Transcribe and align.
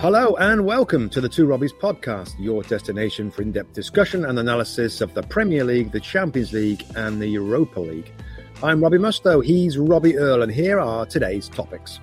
Hello 0.00 0.36
and 0.36 0.64
welcome 0.64 1.10
to 1.10 1.20
the 1.20 1.28
Two 1.28 1.48
Robbies 1.48 1.72
podcast, 1.72 2.36
your 2.38 2.62
destination 2.62 3.32
for 3.32 3.42
in 3.42 3.50
depth 3.50 3.72
discussion 3.72 4.26
and 4.26 4.38
analysis 4.38 5.00
of 5.00 5.12
the 5.12 5.24
Premier 5.24 5.64
League, 5.64 5.90
the 5.90 5.98
Champions 5.98 6.52
League, 6.52 6.84
and 6.94 7.20
the 7.20 7.26
Europa 7.26 7.80
League. 7.80 8.12
I'm 8.62 8.80
Robbie 8.80 8.98
Mustoe, 8.98 9.44
he's 9.44 9.76
Robbie 9.76 10.16
Earle, 10.16 10.42
and 10.42 10.52
here 10.52 10.78
are 10.78 11.04
today's 11.04 11.48
topics. 11.48 11.98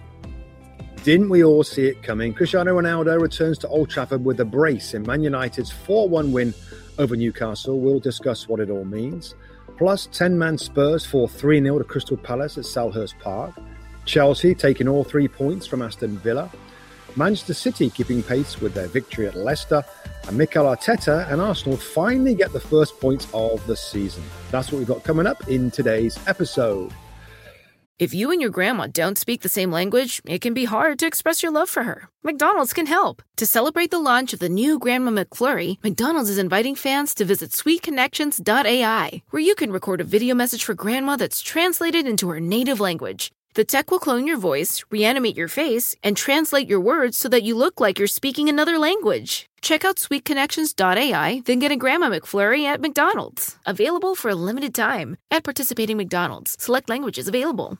Didn't 1.04 1.30
we 1.30 1.46
all 1.46 1.64
see 1.64 1.86
it 1.86 2.04
coming? 2.04 2.34
Cristiano 2.34 2.78
Ronaldo 2.78 3.18
returns 3.18 3.58
to 3.60 3.70
Old 3.70 3.90
Trafford 3.90 4.26
with 4.26 4.42
a 4.42 4.46
brace 4.46 4.94
in 4.94 5.04
Man 5.04 5.24
United's 5.24 5.72
4 5.72 6.10
1 6.10 6.34
win 6.34 6.54
over 6.98 7.16
Newcastle. 7.16 7.80
We'll 7.80 8.02
discuss 8.02 8.50
what 8.50 8.60
it 8.60 8.70
all 8.70 8.84
means. 8.84 9.36
Plus, 9.78 10.10
10 10.12 10.38
man 10.38 10.58
Spurs 10.58 11.06
4 11.06 11.30
3 11.30 11.62
0 11.62 11.78
to 11.78 11.86
Crystal 11.86 12.18
Palace 12.18 12.58
at 12.58 12.66
Selhurst 12.66 13.18
Park. 13.20 13.56
Chelsea 14.04 14.54
taking 14.54 14.90
all 14.90 15.06
three 15.06 15.30
points 15.30 15.66
from 15.66 15.82
Aston 15.82 16.18
Villa. 16.18 16.52
Manchester 17.16 17.54
City 17.54 17.90
keeping 17.90 18.22
pace 18.22 18.60
with 18.60 18.74
their 18.74 18.88
victory 18.88 19.28
at 19.28 19.36
Leicester, 19.36 19.84
and 20.28 20.38
Mikel 20.38 20.66
Arteta 20.66 21.32
and 21.32 21.42
Arsenal 21.42 21.78
finally 21.78 22.36
get 22.36 22.52
the 22.52 22.60
first 22.60 23.00
points 23.00 23.28
of 23.34 23.66
the 23.68 23.76
season. 23.76 24.24
That's 24.52 24.72
what 24.72 24.80
we've 24.80 24.88
got 24.88 25.04
coming 25.04 25.28
up 25.28 25.48
in 25.48 25.72
today's 25.72 26.20
episode. 26.28 26.92
If 27.98 28.14
you 28.14 28.30
and 28.32 28.42
your 28.42 28.50
grandma 28.50 28.88
don't 28.88 29.18
speak 29.18 29.42
the 29.42 29.48
same 29.48 29.72
language, 29.72 30.22
it 30.26 30.42
can 30.42 30.54
be 30.54 30.66
hard 30.66 31.00
to 31.00 31.08
express 31.08 31.42
your 31.42 31.54
love 31.54 31.70
for 31.70 31.84
her. 31.84 32.10
McDonald's 32.24 32.74
can 32.74 32.88
help. 32.88 33.22
To 33.38 33.46
celebrate 33.46 33.90
the 33.90 34.00
launch 34.00 34.34
of 34.34 34.40
the 34.40 34.50
new 34.50 34.78
Grandma 34.78 35.12
McFlurry, 35.12 35.82
McDonald's 35.82 36.30
is 36.30 36.38
inviting 36.38 36.76
fans 36.76 37.16
to 37.16 37.24
visit 37.24 37.52
sweetconnections.ai, 37.52 39.22
where 39.30 39.42
you 39.42 39.56
can 39.56 39.72
record 39.72 40.02
a 40.02 40.04
video 40.04 40.36
message 40.36 40.66
for 40.66 40.74
grandma 40.74 41.16
that's 41.16 41.40
translated 41.40 42.06
into 42.06 42.28
her 42.28 42.42
native 42.42 42.82
language. 42.82 43.32
The 43.56 43.64
tech 43.64 43.90
will 43.90 44.00
clone 44.00 44.28
your 44.28 44.38
voice, 44.38 44.84
reanimate 44.92 45.38
your 45.38 45.48
face, 45.48 45.96
and 46.04 46.18
translate 46.18 46.68
your 46.68 46.82
words 46.82 47.18
so 47.18 47.30
that 47.30 47.44
you 47.44 47.56
look 47.56 47.80
like 47.80 47.98
you're 47.98 48.08
speaking 48.08 48.50
another 48.50 48.78
language. 48.78 49.46
Check 49.62 49.86
out 49.86 49.96
sweetconnections.ai, 49.96 51.42
then 51.46 51.60
get 51.60 51.72
a 51.72 51.78
Grandma 51.78 52.10
McFlurry 52.10 52.66
at 52.66 52.82
McDonald's. 52.82 53.56
Available 53.66 54.14
for 54.14 54.30
a 54.30 54.36
limited 54.36 54.76
time 54.76 55.16
at 55.32 55.46
participating 55.46 55.96
McDonald's. 55.96 56.58
Select 56.60 56.90
languages 56.90 57.30
available. 57.30 57.80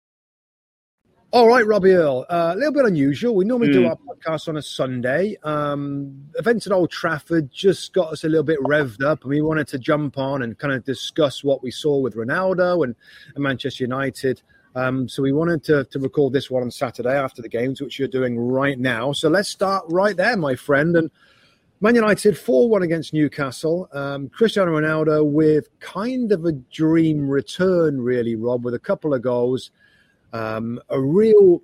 All 1.33 1.47
right, 1.47 1.65
Robbie 1.65 1.93
Earle. 1.93 2.25
Uh, 2.29 2.51
a 2.53 2.57
little 2.57 2.73
bit 2.73 2.83
unusual. 2.83 3.33
We 3.33 3.45
normally 3.45 3.69
mm. 3.69 3.73
do 3.73 3.87
our 3.87 3.95
podcast 3.95 4.49
on 4.49 4.57
a 4.57 4.61
Sunday. 4.61 5.37
Um, 5.43 6.25
events 6.37 6.67
at 6.67 6.73
Old 6.73 6.91
Trafford 6.91 7.49
just 7.53 7.93
got 7.93 8.11
us 8.11 8.25
a 8.25 8.27
little 8.27 8.43
bit 8.43 8.59
revved 8.59 9.01
up, 9.01 9.21
and 9.21 9.29
we 9.29 9.41
wanted 9.41 9.69
to 9.69 9.79
jump 9.79 10.17
on 10.17 10.41
and 10.41 10.59
kind 10.59 10.73
of 10.73 10.83
discuss 10.83 11.41
what 11.41 11.63
we 11.63 11.71
saw 11.71 11.97
with 11.99 12.15
Ronaldo 12.15 12.83
and, 12.83 12.97
and 13.33 13.41
Manchester 13.41 13.85
United. 13.85 14.41
Um, 14.75 15.07
so 15.07 15.23
we 15.23 15.31
wanted 15.31 15.63
to, 15.65 15.85
to 15.85 15.99
record 15.99 16.33
this 16.33 16.51
one 16.51 16.63
on 16.63 16.71
Saturday 16.71 17.15
after 17.15 17.41
the 17.41 17.47
games, 17.47 17.79
which 17.79 17.97
you're 17.97 18.09
doing 18.09 18.37
right 18.37 18.77
now. 18.77 19.13
So 19.13 19.29
let's 19.29 19.47
start 19.47 19.85
right 19.87 20.17
there, 20.17 20.35
my 20.35 20.55
friend. 20.55 20.97
And 20.97 21.09
Man 21.79 21.95
United 21.95 22.37
4 22.37 22.67
1 22.67 22.83
against 22.83 23.13
Newcastle. 23.13 23.87
Um, 23.93 24.27
Cristiano 24.27 24.77
Ronaldo 24.77 25.25
with 25.25 25.69
kind 25.79 26.33
of 26.33 26.43
a 26.43 26.51
dream 26.51 27.29
return, 27.29 28.01
really, 28.01 28.35
Rob, 28.35 28.65
with 28.65 28.73
a 28.73 28.79
couple 28.79 29.13
of 29.13 29.21
goals 29.21 29.71
um, 30.33 30.79
a 30.89 30.99
real 30.99 31.61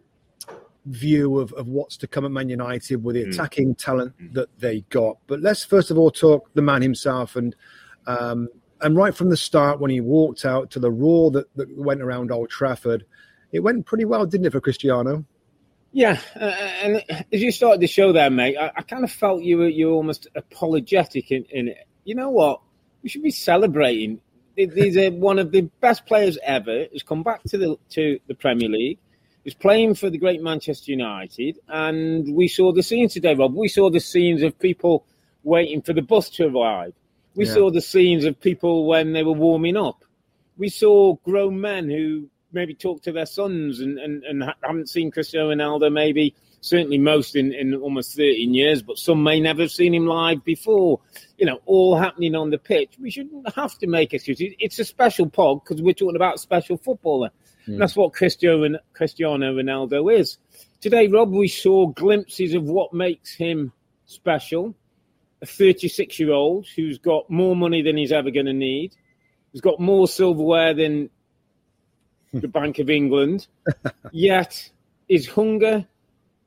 view 0.86 1.40
of, 1.40 1.52
of 1.54 1.68
what's 1.68 1.98
to 1.98 2.08
come 2.08 2.26
at 2.26 2.32
Man 2.32 2.50
United 2.50 3.04
with 3.04 3.16
the 3.16 3.26
mm. 3.26 3.34
attacking 3.34 3.76
mm. 3.76 3.78
talent 3.78 4.14
that 4.34 4.50
they 4.60 4.82
got. 4.90 5.18
But 5.28 5.42
let's 5.42 5.64
first 5.64 5.92
of 5.92 5.98
all 5.98 6.12
talk 6.12 6.50
the 6.54 6.62
man 6.62 6.82
himself 6.82 7.36
and 7.36 7.56
um, 8.06 8.48
and 8.82 8.96
right 8.96 9.16
from 9.16 9.30
the 9.30 9.38
start 9.38 9.80
when 9.80 9.92
he 9.92 10.02
walked 10.02 10.46
out 10.46 10.72
to 10.72 10.80
the 10.80 10.92
roar 10.92 11.32
that, 11.32 11.54
that 11.56 11.76
went 11.78 12.02
around 12.02 12.32
Old 12.32 12.50
Trafford, 12.50 13.06
it 13.52 13.60
went 13.60 13.86
pretty 13.86 14.06
well, 14.06 14.26
didn't 14.26 14.46
it, 14.46 14.52
for 14.52 14.62
Cristiano? 14.62 15.26
Yeah, 15.92 16.20
uh, 16.36 16.44
and 16.84 17.04
as 17.10 17.42
you 17.42 17.52
started 17.52 17.82
the 17.82 17.88
show 17.88 18.12
there, 18.12 18.30
mate, 18.30 18.56
I, 18.58 18.72
I, 18.76 18.82
kind 18.84 19.04
of 19.04 19.12
felt 19.12 19.42
you 19.42 19.58
were 19.58 19.70
you 19.70 19.88
were 19.88 19.94
almost 19.94 20.28
apologetic 20.36 21.32
in, 21.32 21.46
in 21.50 21.70
it. 21.70 21.88
You 22.04 22.14
know 22.14 22.30
what? 22.30 22.62
We 23.02 23.10
should 23.10 23.24
be 23.24 23.32
celebrating 23.32 24.22
he's 24.58 24.98
a, 24.98 25.10
one 25.12 25.40
of 25.40 25.52
the 25.52 25.62
best 25.80 26.06
players 26.06 26.38
ever. 26.44 26.86
He's 26.92 27.04
come 27.04 27.24
back 27.24 27.44
to 27.44 27.58
the 27.58 27.78
to 27.92 28.20
the 28.28 28.34
Premier 28.34 28.70
League. 28.70 29.00
He's 29.44 29.54
playing 29.54 29.96
for 29.96 30.10
the 30.10 30.18
great 30.18 30.42
Manchester 30.42 30.92
United, 30.92 31.60
and 31.70 32.36
we 32.36 32.48
saw 32.48 32.74
the 32.74 32.84
scenes 32.84 33.14
today, 33.14 33.34
Rob. 33.34 33.54
We 33.54 33.70
saw 33.70 33.90
the 33.90 34.02
scenes 34.02 34.42
of 34.42 34.60
people 34.60 35.06
waiting 35.44 35.82
for 35.82 35.94
the 35.94 36.02
bus 36.02 36.30
to 36.32 36.48
arrive. 36.48 36.94
We 37.36 37.46
yeah. 37.46 37.54
saw 37.54 37.72
the 37.72 37.82
scenes 37.82 38.26
of 38.26 38.42
people 38.42 38.88
when 38.88 39.14
they 39.14 39.24
were 39.24 39.32
warming 39.32 39.78
up. 39.78 40.04
We 40.58 40.70
saw 40.70 41.16
grown 41.24 41.62
men 41.62 41.90
who 41.90 42.28
maybe 42.52 42.74
talked 42.74 43.04
to 43.04 43.12
their 43.12 43.26
sons 43.26 43.80
and, 43.80 44.00
and, 44.00 44.24
and 44.24 44.44
haven't 44.64 44.90
seen 44.90 45.12
Cristiano 45.12 45.52
Ronaldo 45.52 45.94
maybe 45.94 46.34
certainly 46.62 46.98
most 46.98 47.36
in, 47.36 47.54
in 47.54 47.76
almost 47.76 48.16
13 48.16 48.54
years, 48.54 48.82
but 48.82 48.98
some 48.98 49.24
may 49.24 49.40
never 49.40 49.64
have 49.64 49.72
seen 49.72 49.94
him 49.94 50.08
live 50.08 50.44
before. 50.44 51.00
You 51.38 51.46
know, 51.46 51.60
all 51.66 51.98
happening 51.98 52.36
on 52.36 52.50
the 52.50 52.58
pitch. 52.58 52.94
We 53.00 53.12
shouldn't 53.12 53.54
have 53.56 53.78
to 53.80 53.88
make 53.88 54.14
excuses. 54.14 54.54
It's 54.60 54.80
a 54.80 54.86
special 54.86 55.30
pod 55.30 55.64
because 55.64 55.82
we're 55.82 55.94
talking 55.94 56.16
about 56.16 56.40
special 56.40 56.78
footballer. 56.78 57.30
Mm. 57.68 57.80
That's 57.80 57.96
what 57.96 58.14
Cristiano, 58.14 58.80
Cristiano 58.94 59.54
Ronaldo 59.54 60.14
is. 60.20 60.38
Today, 60.82 61.08
Rob, 61.08 61.32
we 61.32 61.48
saw 61.48 61.88
glimpses 61.88 62.54
of 62.54 62.64
what 62.64 62.94
makes 62.94 63.34
him 63.34 63.72
special. 64.06 64.76
A 65.42 65.46
36 65.46 66.20
year 66.20 66.32
old 66.32 66.68
who's 66.76 66.98
got 66.98 67.30
more 67.30 67.56
money 67.56 67.82
than 67.84 67.98
he's 67.98 68.12
ever 68.12 68.32
going 68.32 68.48
to 68.48 68.54
need, 68.54 68.96
who's 69.52 69.62
got 69.62 69.80
more 69.80 70.08
silverware 70.08 70.74
than 70.74 71.10
the 72.34 72.48
Bank 72.48 72.80
of 72.80 72.90
England, 72.90 73.48
yet 74.12 74.70
his 75.08 75.28
hunger 75.28 75.86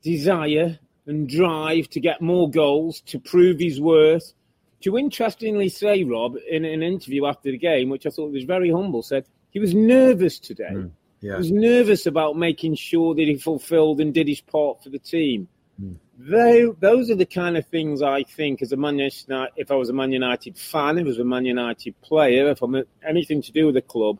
desire 0.01 0.79
and 1.05 1.27
drive 1.27 1.89
to 1.89 1.99
get 1.99 2.21
more 2.21 2.49
goals, 2.49 3.01
to 3.01 3.19
prove 3.19 3.59
his 3.59 3.79
worth. 3.79 4.33
To 4.81 4.97
interestingly 4.97 5.69
say, 5.69 6.03
Rob, 6.03 6.35
in 6.49 6.65
an 6.65 6.81
interview 6.81 7.25
after 7.25 7.51
the 7.51 7.57
game, 7.57 7.89
which 7.89 8.05
I 8.05 8.09
thought 8.09 8.31
was 8.31 8.43
very 8.43 8.71
humble, 8.71 9.03
said 9.03 9.25
he 9.51 9.59
was 9.59 9.75
nervous 9.75 10.39
today. 10.39 10.71
Mm, 10.71 10.91
yeah. 11.21 11.33
He 11.33 11.37
was 11.37 11.51
nervous 11.51 12.05
about 12.07 12.35
making 12.35 12.75
sure 12.75 13.13
that 13.13 13.21
he 13.21 13.37
fulfilled 13.37 14.01
and 14.01 14.13
did 14.13 14.27
his 14.27 14.41
part 14.41 14.83
for 14.83 14.89
the 14.89 14.99
team. 14.99 15.47
Mm. 15.79 15.97
They, 16.17 16.65
those 16.79 17.09
are 17.09 17.15
the 17.15 17.25
kind 17.25 17.57
of 17.57 17.65
things 17.67 18.01
I 18.01 18.23
think, 18.23 18.61
as 18.61 18.71
a 18.71 18.77
Man 18.77 18.99
United, 18.99 19.53
if 19.55 19.71
I 19.71 19.75
was 19.75 19.89
a 19.89 19.93
Man 19.93 20.11
United 20.11 20.57
fan, 20.57 20.97
if 20.97 21.05
I 21.05 21.07
was 21.07 21.19
a 21.19 21.23
Man 21.23 21.45
United 21.45 21.99
player, 22.01 22.49
if 22.49 22.61
I'm 22.61 22.75
anything 23.07 23.41
to 23.41 23.51
do 23.51 23.67
with 23.67 23.75
the 23.75 23.81
club, 23.81 24.19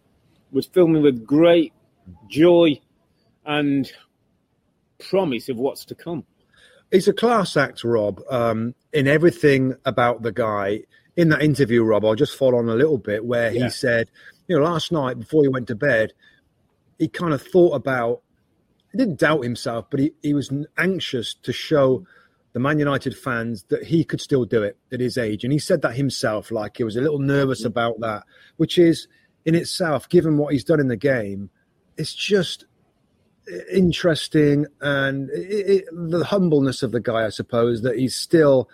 would 0.51 0.65
fill 0.65 0.87
me 0.87 0.99
with 0.99 1.25
great 1.25 1.73
joy 2.27 2.79
and 3.45 3.91
promise 5.09 5.49
of 5.49 5.57
what's 5.57 5.85
to 5.85 5.95
come. 5.95 6.25
He's 6.91 7.07
a 7.07 7.13
class 7.13 7.55
act, 7.55 7.83
Rob, 7.83 8.21
um, 8.29 8.75
in 8.91 9.07
everything 9.07 9.75
about 9.85 10.21
the 10.21 10.31
guy. 10.31 10.81
In 11.15 11.29
that 11.29 11.41
interview, 11.41 11.83
Rob, 11.83 12.05
I'll 12.05 12.15
just 12.15 12.37
follow 12.37 12.57
on 12.57 12.69
a 12.69 12.75
little 12.75 12.97
bit 12.97 13.25
where 13.25 13.51
yeah. 13.51 13.63
he 13.65 13.69
said, 13.69 14.09
you 14.47 14.57
know, 14.57 14.63
last 14.63 14.91
night 14.91 15.19
before 15.19 15.43
he 15.43 15.49
went 15.49 15.67
to 15.67 15.75
bed, 15.75 16.13
he 16.99 17.07
kind 17.07 17.33
of 17.33 17.41
thought 17.41 17.75
about, 17.75 18.21
he 18.91 18.97
didn't 18.97 19.19
doubt 19.19 19.43
himself, 19.43 19.85
but 19.89 19.99
he, 19.99 20.13
he 20.21 20.33
was 20.33 20.51
anxious 20.77 21.33
to 21.43 21.53
show 21.53 22.05
the 22.53 22.59
Man 22.59 22.79
United 22.79 23.17
fans 23.17 23.63
that 23.69 23.85
he 23.85 24.03
could 24.03 24.19
still 24.19 24.45
do 24.45 24.61
it 24.63 24.77
at 24.91 24.99
his 24.99 25.17
age. 25.17 25.43
And 25.43 25.53
he 25.53 25.59
said 25.59 25.81
that 25.83 25.95
himself, 25.95 26.51
like 26.51 26.77
he 26.77 26.83
was 26.83 26.97
a 26.97 27.01
little 27.01 27.19
nervous 27.19 27.63
about 27.63 27.99
that, 28.01 28.23
which 28.57 28.77
is 28.77 29.07
in 29.45 29.55
itself, 29.55 30.09
given 30.09 30.37
what 30.37 30.53
he's 30.53 30.65
done 30.65 30.79
in 30.79 30.87
the 30.87 30.97
game, 30.97 31.49
it's 31.97 32.13
just 32.13 32.65
interesting 33.71 34.65
and 34.81 35.29
it, 35.31 35.83
it, 35.83 35.85
the 35.91 36.25
humbleness 36.25 36.83
of 36.83 36.91
the 36.91 36.99
guy, 36.99 37.25
I 37.25 37.29
suppose, 37.29 37.81
that 37.81 37.97
he's 37.97 38.15
still 38.15 38.69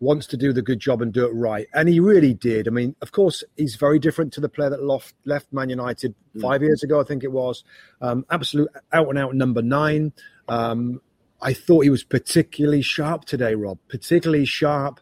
wants 0.00 0.26
to 0.28 0.36
do 0.36 0.52
the 0.52 0.62
good 0.62 0.80
job 0.80 1.02
and 1.02 1.12
do 1.12 1.26
it 1.26 1.30
right. 1.30 1.66
And 1.74 1.88
he 1.88 2.00
really 2.00 2.32
did. 2.32 2.66
I 2.66 2.70
mean, 2.70 2.96
of 3.02 3.12
course, 3.12 3.44
he's 3.56 3.76
very 3.76 3.98
different 3.98 4.32
to 4.32 4.40
the 4.40 4.48
player 4.48 4.70
that 4.70 4.82
left, 4.82 5.14
left 5.26 5.52
Man 5.52 5.68
United 5.68 6.14
mm. 6.34 6.40
five 6.40 6.62
years 6.62 6.82
ago, 6.82 7.00
I 7.00 7.04
think 7.04 7.22
it 7.22 7.32
was. 7.32 7.64
Um, 8.00 8.24
absolute 8.30 8.70
out 8.92 9.08
and 9.08 9.18
out 9.18 9.34
number 9.34 9.62
nine. 9.62 10.12
Um, 10.48 11.02
I 11.42 11.52
thought 11.52 11.84
he 11.84 11.90
was 11.90 12.02
particularly 12.02 12.82
sharp 12.82 13.24
today, 13.26 13.54
Rob, 13.54 13.78
particularly 13.88 14.46
sharp. 14.46 15.00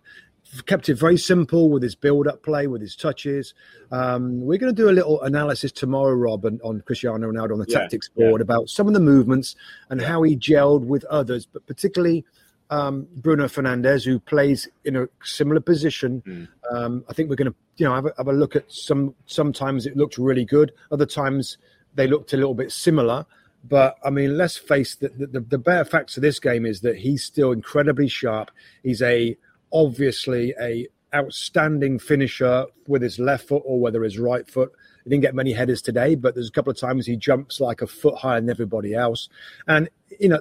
Kept 0.66 0.88
it 0.88 0.94
very 0.94 1.18
simple 1.18 1.68
with 1.68 1.82
his 1.82 1.94
build 1.94 2.26
up 2.26 2.42
play, 2.42 2.66
with 2.66 2.80
his 2.80 2.96
touches. 2.96 3.52
Um, 3.92 4.40
we're 4.40 4.58
going 4.58 4.74
to 4.74 4.82
do 4.82 4.88
a 4.88 4.92
little 4.92 5.20
analysis 5.22 5.70
tomorrow, 5.70 6.14
Rob, 6.14 6.46
on, 6.46 6.58
on 6.64 6.80
Cristiano 6.80 7.30
Ronaldo 7.30 7.52
on 7.52 7.58
the 7.58 7.66
yeah, 7.68 7.80
tactics 7.80 8.08
board 8.08 8.40
yeah. 8.40 8.44
about 8.44 8.70
some 8.70 8.86
of 8.86 8.94
the 8.94 9.00
movements 9.00 9.56
and 9.90 10.00
how 10.00 10.22
he 10.22 10.36
gelled 10.36 10.86
with 10.86 11.04
others, 11.04 11.44
but 11.44 11.66
particularly 11.66 12.24
um, 12.70 13.06
Bruno 13.16 13.46
Fernandes, 13.46 14.04
who 14.04 14.18
plays 14.20 14.68
in 14.84 14.96
a 14.96 15.08
similar 15.22 15.60
position. 15.60 16.22
Mm. 16.26 16.48
Um, 16.74 17.04
I 17.08 17.12
think 17.12 17.30
we're 17.30 17.36
going 17.36 17.50
to, 17.50 17.56
you 17.76 17.86
know, 17.86 17.94
have 17.94 18.06
a, 18.06 18.14
have 18.16 18.28
a, 18.28 18.32
look 18.32 18.56
at 18.56 18.70
some. 18.70 19.14
Sometimes 19.26 19.86
it 19.86 19.96
looked 19.96 20.18
really 20.18 20.44
good. 20.44 20.72
Other 20.90 21.06
times 21.06 21.58
they 21.94 22.06
looked 22.06 22.32
a 22.32 22.36
little 22.36 22.54
bit 22.54 22.72
similar. 22.72 23.26
But 23.64 23.98
I 24.04 24.10
mean, 24.10 24.36
let's 24.36 24.56
face 24.56 24.94
the, 24.94 25.08
the, 25.08 25.40
the 25.40 25.58
bare 25.58 25.84
facts 25.84 26.16
of 26.16 26.22
this 26.22 26.38
game 26.38 26.64
is 26.64 26.80
that 26.82 26.96
he's 26.96 27.24
still 27.24 27.52
incredibly 27.52 28.08
sharp. 28.08 28.50
He's 28.82 29.02
a 29.02 29.36
obviously 29.72 30.54
a 30.60 30.86
outstanding 31.14 31.98
finisher 31.98 32.66
with 32.86 33.02
his 33.02 33.18
left 33.18 33.48
foot 33.48 33.62
or 33.64 33.80
whether 33.80 34.02
his 34.02 34.18
right 34.18 34.48
foot. 34.48 34.72
He 35.04 35.10
didn't 35.10 35.22
get 35.22 35.34
many 35.34 35.52
headers 35.52 35.80
today, 35.80 36.14
but 36.14 36.34
there's 36.34 36.48
a 36.48 36.52
couple 36.52 36.70
of 36.70 36.78
times 36.78 37.06
he 37.06 37.16
jumps 37.16 37.60
like 37.60 37.80
a 37.80 37.86
foot 37.86 38.16
higher 38.16 38.40
than 38.40 38.50
everybody 38.50 38.94
else. 38.94 39.28
And 39.66 39.88
you 40.18 40.28
know, 40.28 40.40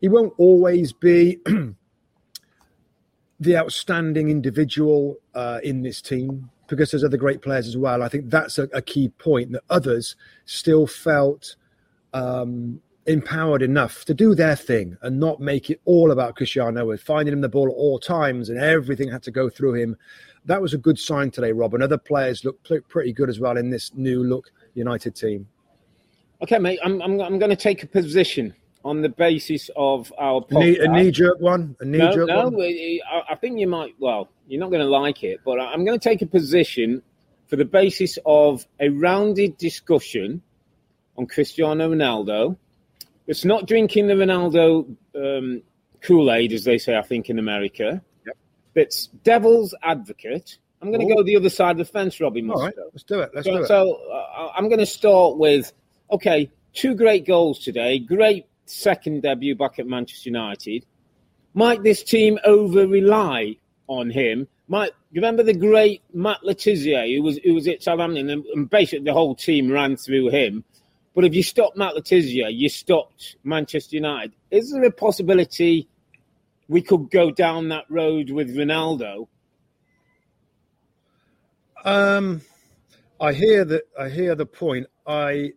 he 0.00 0.08
won't 0.08 0.32
always 0.38 0.92
be 0.92 1.38
the 3.40 3.56
outstanding 3.56 4.30
individual 4.30 5.16
uh, 5.34 5.60
in 5.62 5.82
this 5.82 6.00
team 6.00 6.50
because 6.68 6.90
there's 6.90 7.04
other 7.04 7.16
great 7.16 7.42
players 7.42 7.66
as 7.66 7.76
well. 7.76 8.02
I 8.02 8.08
think 8.08 8.30
that's 8.30 8.58
a, 8.58 8.64
a 8.74 8.82
key 8.82 9.08
point 9.08 9.52
that 9.52 9.62
others 9.70 10.16
still 10.44 10.86
felt 10.86 11.56
um, 12.12 12.80
empowered 13.08 13.62
enough 13.62 14.04
to 14.04 14.14
do 14.14 14.34
their 14.34 14.54
thing 14.54 14.96
and 15.02 15.18
not 15.18 15.40
make 15.40 15.70
it 15.70 15.80
all 15.84 16.10
about 16.10 16.36
Cristiano 16.36 16.86
with 16.86 17.02
finding 17.02 17.32
him 17.32 17.40
the 17.40 17.48
ball 17.48 17.68
at 17.68 17.74
all 17.74 17.98
times 17.98 18.48
and 18.50 18.58
everything 18.58 19.10
had 19.10 19.22
to 19.24 19.30
go 19.30 19.48
through 19.48 19.74
him. 19.74 19.96
That 20.44 20.62
was 20.62 20.74
a 20.74 20.78
good 20.78 20.98
sign 20.98 21.30
today, 21.30 21.52
Rob. 21.52 21.74
And 21.74 21.82
other 21.82 21.98
players 21.98 22.44
look 22.44 22.62
pretty 22.88 23.12
good 23.12 23.28
as 23.28 23.40
well 23.40 23.56
in 23.56 23.70
this 23.70 23.92
new 23.94 24.22
look 24.22 24.50
United 24.74 25.16
team. 25.16 25.48
Okay, 26.42 26.58
mate. 26.58 26.78
I'm 26.84 27.02
I'm, 27.02 27.20
I'm 27.20 27.38
going 27.38 27.50
to 27.50 27.56
take 27.56 27.82
a 27.82 27.86
position 27.86 28.54
on 28.84 29.02
the 29.02 29.08
basis 29.08 29.70
of 29.76 30.12
our 30.18 30.40
podcast. 30.40 30.84
a 30.84 30.88
knee 30.88 31.10
jerk 31.10 31.40
one. 31.40 31.76
A 31.80 31.84
knee 31.84 31.98
jerk 31.98 32.28
no, 32.28 32.48
one. 32.48 32.56
No, 32.56 33.22
I 33.28 33.34
think 33.34 33.58
you 33.58 33.66
might. 33.66 33.94
Well, 33.98 34.28
you're 34.46 34.60
not 34.60 34.70
going 34.70 34.82
to 34.82 34.88
like 34.88 35.24
it, 35.24 35.40
but 35.44 35.58
I'm 35.58 35.84
going 35.84 35.98
to 35.98 36.02
take 36.08 36.22
a 36.22 36.26
position 36.26 37.02
for 37.48 37.56
the 37.56 37.64
basis 37.64 38.18
of 38.24 38.66
a 38.78 38.90
rounded 38.90 39.56
discussion 39.56 40.42
on 41.16 41.26
Cristiano 41.26 41.90
Ronaldo. 41.90 42.56
It's 43.28 43.44
not 43.44 43.66
drinking 43.66 44.08
the 44.08 44.14
Ronaldo 44.14 44.96
um, 45.14 45.62
Kool 46.00 46.32
Aid, 46.32 46.52
as 46.52 46.64
they 46.64 46.78
say, 46.78 46.96
I 46.96 47.02
think, 47.02 47.28
in 47.28 47.38
America. 47.38 48.02
Yep. 48.26 48.36
It's 48.74 49.06
devil's 49.22 49.74
advocate. 49.82 50.58
I'm 50.80 50.90
going 50.90 51.06
to 51.06 51.14
go 51.14 51.22
the 51.22 51.36
other 51.36 51.50
side 51.50 51.72
of 51.72 51.78
the 51.78 51.84
fence, 51.84 52.20
Robbie 52.20 52.42
Mustoe. 52.42 52.56
All 52.56 52.64
right, 52.64 52.74
let's 52.92 53.02
do 53.02 53.20
it. 53.20 53.30
Let's 53.34 53.46
so, 53.46 53.56
do 53.56 53.62
it. 53.62 53.68
So 53.68 54.00
uh, 54.10 54.52
I'm 54.56 54.68
going 54.68 54.78
to 54.78 54.86
start 54.86 55.36
with 55.36 55.72
okay, 56.10 56.50
two 56.72 56.94
great 56.94 57.26
goals 57.26 57.58
today. 57.58 57.98
Great 57.98 58.46
second 58.64 59.22
debut 59.22 59.54
back 59.54 59.78
at 59.78 59.86
Manchester 59.86 60.30
United. 60.30 60.86
Might 61.52 61.82
this 61.82 62.02
team 62.02 62.38
over 62.44 62.86
rely 62.86 63.56
on 63.88 64.10
him? 64.10 64.46
Might 64.68 64.92
you 65.10 65.20
remember 65.20 65.42
the 65.42 65.54
great 65.54 66.02
Matt 66.14 66.44
Le 66.44 66.54
Tissier, 66.54 67.16
who 67.16 67.22
was 67.22 67.38
who 67.38 67.54
was 67.54 67.66
at 67.66 67.82
Southampton, 67.82 68.30
and, 68.30 68.44
and 68.46 68.70
basically 68.70 69.04
the 69.04 69.12
whole 69.12 69.34
team 69.34 69.70
ran 69.70 69.96
through 69.96 70.30
him. 70.30 70.64
But 71.14 71.24
if 71.24 71.34
you 71.34 71.42
stop 71.42 71.76
Matt 71.76 71.94
Le 71.94 72.02
Tissier, 72.02 72.48
you 72.50 72.68
stopped 72.68 73.36
Manchester 73.42 73.96
United. 73.96 74.34
Is 74.50 74.70
there 74.70 74.84
a 74.84 74.92
possibility 74.92 75.88
we 76.68 76.82
could 76.82 77.10
go 77.10 77.30
down 77.30 77.68
that 77.68 77.84
road 77.88 78.30
with 78.30 78.54
Ronaldo? 78.54 79.26
Um, 81.84 82.42
I 83.20 83.32
hear 83.32 83.64
that. 83.64 83.82
I 83.98 84.08
hear 84.08 84.34
the 84.34 84.46
point. 84.46 84.86
I 85.06 85.52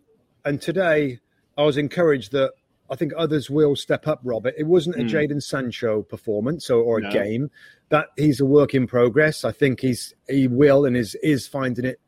and 0.45 0.61
today 0.61 1.19
I 1.57 1.63
was 1.63 1.77
encouraged 1.77 2.31
that 2.31 2.53
I 2.89 2.95
think 2.95 3.13
others 3.17 3.49
will 3.49 3.75
step 3.75 4.07
up. 4.07 4.19
Robert, 4.23 4.53
it 4.57 4.67
wasn't 4.67 4.97
a 4.97 4.99
mm. 4.99 5.09
Jadon 5.09 5.41
Sancho 5.41 6.01
performance 6.03 6.69
or, 6.69 6.81
or 6.81 6.97
a 6.99 7.01
no. 7.01 7.11
game. 7.11 7.51
That 7.89 8.07
he's 8.17 8.39
a 8.39 8.45
work 8.45 8.73
in 8.73 8.87
progress. 8.87 9.43
I 9.43 9.51
think 9.51 9.81
he's 9.81 10.13
he 10.29 10.47
will 10.47 10.85
and 10.85 10.95
is 10.95 11.15
is 11.15 11.47
finding 11.47 11.85
it 11.85 11.99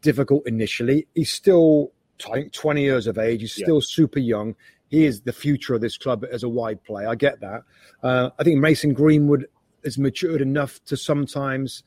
difficult 0.00 0.46
initially. 0.46 1.06
He's 1.14 1.30
still 1.30 1.92
20 2.22 2.82
years 2.82 3.06
of 3.06 3.18
age. 3.18 3.40
He's 3.40 3.52
still 3.52 3.76
yeah. 3.76 3.84
super 3.84 4.18
young. 4.18 4.54
He 4.88 5.04
is 5.04 5.22
the 5.22 5.32
future 5.32 5.74
of 5.74 5.80
this 5.80 5.96
club 5.96 6.24
as 6.30 6.42
a 6.42 6.48
wide 6.48 6.82
player. 6.84 7.08
I 7.08 7.14
get 7.14 7.40
that. 7.40 7.62
Uh, 8.02 8.30
I 8.38 8.44
think 8.44 8.60
Mason 8.60 8.92
Greenwood 8.92 9.46
has 9.84 9.98
matured 9.98 10.40
enough 10.40 10.84
to 10.84 10.96
sometimes 10.96 11.82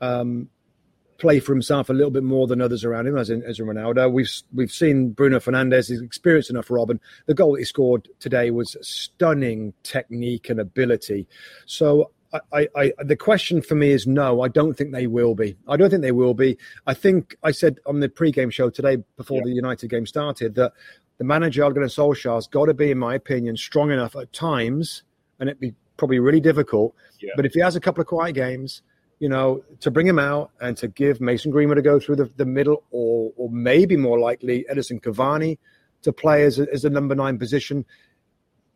um, 0.00 0.48
play 1.18 1.40
for 1.40 1.52
himself 1.52 1.88
a 1.88 1.92
little 1.92 2.10
bit 2.10 2.22
more 2.22 2.46
than 2.46 2.60
others 2.60 2.84
around 2.84 3.06
him, 3.06 3.16
as 3.16 3.30
in 3.30 3.42
as 3.42 3.58
in 3.58 3.66
Ronaldo. 3.66 4.12
We've 4.12 4.30
we've 4.52 4.70
seen 4.70 5.10
Bruno 5.10 5.38
Fernandes 5.40 5.90
is 5.90 6.00
experienced 6.00 6.50
enough, 6.50 6.70
Robin. 6.70 7.00
The 7.26 7.34
goal 7.34 7.54
he 7.54 7.64
scored 7.64 8.08
today 8.18 8.50
was 8.50 8.76
stunning 8.82 9.74
technique 9.82 10.48
and 10.48 10.60
ability. 10.60 11.26
So 11.66 12.10
I, 12.52 12.68
I, 12.74 12.92
the 12.98 13.16
question 13.16 13.62
for 13.62 13.74
me 13.74 13.90
is 13.90 14.06
no. 14.06 14.42
I 14.42 14.48
don't 14.48 14.74
think 14.74 14.92
they 14.92 15.06
will 15.06 15.34
be. 15.34 15.56
I 15.68 15.76
don't 15.76 15.90
think 15.90 16.02
they 16.02 16.12
will 16.12 16.34
be. 16.34 16.58
I 16.86 16.94
think 16.94 17.36
I 17.42 17.50
said 17.50 17.78
on 17.86 18.00
the 18.00 18.08
pre-game 18.08 18.50
show 18.50 18.70
today 18.70 18.98
before 19.16 19.38
yeah. 19.38 19.44
the 19.44 19.52
United 19.52 19.88
game 19.88 20.06
started 20.06 20.54
that 20.56 20.72
the 21.18 21.24
manager 21.24 21.64
Ole 21.64 21.72
Solskjaer's 21.72 22.48
got 22.48 22.66
to 22.66 22.74
be, 22.74 22.90
in 22.90 22.98
my 22.98 23.14
opinion, 23.14 23.56
strong 23.56 23.90
enough 23.90 24.16
at 24.16 24.32
times, 24.32 25.02
and 25.38 25.48
it'd 25.48 25.60
be 25.60 25.74
probably 25.96 26.18
really 26.18 26.40
difficult. 26.40 26.94
Yeah. 27.20 27.32
But 27.36 27.46
if 27.46 27.54
he 27.54 27.60
has 27.60 27.76
a 27.76 27.80
couple 27.80 28.00
of 28.00 28.08
quiet 28.08 28.34
games, 28.34 28.82
you 29.20 29.28
know, 29.28 29.62
to 29.80 29.90
bring 29.90 30.06
him 30.06 30.18
out 30.18 30.50
and 30.60 30.76
to 30.78 30.88
give 30.88 31.20
Mason 31.20 31.50
Greenwood 31.50 31.76
to 31.76 31.82
go 31.82 32.00
through 32.00 32.16
the, 32.16 32.30
the 32.36 32.44
middle, 32.44 32.82
or 32.90 33.32
or 33.36 33.48
maybe 33.50 33.96
more 33.96 34.18
likely 34.18 34.66
Edinson 34.70 35.00
Cavani 35.00 35.58
to 36.02 36.12
play 36.12 36.44
as 36.44 36.58
a, 36.58 36.66
as 36.72 36.84
a 36.84 36.90
number 36.90 37.14
nine 37.14 37.38
position 37.38 37.84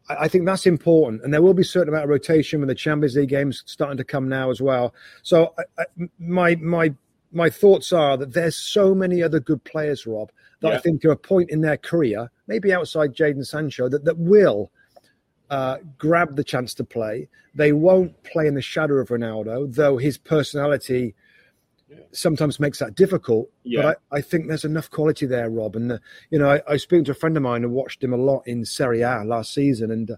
I 0.08 0.28
think 0.28 0.46
that's 0.46 0.66
important, 0.66 1.22
and 1.22 1.32
there 1.32 1.42
will 1.42 1.54
be 1.54 1.62
a 1.62 1.66
certain 1.66 1.88
amount 1.88 2.04
of 2.04 2.10
rotation 2.10 2.60
when 2.60 2.68
the 2.68 2.74
Champions 2.74 3.16
League 3.16 3.28
games 3.28 3.62
starting 3.66 3.98
to 3.98 4.04
come 4.04 4.28
now 4.28 4.50
as 4.50 4.60
well. 4.60 4.94
So, 5.22 5.54
I, 5.58 5.82
I, 5.82 5.84
my 6.18 6.56
my 6.56 6.94
my 7.32 7.50
thoughts 7.50 7.92
are 7.92 8.16
that 8.16 8.32
there's 8.32 8.56
so 8.56 8.94
many 8.94 9.22
other 9.22 9.40
good 9.40 9.62
players, 9.64 10.06
Rob, 10.06 10.30
that 10.60 10.68
yeah. 10.68 10.76
I 10.76 10.80
think 10.80 11.02
to 11.02 11.10
a 11.10 11.16
point 11.16 11.50
in 11.50 11.60
their 11.60 11.76
career, 11.76 12.30
maybe 12.46 12.72
outside 12.72 13.14
Jadon 13.14 13.46
Sancho, 13.46 13.88
that 13.88 14.04
that 14.04 14.18
will 14.18 14.70
uh, 15.50 15.78
grab 15.96 16.36
the 16.36 16.44
chance 16.44 16.74
to 16.74 16.84
play. 16.84 17.28
They 17.54 17.72
won't 17.72 18.22
play 18.22 18.46
in 18.46 18.54
the 18.54 18.62
shadow 18.62 18.94
of 18.94 19.08
Ronaldo, 19.08 19.74
though 19.74 19.96
his 19.98 20.18
personality 20.18 21.14
sometimes 22.12 22.60
makes 22.60 22.78
that 22.78 22.94
difficult. 22.94 23.50
Yeah. 23.64 23.82
But 23.82 24.00
I, 24.10 24.16
I, 24.18 24.20
think 24.20 24.48
there's 24.48 24.64
enough 24.64 24.90
quality 24.90 25.26
there, 25.26 25.50
Rob. 25.50 25.76
And, 25.76 25.92
uh, 25.92 25.98
you 26.30 26.38
know, 26.38 26.50
I, 26.50 26.62
I 26.68 26.72
was 26.72 26.82
speaking 26.82 27.04
to 27.04 27.12
a 27.12 27.14
friend 27.14 27.36
of 27.36 27.42
mine 27.42 27.62
who 27.62 27.68
watched 27.68 28.02
him 28.02 28.12
a 28.12 28.16
lot 28.16 28.42
in 28.46 28.64
Serie 28.64 29.02
A 29.02 29.22
last 29.24 29.54
season. 29.54 29.90
And, 29.90 30.10
uh, 30.10 30.16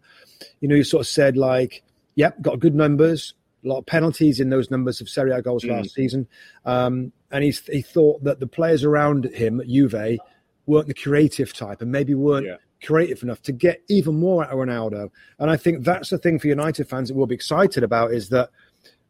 you 0.61 0.69
know, 0.69 0.75
he 0.75 0.83
sort 0.83 1.03
of 1.03 1.07
said, 1.07 1.37
like, 1.37 1.83
yep, 2.15 2.41
got 2.41 2.61
good 2.61 2.75
numbers, 2.75 3.35
a 3.65 3.69
lot 3.69 3.79
of 3.79 3.87
penalties 3.87 4.41
in 4.41 4.51
those 4.51 4.71
numbers 4.71 5.01
of 5.01 5.09
Serie 5.09 5.33
A 5.33 5.43
goals 5.43 5.65
mm. 5.65 5.71
last 5.71 5.95
season. 5.95 6.27
Um, 6.65 7.13
and 7.31 7.45
he's, 7.45 7.61
he 7.67 7.83
thought 7.83 8.25
that 8.25 8.41
the 8.41 8.47
players 8.47 8.85
around 8.85 9.25
him 9.27 9.61
at 9.61 9.69
Juve 9.69 10.19
weren't 10.67 10.89
the 10.89 10.95
creative 10.95 11.53
type 11.53 11.83
and 11.83 11.93
maybe 11.93 12.15
weren't 12.15 12.47
yeah. 12.47 12.57
creative 12.83 13.23
enough 13.23 13.43
to 13.43 13.53
get 13.53 13.83
even 13.89 14.19
more 14.19 14.45
out 14.45 14.51
of 14.51 14.59
Ronaldo. 14.59 15.11
And 15.39 15.51
I 15.51 15.57
think 15.57 15.85
that's 15.85 16.11
the 16.11 16.19
thing 16.19 16.39
for 16.39 16.49
United 16.49 16.89
fans 16.89 17.09
that 17.09 17.15
we'll 17.15 17.27
be 17.27 17.35
excited 17.35 17.83
about 17.83 18.13
is 18.13 18.29
that– 18.31 18.51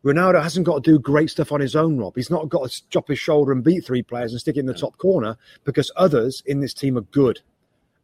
Ronaldo 0.05 0.43
hasn't 0.43 0.67
got 0.67 0.83
to 0.83 0.91
do 0.93 0.99
great 0.99 1.31
stuff 1.31 1.53
on 1.53 1.61
his 1.61 1.77
own, 1.77 1.99
Rob. 1.99 2.15
He's 2.17 2.31
not 2.31 2.49
got 2.49 2.71
to 2.71 2.83
drop 2.89 3.09
his 3.09 3.19
shoulder 3.19 3.53
and 3.53 3.63
beat 3.63 3.85
three 3.85 4.03
players 4.03 4.33
and 4.33 4.41
stick 4.41 4.57
it 4.57 4.61
in 4.61 4.67
the 4.67 4.73
top 4.75 4.97
corner 4.97 5.37
because 5.65 5.91
others 5.97 6.43
in 6.47 6.61
this 6.61 6.73
team 6.73 6.97
are 6.97 7.03
good. 7.03 7.41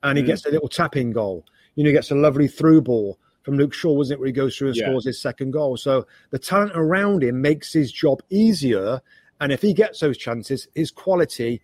and 0.02 0.18
he 0.18 0.24
mm. 0.24 0.28
gets 0.28 0.46
a 0.46 0.50
little 0.50 0.68
tapping 0.68 1.12
goal. 1.12 1.44
You 1.74 1.84
know, 1.84 1.88
he 1.88 1.94
gets 1.94 2.10
a 2.10 2.14
lovely 2.14 2.48
through 2.48 2.82
ball 2.82 3.18
from 3.42 3.56
Luke 3.56 3.74
Shaw, 3.74 3.92
wasn't 3.92 4.18
it, 4.18 4.20
where 4.20 4.26
he 4.26 4.32
goes 4.32 4.56
through 4.56 4.68
and 4.68 4.76
yeah. 4.76 4.86
scores 4.86 5.04
his 5.04 5.20
second 5.20 5.52
goal. 5.52 5.76
So 5.76 6.06
the 6.30 6.38
talent 6.38 6.72
around 6.74 7.22
him 7.22 7.40
makes 7.40 7.72
his 7.72 7.92
job 7.92 8.22
easier. 8.30 9.00
And 9.40 9.52
if 9.52 9.62
he 9.62 9.72
gets 9.74 10.00
those 10.00 10.16
chances, 10.16 10.68
his 10.74 10.90
quality, 10.90 11.60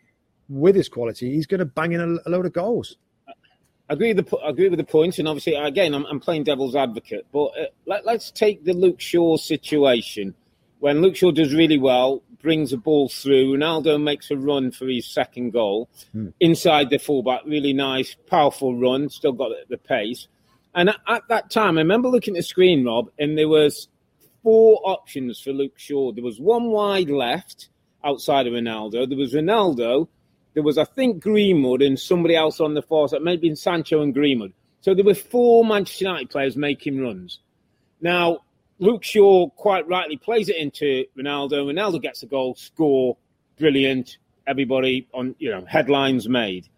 with 0.49 0.75
his 0.75 0.89
quality, 0.89 1.35
he's 1.35 1.47
going 1.47 1.61
to 1.61 1.67
bang 1.67 1.93
in 1.93 2.01
a, 2.01 2.29
a 2.29 2.31
load 2.31 2.47
of 2.47 2.53
goals. 2.53 2.97
Agree 3.89 4.15
with 4.15 4.29
the 4.29 4.39
I 4.39 4.51
agree 4.51 4.69
with 4.69 4.79
the 4.79 5.15
and 5.19 5.29
obviously, 5.29 5.55
again, 5.55 5.95
I'm, 5.95 6.07
I'm 6.07 6.21
playing 6.21 6.45
devil's 6.45 6.75
advocate. 6.75 7.27
But 7.33 7.47
uh, 7.47 7.67
let, 7.87 8.07
us 8.07 8.31
take 8.31 8.65
the 8.65 8.73
Luke 8.73 9.01
Shaw 9.01 9.37
situation. 9.37 10.35
When 10.79 11.03
Luke 11.03 11.17
Shaw 11.17 11.31
does 11.31 11.55
really 11.55 11.79
well, 11.79 12.23
brings 12.41 12.73
a 12.73 12.77
ball 12.77 13.09
through, 13.09 13.57
Ronaldo 13.57 14.03
makes 14.03 14.31
a 14.31 14.37
run 14.37 14.71
for 14.71 14.87
his 14.87 15.07
second 15.07 15.53
goal 15.53 15.89
hmm. 16.13 16.29
inside 16.41 16.91
the 16.91 16.99
fullback. 16.99 17.43
Really 17.47 17.73
nice, 17.73 18.17
powerful 18.27 18.77
run. 18.77 19.09
Still 19.09 19.33
got 19.33 19.53
the 19.69 19.79
pace. 19.79 20.27
And 20.75 20.89
at, 20.89 20.97
at 21.09 21.29
that 21.29 21.51
time, 21.51 21.77
I 21.77 21.83
remember 21.83 22.09
looking 22.09 22.35
at 22.35 22.41
the 22.41 22.45
screen, 22.45 22.85
Rob, 22.85 23.11
and 23.19 23.37
there 23.37 23.49
was 23.49 23.89
four 24.43 24.81
options 24.85 25.41
for 25.41 25.53
Luke 25.53 25.79
Shaw. 25.79 26.13
There 26.13 26.25
was 26.25 26.41
one 26.41 26.71
wide 26.71 27.11
left 27.11 27.69
outside 28.05 28.47
of 28.47 28.55
Ronaldo. 28.55 29.09
There 29.09 29.19
was 29.19 29.35
Ronaldo 29.35 30.09
there 30.55 30.63
was, 30.63 30.79
I 30.79 30.85
think, 30.85 31.23
Greenwood 31.23 31.83
and 31.83 31.99
somebody 31.99 32.37
else 32.37 32.61
on 32.61 32.75
the 32.75 32.83
force, 32.83 33.15
maybe 33.21 33.49
in 33.49 33.57
Sancho 33.57 34.03
and 34.03 34.13
Greenwood. 34.13 34.53
So 34.81 34.95
there 34.95 35.05
were 35.05 35.15
four 35.15 35.65
Manchester 35.65 36.05
United 36.05 36.31
players 36.31 36.57
making 36.57 37.01
runs. 37.01 37.41
Now, 38.01 38.41
Luke 38.79 39.05
Shaw 39.05 39.49
quite 39.51 39.87
rightly 39.89 40.17
plays 40.17 40.49
it 40.49 40.57
into 40.57 41.05
Ronaldo. 41.17 41.73
Ronaldo 41.73 42.03
gets 42.03 42.23
a 42.23 42.27
goal, 42.27 42.55
score, 42.57 43.17
brilliant. 43.59 44.19
Everybody 44.47 45.07
on, 45.15 45.37
you 45.39 45.51
know, 45.51 45.65
headlines 45.67 46.29
made. 46.29 46.69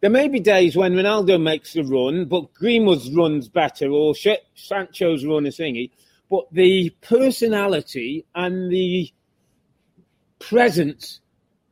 There 0.00 0.08
may 0.08 0.28
be 0.28 0.40
days 0.40 0.76
when 0.76 0.94
Ronaldo 0.94 1.40
makes 1.40 1.74
the 1.74 1.82
run, 1.82 2.24
but 2.24 2.54
Greenwood's 2.54 3.10
run's 3.10 3.50
better, 3.50 3.90
or 3.90 4.14
Sancho's 4.54 5.26
run 5.26 5.44
is 5.44 5.58
thingy. 5.58 5.90
But 6.30 6.46
the 6.52 6.88
personality 7.02 8.24
and 8.34 8.72
the 8.72 9.12
presence 10.38 11.20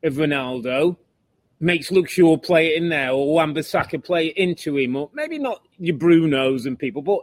of 0.02 0.14
Ronaldo 0.14 0.98
makes 1.60 1.90
Luke 1.90 2.08
Shaw 2.08 2.36
play 2.36 2.68
it 2.68 2.82
in 2.82 2.88
there, 2.88 3.10
or 3.10 3.34
Wan-Bissaka 3.34 4.02
play 4.02 4.28
it 4.28 4.36
into 4.36 4.76
him, 4.76 4.96
or 4.96 5.10
maybe 5.12 5.38
not 5.38 5.62
your 5.78 5.96
Brunos 5.96 6.66
and 6.66 6.78
people, 6.78 7.02
but 7.02 7.20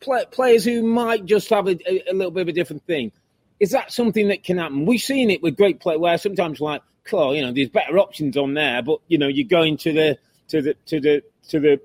play, 0.00 0.24
players 0.30 0.64
who 0.64 0.82
might 0.82 1.24
just 1.24 1.48
have 1.50 1.68
a, 1.68 1.78
a, 1.88 2.10
a, 2.10 2.14
little 2.14 2.30
bit 2.30 2.42
of 2.42 2.48
a 2.48 2.52
different 2.52 2.84
thing. 2.86 3.12
Is 3.60 3.70
that 3.70 3.92
something 3.92 4.28
that 4.28 4.44
can 4.44 4.58
happen? 4.58 4.86
We've 4.86 5.00
seen 5.00 5.30
it 5.30 5.42
with 5.42 5.56
great 5.56 5.80
players 5.80 6.00
where 6.00 6.18
sometimes 6.18 6.60
like, 6.60 6.82
oh, 7.12 7.32
you 7.32 7.42
know, 7.42 7.52
there's 7.52 7.70
better 7.70 7.98
options 7.98 8.36
on 8.36 8.54
there, 8.54 8.82
but 8.82 9.00
you 9.08 9.18
know, 9.18 9.28
you're 9.28 9.48
going 9.48 9.76
to 9.78 9.92
the 9.92 10.18
to 10.48 10.62
the 10.62 10.74
to 10.86 11.00
the 11.00 11.22
to 11.48 11.60
the 11.60 11.80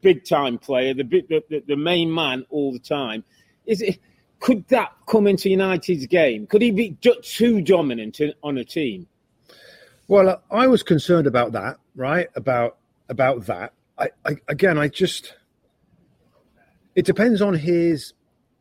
big 0.00 0.24
time 0.24 0.58
player, 0.58 0.94
the 0.94 1.04
the, 1.04 1.44
the, 1.48 1.62
the 1.68 1.76
main 1.76 2.12
man 2.12 2.44
all 2.50 2.72
the 2.72 2.78
time. 2.78 3.24
Is 3.66 3.82
it? 3.82 3.98
Could 4.40 4.66
that 4.68 4.92
come 5.06 5.28
into 5.28 5.48
United's 5.50 6.06
game? 6.06 6.48
Could 6.48 6.62
he 6.62 6.72
be 6.72 6.98
too 7.22 7.60
dominant 7.60 8.20
on 8.42 8.58
a 8.58 8.64
team? 8.64 9.06
Well, 10.08 10.28
uh, 10.28 10.36
I 10.50 10.66
was 10.66 10.82
concerned 10.82 11.26
about 11.26 11.52
that, 11.52 11.78
right? 11.94 12.28
About 12.34 12.76
about 13.08 13.46
that. 13.46 13.72
I, 13.98 14.10
I 14.24 14.36
again, 14.48 14.78
I 14.78 14.88
just 14.88 15.34
it 16.94 17.04
depends 17.04 17.40
on 17.40 17.54
his 17.54 18.14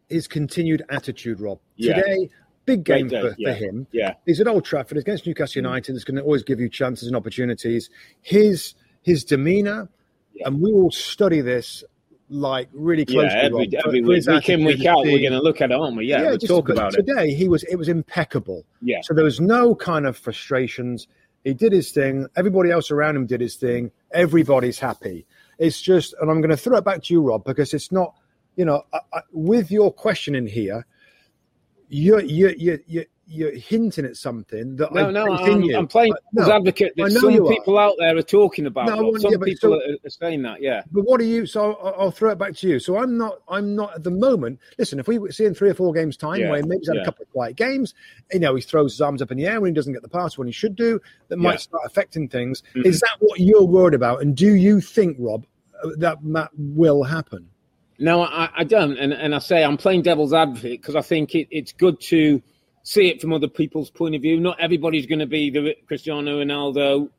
his 0.09 0.27
continued 0.27 0.83
attitude, 0.89 1.39
Rob. 1.39 1.59
Yeah. 1.75 1.95
Today, 1.95 2.29
big 2.65 2.83
game 2.83 3.09
for, 3.09 3.35
yeah. 3.37 3.53
for, 3.53 3.53
him. 3.53 3.87
Yeah, 3.91 4.13
he's 4.25 4.39
at 4.39 4.47
Old 4.47 4.65
Trafford 4.65 4.97
against 4.97 5.25
Newcastle 5.25 5.53
mm. 5.53 5.65
United. 5.65 5.95
It's 5.95 6.03
going 6.03 6.17
to 6.17 6.23
always 6.23 6.43
give 6.43 6.59
you 6.59 6.69
chances 6.69 7.07
and 7.07 7.15
opportunities. 7.15 7.89
His 8.21 8.75
his 9.01 9.23
demeanour, 9.23 9.89
yeah. 10.33 10.47
and 10.47 10.61
we 10.61 10.71
will 10.71 10.91
study 10.91 11.41
this 11.41 11.83
like 12.29 12.69
really 12.71 13.05
closely. 13.05 13.29
Yeah, 13.29 13.43
every, 13.43 13.69
Rob, 13.73 13.85
every 13.85 14.01
week, 14.01 14.27
week 14.27 14.49
in, 14.49 14.63
week 14.63 14.85
out, 14.85 15.03
we're 15.03 15.19
going 15.19 15.33
to 15.33 15.41
look 15.41 15.61
at 15.61 15.71
it, 15.71 15.77
aren't 15.77 15.97
we? 15.97 16.05
Yeah, 16.05 16.21
yeah 16.21 16.29
we'll 16.29 16.39
talk 16.39 16.69
about 16.69 16.93
today, 16.93 17.11
it. 17.11 17.15
Today, 17.15 17.33
he 17.33 17.49
was 17.49 17.63
it 17.63 17.75
was 17.75 17.89
impeccable. 17.89 18.65
Yeah. 18.81 18.99
So 19.03 19.13
there 19.13 19.25
was 19.25 19.39
no 19.39 19.75
kind 19.75 20.05
of 20.05 20.17
frustrations. 20.17 21.07
He 21.43 21.53
did 21.53 21.73
his 21.73 21.91
thing. 21.91 22.27
Everybody 22.35 22.71
else 22.71 22.91
around 22.91 23.15
him 23.15 23.25
did 23.25 23.41
his 23.41 23.55
thing. 23.55 23.91
Everybody's 24.13 24.79
happy. 24.79 25.25
It's 25.57 25.81
just, 25.81 26.13
and 26.19 26.29
I'm 26.29 26.41
going 26.41 26.51
to 26.51 26.57
throw 26.57 26.77
it 26.77 26.85
back 26.85 27.03
to 27.03 27.13
you, 27.13 27.21
Rob, 27.21 27.43
because 27.43 27.73
it's 27.73 27.91
not, 27.91 28.15
you 28.55 28.65
know, 28.65 28.83
I, 28.93 28.99
I, 29.13 29.21
with 29.31 29.71
your 29.71 29.91
question 29.91 30.35
in 30.35 30.45
here, 30.45 30.85
you're, 31.89 32.21
you're, 32.21 32.53
you're, 32.87 33.05
you're 33.31 33.55
hinting 33.55 34.05
at 34.05 34.17
something 34.17 34.75
that 34.75 34.93
no, 34.93 35.07
I 35.07 35.11
no, 35.11 35.31
I'm, 35.31 35.75
I'm, 35.75 35.87
playing 35.87 36.13
no, 36.33 36.51
advocate 36.51 36.93
that 36.97 37.11
some 37.11 37.47
people 37.47 37.77
are. 37.77 37.87
out 37.87 37.95
there 37.97 38.17
are 38.17 38.21
talking 38.21 38.65
about. 38.65 38.87
No, 38.87 39.15
some 39.17 39.31
yeah, 39.31 39.37
people 39.43 39.79
so, 39.79 39.95
are 40.05 40.09
saying 40.09 40.41
that, 40.41 40.61
yeah. 40.61 40.83
But 40.91 41.03
what 41.03 41.21
are 41.21 41.25
you? 41.25 41.45
So 41.45 41.75
I'll, 41.75 41.95
I'll, 41.97 42.11
throw 42.11 42.31
it 42.31 42.37
back 42.37 42.55
to 42.57 42.67
you. 42.67 42.79
So 42.79 42.97
I'm 42.97 43.17
not. 43.17 43.39
I'm 43.47 43.75
not 43.75 43.95
at 43.95 44.03
the 44.03 44.11
moment. 44.11 44.59
Listen, 44.77 44.99
if 44.99 45.07
we 45.07 45.31
see 45.31 45.45
in 45.45 45.53
three 45.53 45.69
or 45.69 45.73
four 45.73 45.93
games 45.93 46.17
time 46.17 46.41
yeah, 46.41 46.51
where 46.51 46.61
maybe 46.63 46.79
he's 46.79 46.89
had 46.89 46.97
yeah. 46.97 47.03
a 47.03 47.05
couple 47.05 47.23
of 47.23 47.31
quiet 47.31 47.55
games, 47.55 47.93
you 48.33 48.39
know, 48.39 48.53
he 48.55 48.61
throws 48.61 48.93
his 48.93 49.01
arms 49.01 49.21
up 49.21 49.31
in 49.31 49.37
the 49.37 49.45
air 49.45 49.61
when 49.61 49.69
he 49.69 49.73
doesn't 49.73 49.93
get 49.93 50.01
the 50.01 50.09
pass 50.09 50.37
when 50.37 50.47
he 50.47 50.53
should 50.53 50.75
do, 50.75 50.99
that 51.29 51.37
might 51.37 51.53
yeah. 51.53 51.57
start 51.57 51.83
affecting 51.85 52.27
things. 52.27 52.63
Mm-hmm. 52.75 52.85
Is 52.85 52.99
that 52.99 53.15
what 53.19 53.39
you're 53.39 53.63
worried 53.63 53.93
about? 53.93 54.21
And 54.21 54.35
do 54.35 54.55
you 54.55 54.81
think, 54.81 55.15
Rob, 55.19 55.45
that 55.97 56.17
that 56.21 56.49
will 56.57 57.03
happen? 57.03 57.47
No, 57.97 58.23
I, 58.23 58.49
I 58.57 58.63
don't, 58.63 58.97
and 58.97 59.13
and 59.13 59.33
I 59.33 59.39
say 59.39 59.63
I'm 59.63 59.77
playing 59.77 60.01
devil's 60.01 60.33
advocate 60.33 60.81
because 60.81 60.95
I 60.95 61.01
think 61.01 61.35
it, 61.35 61.47
it's 61.51 61.71
good 61.71 62.01
to 62.01 62.41
see 62.83 63.09
it 63.09 63.21
from 63.21 63.33
other 63.33 63.47
people's 63.47 63.89
point 63.89 64.15
of 64.15 64.21
view. 64.21 64.39
Not 64.39 64.59
everybody's 64.59 65.05
going 65.05 65.19
to 65.19 65.25
be 65.25 65.49
the 65.49 65.75
Cristiano 65.87 66.43
Ronaldo 66.43 67.09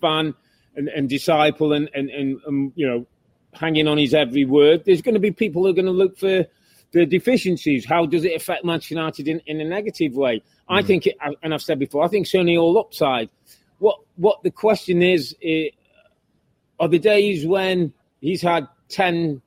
fan 0.00 0.34
and, 0.76 0.88
and 0.88 1.08
disciple 1.08 1.72
and, 1.72 1.90
and, 1.94 2.10
and, 2.10 2.40
and, 2.46 2.72
you 2.74 2.86
know, 2.86 3.06
hanging 3.52 3.88
on 3.88 3.98
his 3.98 4.14
every 4.14 4.44
word. 4.44 4.84
There's 4.84 5.02
going 5.02 5.14
to 5.14 5.20
be 5.20 5.32
people 5.32 5.62
who 5.62 5.68
are 5.68 5.74
going 5.74 5.86
to 5.86 5.92
look 5.92 6.18
for 6.18 6.46
the 6.92 7.06
deficiencies. 7.06 7.84
How 7.84 8.06
does 8.06 8.24
it 8.24 8.34
affect 8.34 8.64
Manchester 8.64 8.94
United 8.94 9.28
in, 9.28 9.40
in 9.46 9.60
a 9.60 9.64
negative 9.64 10.14
way? 10.14 10.36
Mm. 10.36 10.42
I 10.68 10.82
think, 10.82 11.06
it, 11.06 11.16
and 11.42 11.54
I've 11.54 11.62
said 11.62 11.78
before, 11.78 12.04
I 12.04 12.08
think 12.08 12.26
certainly 12.26 12.56
all 12.56 12.78
upside. 12.78 13.30
What 13.78 13.98
what 14.16 14.42
the 14.42 14.50
question 14.50 15.02
is, 15.02 15.34
is 15.40 15.70
are 16.78 16.88
the 16.88 16.98
days 16.98 17.46
when 17.46 17.92
he's 18.20 18.42
had 18.42 18.68
10 18.88 19.40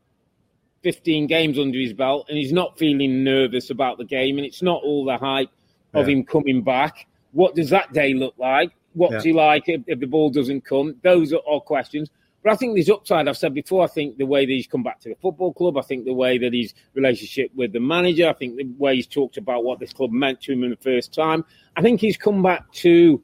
15 0.83 1.27
games 1.27 1.57
under 1.57 1.79
his 1.79 1.93
belt 1.93 2.27
and 2.29 2.37
he's 2.37 2.53
not 2.53 2.77
feeling 2.77 3.23
nervous 3.23 3.69
about 3.69 3.97
the 3.97 4.05
game 4.05 4.37
and 4.37 4.45
it's 4.45 4.61
not 4.61 4.81
all 4.83 5.05
the 5.05 5.17
hype 5.17 5.49
of 5.93 6.07
him 6.07 6.23
coming 6.23 6.63
back. 6.63 7.07
What 7.31 7.55
does 7.55 7.69
that 7.69 7.93
day 7.93 8.13
look 8.13 8.35
like? 8.37 8.71
What's 8.93 9.25
yeah. 9.25 9.31
he 9.31 9.33
like 9.33 9.63
if, 9.67 9.81
if, 9.87 9.99
the 9.99 10.05
ball 10.05 10.29
doesn't 10.29 10.65
come? 10.65 10.95
Those 11.03 11.33
are 11.33 11.37
all 11.37 11.61
questions. 11.61 12.09
But 12.43 12.51
I 12.51 12.55
think 12.55 12.75
there's 12.75 12.89
upside. 12.89 13.27
I've 13.27 13.37
said 13.37 13.53
before, 13.53 13.83
I 13.83 13.87
think 13.87 14.17
the 14.17 14.25
way 14.25 14.45
that 14.45 14.51
he's 14.51 14.67
come 14.67 14.83
back 14.83 14.99
to 15.01 15.09
the 15.09 15.15
football 15.15 15.53
club, 15.53 15.77
I 15.77 15.81
think 15.81 16.05
the 16.05 16.13
way 16.13 16.37
that 16.37 16.53
his 16.53 16.73
relationship 16.93 17.51
with 17.55 17.71
the 17.71 17.79
manager, 17.79 18.27
I 18.27 18.33
think 18.33 18.57
the 18.57 18.65
way 18.77 18.95
he's 18.95 19.07
talked 19.07 19.37
about 19.37 19.63
what 19.63 19.79
this 19.79 19.93
club 19.93 20.11
meant 20.11 20.41
to 20.41 20.53
him 20.53 20.63
in 20.63 20.71
the 20.71 20.77
first 20.77 21.13
time, 21.13 21.45
I 21.75 21.81
think 21.81 22.01
he's 22.01 22.17
come 22.17 22.43
back 22.43 22.69
to, 22.73 23.23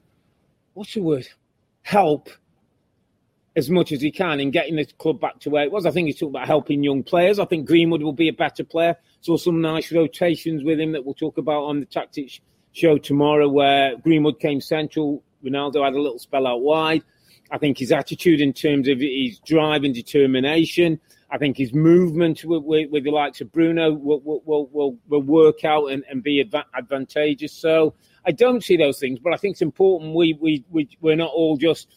what's 0.74 0.94
the 0.94 1.02
word? 1.02 1.28
Help 1.82 2.30
as 3.60 3.70
much 3.70 3.92
as 3.92 4.02
he 4.02 4.10
can 4.10 4.40
in 4.40 4.50
getting 4.50 4.78
the 4.78 4.86
club 4.98 5.20
back 5.20 5.40
to 5.42 5.50
where 5.50 5.64
it 5.64 5.72
was. 5.72 5.86
I 5.86 5.92
think 5.92 6.08
he's 6.08 6.16
talking 6.16 6.34
about 6.36 6.48
helping 6.48 6.84
young 6.84 7.04
players. 7.04 7.38
I 7.38 7.46
think 7.46 7.68
Greenwood 7.68 8.02
will 8.02 8.14
be 8.14 8.30
a 8.30 8.34
better 8.34 8.64
player. 8.64 8.96
Saw 9.22 9.38
some 9.38 9.62
nice 9.62 9.92
rotations 9.92 10.64
with 10.64 10.80
him 10.80 10.94
that 10.94 11.06
we'll 11.06 11.14
talk 11.14 11.38
about 11.38 11.64
on 11.66 11.80
the 11.80 11.86
tactics 11.86 12.40
show 12.72 12.98
tomorrow, 12.98 13.48
where 13.50 13.98
Greenwood 13.98 14.40
came 14.40 14.62
central. 14.62 15.22
Ronaldo 15.44 15.84
had 15.84 15.94
a 15.94 16.02
little 16.02 16.20
spell 16.20 16.48
out 16.48 16.62
wide. 16.62 17.04
I 17.52 17.58
think 17.58 17.78
his 17.78 17.92
attitude 17.92 18.42
in 18.42 18.54
terms 18.54 18.88
of 18.88 19.00
his 19.00 19.40
drive 19.40 19.84
and 19.84 19.94
determination. 19.94 21.00
I 21.32 21.38
think 21.38 21.58
his 21.58 21.74
movement 21.74 22.44
with, 22.44 22.64
with, 22.64 22.90
with 22.90 23.04
the 23.04 23.12
likes 23.12 23.42
of 23.42 23.52
Bruno 23.52 23.94
will, 23.94 24.22
will, 24.22 24.70
will, 24.72 24.98
will 25.08 25.22
work 25.22 25.64
out 25.64 25.88
and, 25.88 26.04
and 26.10 26.24
be 26.24 26.44
adva- 26.44 26.66
advantageous. 26.76 27.54
So 27.54 27.94
I 28.26 28.32
don't 28.32 28.64
see 28.64 28.78
those 28.78 29.00
things, 29.00 29.20
but 29.20 29.34
I 29.34 29.38
think 29.38 29.54
it's 29.54 29.62
important 29.62 30.16
we, 30.16 30.38
we, 30.40 30.66
we, 30.70 30.90
we're 31.02 31.16
not 31.16 31.32
all 31.32 31.56
just 31.58 31.88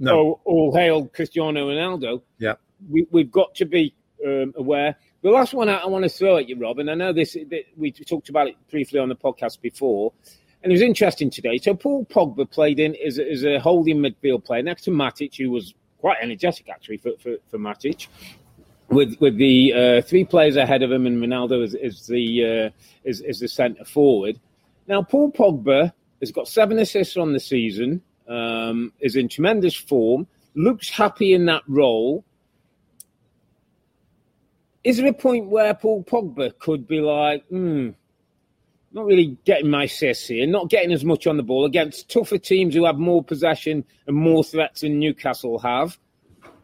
no. 0.00 0.18
all, 0.18 0.40
all 0.44 0.74
hail 0.74 1.06
Cristiano 1.06 1.68
Ronaldo. 1.68 2.22
Yeah, 2.38 2.54
we, 2.88 3.06
we've 3.10 3.30
got 3.30 3.54
to 3.56 3.64
be 3.64 3.94
um, 4.24 4.52
aware. 4.56 4.96
The 5.22 5.30
last 5.30 5.52
one 5.52 5.68
I, 5.68 5.76
I, 5.76 5.86
want 5.86 6.04
to 6.04 6.08
throw 6.08 6.38
at 6.38 6.48
you, 6.48 6.58
Rob, 6.58 6.78
and 6.78 6.90
I 6.90 6.94
know 6.94 7.12
this 7.12 7.36
we 7.76 7.92
talked 7.92 8.28
about 8.28 8.48
it 8.48 8.56
briefly 8.70 8.98
on 8.98 9.08
the 9.08 9.16
podcast 9.16 9.60
before, 9.60 10.12
and 10.62 10.72
it 10.72 10.74
was 10.74 10.82
interesting 10.82 11.30
today. 11.30 11.58
So 11.58 11.74
Paul 11.74 12.06
Pogba 12.06 12.50
played 12.50 12.80
in 12.80 12.96
as, 13.04 13.18
as 13.18 13.44
a 13.44 13.58
holding 13.58 13.98
midfield 13.98 14.44
player 14.44 14.62
next 14.62 14.82
to 14.84 14.90
Matic, 14.90 15.36
who 15.36 15.50
was 15.50 15.74
quite 15.98 16.18
energetic 16.22 16.68
actually 16.68 16.96
for, 16.96 17.12
for, 17.18 17.36
for 17.50 17.58
Matic. 17.58 18.06
With 18.88 19.16
with 19.20 19.36
the 19.36 19.72
uh, 19.72 20.02
three 20.02 20.24
players 20.24 20.56
ahead 20.56 20.82
of 20.82 20.90
him 20.90 21.06
and 21.06 21.22
Ronaldo 21.22 21.62
as, 21.62 21.74
as 21.74 22.06
the 22.06 22.72
uh, 22.74 23.08
as, 23.08 23.20
as 23.20 23.38
the 23.38 23.48
centre 23.48 23.84
forward. 23.84 24.40
Now 24.88 25.02
Paul 25.02 25.30
Pogba 25.30 25.92
has 26.20 26.32
got 26.32 26.48
seven 26.48 26.78
assists 26.78 27.16
on 27.16 27.32
the 27.32 27.40
season 27.40 28.02
um, 28.30 28.92
is 29.00 29.16
in 29.16 29.28
tremendous 29.28 29.74
form, 29.74 30.26
looks 30.54 30.88
happy 30.88 31.34
in 31.34 31.46
that 31.46 31.62
role. 31.66 32.24
Is 34.82 34.96
there 34.96 35.08
a 35.08 35.12
point 35.12 35.48
where 35.48 35.74
Paul 35.74 36.02
Pogba 36.04 36.58
could 36.58 36.86
be 36.88 37.00
like, 37.00 37.44
hmm, 37.48 37.90
not 38.92 39.04
really 39.04 39.36
getting 39.44 39.68
my 39.68 39.84
assists 39.84 40.28
here, 40.28 40.46
not 40.46 40.70
getting 40.70 40.92
as 40.92 41.04
much 41.04 41.26
on 41.26 41.36
the 41.36 41.42
ball 41.42 41.66
against 41.66 42.10
tougher 42.10 42.38
teams 42.38 42.74
who 42.74 42.86
have 42.86 42.96
more 42.96 43.22
possession 43.22 43.84
and 44.06 44.16
more 44.16 44.42
threats 44.42 44.80
than 44.80 44.98
Newcastle 44.98 45.58
have? 45.58 45.98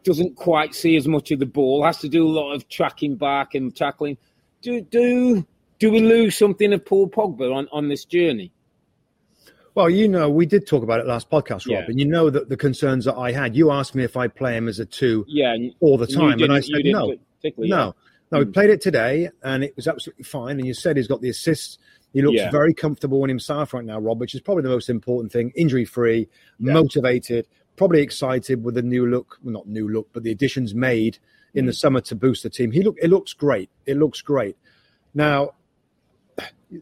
doesn't 0.07 0.37
quite 0.37 0.73
see 0.73 0.95
as 0.95 1.05
much 1.05 1.31
of 1.31 1.39
the 1.39 1.45
ball, 1.45 1.83
has 1.83 1.97
to 1.99 2.07
do 2.07 2.25
a 2.25 2.29
lot 2.29 2.53
of 2.53 2.67
tracking 2.69 3.15
back 3.17 3.53
and 3.53 3.75
tackling. 3.75 4.17
Do 4.61 4.81
do 4.81 5.45
do 5.79 5.91
we 5.91 5.99
lose 5.99 6.37
something 6.37 6.71
of 6.71 6.85
Paul 6.85 7.09
Pogba 7.09 7.53
on, 7.53 7.67
on 7.73 7.89
this 7.89 8.05
journey? 8.05 8.51
Well, 9.77 9.91
you 9.91 10.07
know, 10.07 10.27
we 10.27 10.47
did 10.47 10.65
talk 10.65 10.81
about 10.81 11.01
it 11.01 11.05
last 11.05 11.29
podcast, 11.29 11.67
Rob, 11.67 11.83
yeah. 11.83 11.85
and 11.85 11.99
you 11.99 12.07
know 12.07 12.31
that 12.31 12.49
the 12.49 12.57
concerns 12.57 13.05
that 13.05 13.13
I 13.13 13.31
had. 13.31 13.55
You 13.55 13.69
asked 13.69 13.93
me 13.93 14.03
if 14.03 14.17
I 14.17 14.27
play 14.27 14.57
him 14.57 14.67
as 14.67 14.79
a 14.79 14.85
two, 14.87 15.23
yeah, 15.27 15.55
all 15.81 15.99
the 15.99 16.07
time, 16.07 16.41
and 16.41 16.51
I 16.51 16.61
said 16.61 16.81
no, 16.83 17.13
no, 17.59 17.93
no. 18.31 18.39
We 18.39 18.45
hmm. 18.45 18.51
played 18.53 18.71
it 18.71 18.81
today, 18.81 19.29
and 19.43 19.63
it 19.63 19.75
was 19.75 19.87
absolutely 19.87 20.23
fine. 20.23 20.57
And 20.57 20.65
you 20.65 20.73
said 20.73 20.97
he's 20.97 21.07
got 21.07 21.21
the 21.21 21.29
assists. 21.29 21.77
He 22.11 22.23
looks 22.23 22.37
yeah. 22.37 22.49
very 22.49 22.73
comfortable 22.73 23.23
in 23.23 23.29
himself 23.29 23.71
right 23.71 23.85
now, 23.85 23.99
Rob, 23.99 24.19
which 24.19 24.33
is 24.33 24.41
probably 24.41 24.63
the 24.63 24.69
most 24.69 24.89
important 24.89 25.31
thing. 25.31 25.51
Injury 25.55 25.85
free, 25.85 26.27
yeah. 26.57 26.73
motivated, 26.73 27.47
probably 27.75 28.01
excited 28.01 28.63
with 28.63 28.73
the 28.73 28.81
new 28.81 29.05
look. 29.05 29.37
Well, 29.43 29.53
not 29.53 29.67
new 29.67 29.87
look, 29.87 30.09
but 30.11 30.23
the 30.23 30.31
additions 30.31 30.73
made 30.73 31.19
in 31.53 31.65
mm. 31.65 31.67
the 31.67 31.73
summer 31.73 32.01
to 32.01 32.15
boost 32.15 32.41
the 32.41 32.49
team. 32.49 32.71
He 32.71 32.81
look. 32.81 32.95
It 32.99 33.11
looks 33.11 33.33
great. 33.33 33.69
It 33.85 33.97
looks 33.97 34.23
great. 34.23 34.57
Now 35.13 35.51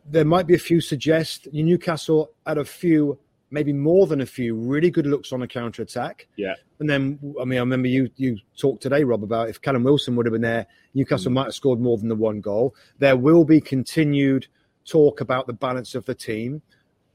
there 0.09 0.25
might 0.25 0.47
be 0.47 0.55
a 0.55 0.59
few 0.59 0.81
suggest 0.81 1.47
Newcastle 1.53 2.31
had 2.45 2.57
a 2.57 2.65
few, 2.65 3.17
maybe 3.51 3.71
more 3.71 4.07
than 4.07 4.21
a 4.21 4.25
few, 4.25 4.55
really 4.55 4.89
good 4.89 5.05
looks 5.05 5.31
on 5.31 5.41
a 5.41 5.47
counter 5.47 5.83
attack. 5.83 6.27
Yeah. 6.35 6.55
And 6.79 6.89
then, 6.89 7.19
I 7.39 7.45
mean, 7.45 7.57
I 7.57 7.62
remember 7.62 7.88
you 7.88 8.09
you 8.17 8.38
talked 8.57 8.83
today, 8.83 9.03
Rob, 9.03 9.24
about 9.24 9.50
if 9.50 9.62
Callum 9.62 9.83
Wilson 9.83 10.15
would 10.15 10.25
have 10.25 10.33
been 10.33 10.41
there, 10.41 10.67
Newcastle 10.93 11.31
mm. 11.31 11.35
might 11.35 11.45
have 11.45 11.55
scored 11.55 11.79
more 11.79 11.97
than 11.97 12.09
the 12.09 12.15
one 12.15 12.41
goal. 12.41 12.75
There 13.00 13.15
will 13.15 13.45
be 13.45 13.62
continued 13.62 14.47
talk 14.85 15.21
about 15.21 15.47
the 15.47 15.53
balance 15.53 15.95
of 15.95 16.05
the 16.05 16.15
team, 16.15 16.62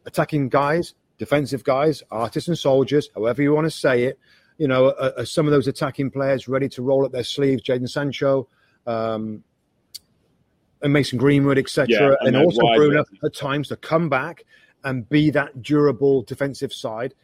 attacking 0.06 0.49
guys, 0.49 0.94
defensive 1.18 1.62
guys, 1.64 2.02
artists 2.11 2.49
and 2.49 2.59
soldiers, 2.59 3.11
however 3.14 3.42
you 3.42 3.52
want 3.52 3.66
to 3.66 3.70
say 3.70 4.04
it. 4.04 4.18
You 4.59 4.68
know, 4.68 4.90
are, 4.99 5.12
are 5.18 5.25
some 5.25 5.47
of 5.47 5.52
those 5.52 5.68
attacking 5.68 6.11
players 6.11 6.49
ready 6.49 6.68
to 6.70 6.82
roll 6.82 7.04
up 7.04 7.12
their 7.12 7.25
sleeves? 7.25 7.62
Jadon 7.62 7.88
Sancho, 7.88 8.49
um, 8.87 9.42
and 10.83 10.93
Mason 10.93 11.19
Greenwood, 11.19 11.59
etc., 11.59 11.87
yeah, 11.89 12.15
and, 12.21 12.35
and 12.35 12.45
also 12.45 12.61
Bruno 12.75 13.05
at 13.25 13.35
times 13.35 13.69
to 13.69 13.77
come 13.77 14.09
back 14.09 14.45
and 14.85 15.09
be 15.09 15.31
that 15.31 15.63
durable 15.63 16.23
defensive 16.23 16.73
side. 16.73 17.15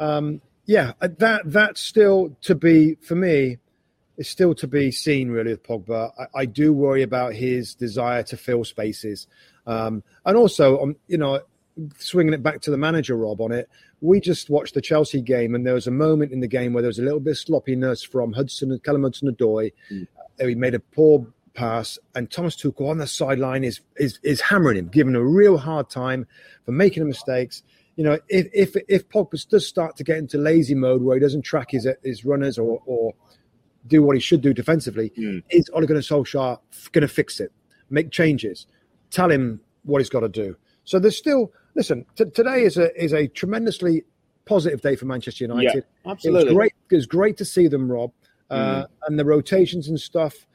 Um, 0.00 0.40
yeah, 0.66 0.92
uh, 1.00 1.08
that 1.18 1.42
that's 1.44 1.80
still 1.80 2.36
to 2.42 2.54
be 2.54 2.96
for 2.96 3.14
me. 3.14 3.58
It's 4.16 4.28
still 4.28 4.54
to 4.56 4.68
be 4.68 4.90
seen, 4.92 5.30
really, 5.30 5.50
with 5.50 5.64
Pogba. 5.64 6.12
I, 6.18 6.40
I 6.40 6.46
do 6.46 6.72
worry 6.72 7.02
about 7.02 7.34
his 7.34 7.74
desire 7.74 8.22
to 8.24 8.36
fill 8.36 8.64
spaces, 8.64 9.26
um, 9.66 10.02
and 10.24 10.36
also, 10.36 10.80
um, 10.80 10.96
you 11.08 11.18
know, 11.18 11.40
swinging 11.98 12.34
it 12.34 12.42
back 12.42 12.60
to 12.62 12.70
the 12.70 12.76
manager, 12.76 13.16
Rob, 13.16 13.40
on 13.40 13.52
it. 13.52 13.68
We 14.00 14.20
just 14.20 14.50
watched 14.50 14.74
the 14.74 14.80
Chelsea 14.80 15.20
game, 15.20 15.54
and 15.54 15.66
there 15.66 15.74
was 15.74 15.86
a 15.86 15.92
moment 15.92 16.32
in 16.32 16.40
the 16.40 16.48
game 16.48 16.72
where 16.72 16.82
there 16.82 16.88
was 16.88 16.98
a 16.98 17.02
little 17.02 17.20
bit 17.20 17.32
of 17.32 17.38
sloppiness 17.38 18.02
from 18.02 18.32
Hudson 18.32 18.70
and 18.70 18.82
Callum 18.82 19.02
Hudson-Odoi. 19.02 19.72
Mm. 19.90 20.06
He 20.40 20.54
made 20.54 20.74
a 20.74 20.80
poor 20.80 21.26
pass, 21.54 21.98
and 22.14 22.30
Thomas 22.30 22.56
Tuchel 22.56 22.90
on 22.90 22.98
the 22.98 23.06
sideline 23.06 23.64
is 23.64 23.80
is 23.96 24.18
is 24.22 24.40
hammering 24.40 24.76
him, 24.76 24.88
giving 24.88 25.14
him 25.14 25.20
a 25.20 25.24
real 25.24 25.56
hard 25.56 25.88
time 25.88 26.26
for 26.64 26.72
making 26.72 27.02
the 27.02 27.08
mistakes. 27.08 27.62
You 27.96 28.04
know, 28.04 28.18
if 28.28 28.48
if 28.52 28.76
if 28.88 29.08
Pogba 29.08 29.48
does 29.48 29.66
start 29.66 29.96
to 29.96 30.04
get 30.04 30.18
into 30.18 30.36
lazy 30.36 30.74
mode 30.74 31.02
where 31.02 31.16
he 31.16 31.20
doesn't 31.20 31.42
track 31.42 31.70
his 31.70 31.88
his 32.02 32.24
runners 32.24 32.58
or 32.58 32.82
or 32.86 33.14
do 33.86 34.02
what 34.02 34.16
he 34.16 34.20
should 34.20 34.40
do 34.40 34.52
defensively, 34.52 35.10
mm. 35.16 35.42
is 35.50 35.70
Ole 35.72 35.86
Gunnar 35.86 36.00
Solskjaer 36.00 36.58
going 36.92 37.02
to 37.02 37.08
fix 37.08 37.38
it, 37.38 37.52
make 37.90 38.10
changes, 38.10 38.66
tell 39.10 39.30
him 39.30 39.60
what 39.84 39.98
he's 39.98 40.08
got 40.08 40.20
to 40.20 40.28
do? 40.28 40.56
So 40.84 40.98
there's 40.98 41.16
still 41.16 41.52
listen. 41.74 42.04
T- 42.16 42.24
today 42.26 42.62
is 42.62 42.76
a 42.76 42.94
is 43.02 43.12
a 43.12 43.28
tremendously 43.28 44.04
positive 44.44 44.82
day 44.82 44.96
for 44.96 45.06
Manchester 45.06 45.44
United. 45.44 45.84
Yeah, 46.04 46.10
absolutely. 46.10 46.40
It 46.40 46.44
was 46.46 46.54
great. 46.54 46.72
It 46.90 46.96
was 46.96 47.06
great 47.06 47.36
to 47.38 47.44
see 47.44 47.68
them, 47.68 47.90
Rob, 47.90 48.12
uh, 48.50 48.82
mm. 48.82 48.86
and 49.06 49.18
the 49.18 49.24
rotations 49.24 49.88
and 49.88 50.00
stuff 50.00 50.46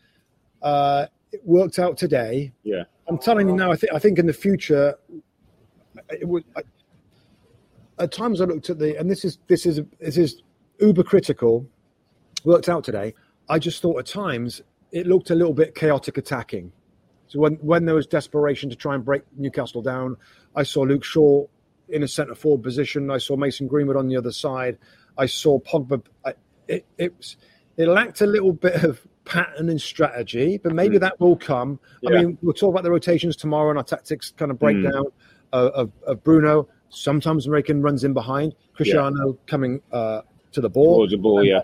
uh, 0.62 1.06
it 1.32 1.42
worked 1.46 1.80
out 1.80 1.98
today. 1.98 2.52
Yeah, 2.64 2.84
I'm 3.08 3.18
telling 3.18 3.48
you 3.50 3.56
now. 3.56 3.72
I 3.72 3.76
think 3.76 3.94
I 3.94 4.00
think 4.00 4.20
in 4.20 4.26
the 4.26 4.34
future, 4.34 4.96
it 6.10 6.28
would. 6.28 6.44
I, 6.56 6.62
at 8.00 8.12
times 8.12 8.40
I 8.40 8.46
looked 8.46 8.70
at 8.70 8.80
the, 8.80 8.98
and 8.98 9.10
this 9.12 9.26
is 9.26 9.40
this 9.48 9.66
is 9.66 9.82
this 10.00 10.18
is 10.18 10.42
uber 10.80 11.04
critical. 11.04 11.66
Worked 12.46 12.70
out 12.70 12.84
today. 12.84 13.14
I 13.50 13.60
just 13.60 13.82
thought 13.82 14.00
at 14.00 14.06
times 14.06 14.62
it 14.92 15.08
looked 15.08 15.30
a 15.30 15.36
little 15.36 15.54
bit 15.54 15.76
chaotic 15.76 16.18
attacking. 16.18 16.72
So 17.28 17.40
when 17.40 17.56
when 17.56 17.86
there 17.86 17.96
was 17.96 18.08
desperation 18.08 18.70
to 18.70 18.76
try 18.76 18.96
and 18.96 19.04
break 19.04 19.24
Newcastle 19.38 19.82
down, 19.82 20.16
I 20.56 20.64
saw 20.64 20.82
Luke 20.82 21.04
Shaw 21.04 21.46
in 21.90 22.04
a 22.04 22.08
centre 22.08 22.36
forward 22.36 22.64
position. 22.64 23.12
I 23.12 23.18
saw 23.18 23.36
Mason 23.36 23.68
Greenwood 23.68 23.98
on 23.98 24.08
the 24.08 24.18
other 24.18 24.32
side. 24.32 24.78
I 25.18 25.26
saw 25.26 25.60
Pogba. 25.60 26.02
It, 26.68 26.86
it, 26.98 27.16
was 27.18 27.36
it 27.78 27.88
lacked 27.88 28.22
a 28.22 28.26
little 28.26 28.54
bit 28.54 28.84
of 28.84 29.06
pattern 29.30 29.70
and 29.70 29.80
strategy, 29.80 30.58
but 30.58 30.74
maybe 30.74 30.98
mm. 30.98 31.02
that 31.02 31.20
will 31.20 31.38
come. 31.38 31.80
Yeah. 32.02 32.10
I 32.10 32.24
mean, 32.24 32.38
we'll 32.42 32.54
talk 32.54 32.72
about 32.72 32.84
the 32.84 32.90
rotations 32.90 33.36
tomorrow 33.36 33.70
and 33.70 33.78
our 33.78 33.84
tactics 33.84 34.34
kind 34.36 34.50
of 34.50 34.58
breakdown 34.58 35.06
mm. 35.06 35.12
of, 35.54 35.72
of, 35.74 35.92
of, 36.08 36.24
Bruno. 36.24 36.68
Sometimes 36.90 37.46
American 37.46 37.84
runs 37.84 38.04
in 38.04 38.14
behind, 38.14 38.56
Cristiano 38.74 39.28
yeah. 39.28 39.34
coming 39.46 39.82
uh, 39.92 40.22
to 40.52 40.62
the 40.62 40.70
ball. 40.70 41.08
the 41.08 41.18
ball, 41.18 41.44
yeah. 41.44 41.62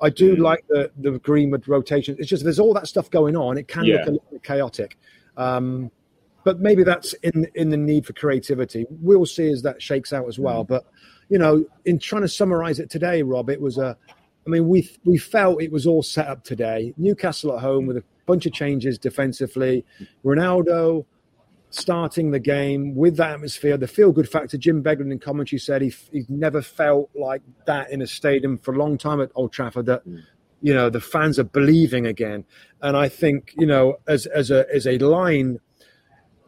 I 0.00 0.10
do 0.10 0.36
mm. 0.36 0.40
like 0.40 0.66
the 0.68 0.90
the 0.98 1.12
Greenwood 1.20 1.68
rotation. 1.68 2.16
It's 2.18 2.28
just 2.28 2.42
there's 2.42 2.58
all 2.58 2.74
that 2.74 2.88
stuff 2.88 3.08
going 3.08 3.36
on. 3.36 3.56
It 3.56 3.68
can 3.68 3.84
yeah. 3.84 3.98
look 3.98 4.06
a 4.06 4.10
little 4.10 4.28
bit 4.32 4.42
chaotic. 4.42 4.98
Um, 5.36 5.92
but 6.42 6.58
maybe 6.58 6.82
that's 6.82 7.12
in 7.22 7.46
in 7.54 7.70
the 7.70 7.76
need 7.76 8.04
for 8.04 8.12
creativity. 8.12 8.84
We'll 8.90 9.26
see 9.26 9.52
as 9.52 9.62
that 9.62 9.80
shakes 9.80 10.12
out 10.12 10.26
as 10.26 10.40
well. 10.40 10.64
Mm. 10.64 10.68
But 10.68 10.86
you 11.28 11.38
know, 11.38 11.64
in 11.84 12.00
trying 12.00 12.22
to 12.22 12.28
summarize 12.28 12.80
it 12.80 12.90
today, 12.90 13.22
Rob, 13.22 13.48
it 13.48 13.60
was 13.60 13.78
a 13.78 13.96
I 14.46 14.50
mean, 14.50 14.68
we 14.68 14.90
we 15.04 15.18
felt 15.18 15.62
it 15.62 15.72
was 15.72 15.86
all 15.86 16.02
set 16.02 16.26
up 16.26 16.44
today. 16.44 16.94
Newcastle 16.96 17.54
at 17.54 17.60
home 17.60 17.86
with 17.86 17.96
a 17.96 18.04
bunch 18.26 18.46
of 18.46 18.52
changes 18.52 18.98
defensively. 18.98 19.84
Ronaldo 20.24 21.04
starting 21.70 22.30
the 22.30 22.38
game 22.38 22.94
with 22.94 23.16
that 23.16 23.30
atmosphere, 23.30 23.76
the 23.76 23.88
feel 23.88 24.12
good 24.12 24.28
factor. 24.28 24.58
Jim 24.58 24.82
Beglin 24.82 25.10
in 25.10 25.18
commentary 25.18 25.58
said 25.58 25.82
he 25.82 25.94
he 26.12 26.24
never 26.28 26.62
felt 26.62 27.10
like 27.14 27.42
that 27.66 27.90
in 27.90 28.02
a 28.02 28.06
stadium 28.06 28.58
for 28.58 28.74
a 28.74 28.78
long 28.78 28.98
time 28.98 29.20
at 29.20 29.30
Old 29.34 29.52
Trafford. 29.52 29.86
That 29.86 30.06
mm. 30.06 30.20
you 30.60 30.74
know 30.74 30.90
the 30.90 31.00
fans 31.00 31.38
are 31.38 31.44
believing 31.44 32.06
again, 32.06 32.44
and 32.82 32.96
I 32.96 33.08
think 33.08 33.54
you 33.56 33.66
know 33.66 33.96
as 34.06 34.26
as 34.26 34.50
a 34.50 34.66
as 34.74 34.86
a 34.86 34.98
line 34.98 35.58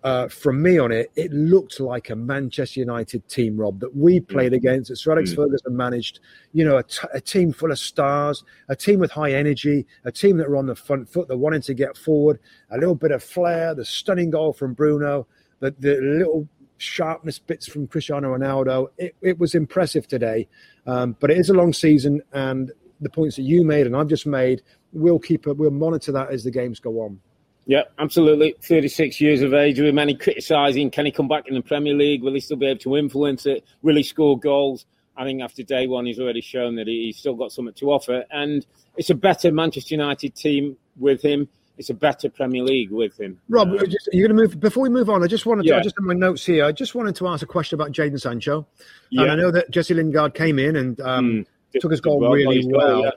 uh, 0.04 0.28
from 0.28 0.62
me 0.62 0.78
on 0.78 0.92
it, 0.92 1.10
it 1.16 1.32
looked 1.32 1.80
like 1.80 2.10
a 2.10 2.16
Manchester 2.16 2.78
United 2.78 3.26
team, 3.26 3.56
Rob, 3.56 3.80
that 3.80 3.96
we 3.96 4.20
mm. 4.20 4.28
played 4.28 4.52
against, 4.52 4.90
that 4.90 4.96
Sir 4.96 5.12
Alex 5.12 5.32
mm. 5.32 5.36
Ferguson 5.36 5.74
managed. 5.74 6.20
You 6.52 6.66
know, 6.66 6.76
a, 6.76 6.82
t- 6.82 7.08
a 7.14 7.20
team 7.20 7.52
full 7.52 7.72
of 7.72 7.78
stars, 7.78 8.44
a 8.68 8.76
team 8.76 9.00
with 9.00 9.10
high 9.10 9.32
energy, 9.32 9.86
a 10.04 10.12
team 10.12 10.36
that 10.36 10.48
were 10.48 10.56
on 10.56 10.66
the 10.66 10.76
front 10.76 11.08
foot, 11.08 11.26
that 11.28 11.38
wanted 11.38 11.62
to 11.64 11.74
get 11.74 11.96
forward, 11.96 12.38
a 12.70 12.76
little 12.76 12.94
bit 12.94 13.12
of 13.12 13.24
flair, 13.24 13.74
the 13.74 13.84
stunning 13.84 14.28
goal 14.28 14.52
from 14.52 14.74
Bruno, 14.74 15.26
the, 15.60 15.74
the 15.78 15.96
little 15.96 16.46
sharpness 16.76 17.38
bits 17.38 17.66
from 17.66 17.86
Cristiano 17.86 18.36
Ronaldo. 18.36 18.88
It, 18.98 19.16
it 19.22 19.38
was 19.38 19.54
impressive 19.54 20.06
today, 20.06 20.48
um, 20.86 21.16
but 21.18 21.30
it 21.30 21.38
is 21.38 21.48
a 21.48 21.54
long 21.54 21.72
season, 21.72 22.20
and 22.34 22.70
the 23.00 23.08
points 23.08 23.36
that 23.36 23.42
you 23.42 23.64
made 23.64 23.86
and 23.86 23.96
I've 23.96 24.08
just 24.08 24.26
made, 24.26 24.60
we'll 24.92 25.18
keep, 25.18 25.46
it, 25.46 25.56
we'll 25.56 25.70
monitor 25.70 26.12
that 26.12 26.30
as 26.30 26.44
the 26.44 26.50
games 26.50 26.78
go 26.78 27.00
on. 27.00 27.20
Yeah, 27.66 27.82
absolutely. 27.98 28.56
36 28.62 29.20
years 29.20 29.42
of 29.42 29.54
age. 29.54 29.80
With 29.80 29.94
many 29.94 30.14
criticising, 30.14 30.90
can 30.90 31.06
he 31.06 31.12
come 31.12 31.28
back 31.28 31.48
in 31.48 31.54
the 31.54 31.62
Premier 31.62 31.94
League? 31.94 32.22
Will 32.22 32.34
he 32.34 32.40
still 32.40 32.56
be 32.56 32.66
able 32.66 32.80
to 32.80 32.96
influence 32.96 33.46
it? 33.46 33.64
Will 33.82 33.96
he 33.96 34.02
score 34.02 34.38
goals? 34.38 34.86
I 35.16 35.24
think 35.24 35.42
after 35.42 35.62
day 35.62 35.86
one, 35.86 36.06
he's 36.06 36.18
already 36.18 36.40
shown 36.40 36.76
that 36.76 36.88
he's 36.88 37.16
still 37.16 37.34
got 37.34 37.52
something 37.52 37.74
to 37.74 37.90
offer. 37.90 38.24
And 38.30 38.66
it's 38.96 39.10
a 39.10 39.14
better 39.14 39.52
Manchester 39.52 39.94
United 39.94 40.34
team 40.34 40.76
with 40.98 41.22
him. 41.22 41.48
It's 41.76 41.90
a 41.90 41.94
better 41.94 42.28
Premier 42.28 42.62
League 42.62 42.90
with 42.90 43.18
him. 43.18 43.40
Rob, 43.48 43.68
um, 43.68 43.78
just, 43.78 44.08
you're 44.12 44.28
going 44.28 44.36
to 44.36 44.42
move. 44.42 44.60
Before 44.60 44.82
we 44.82 44.88
move 44.88 45.10
on, 45.10 45.24
I 45.24 45.26
just 45.26 45.44
wanted 45.44 45.64
to, 45.64 45.70
yeah. 45.70 45.78
I 45.78 45.82
just 45.82 45.96
have 45.98 46.04
my 46.04 46.14
notes 46.14 46.44
here. 46.44 46.64
I 46.64 46.72
just 46.72 46.94
wanted 46.94 47.16
to 47.16 47.26
ask 47.26 47.42
a 47.42 47.46
question 47.46 47.80
about 47.80 47.90
Jadon 47.90 48.20
Sancho. 48.20 48.66
Yeah. 49.10 49.22
And 49.22 49.32
I 49.32 49.34
know 49.34 49.50
that 49.50 49.70
Jesse 49.70 49.94
Lingard 49.94 50.34
came 50.34 50.58
in 50.58 50.76
and 50.76 51.00
um, 51.00 51.30
mm, 51.74 51.80
took 51.80 51.90
his 51.90 52.00
goal 52.00 52.20
well, 52.20 52.30
really 52.30 52.64
well. 52.66 52.86
well. 52.86 53.04
Yeah. 53.04 53.10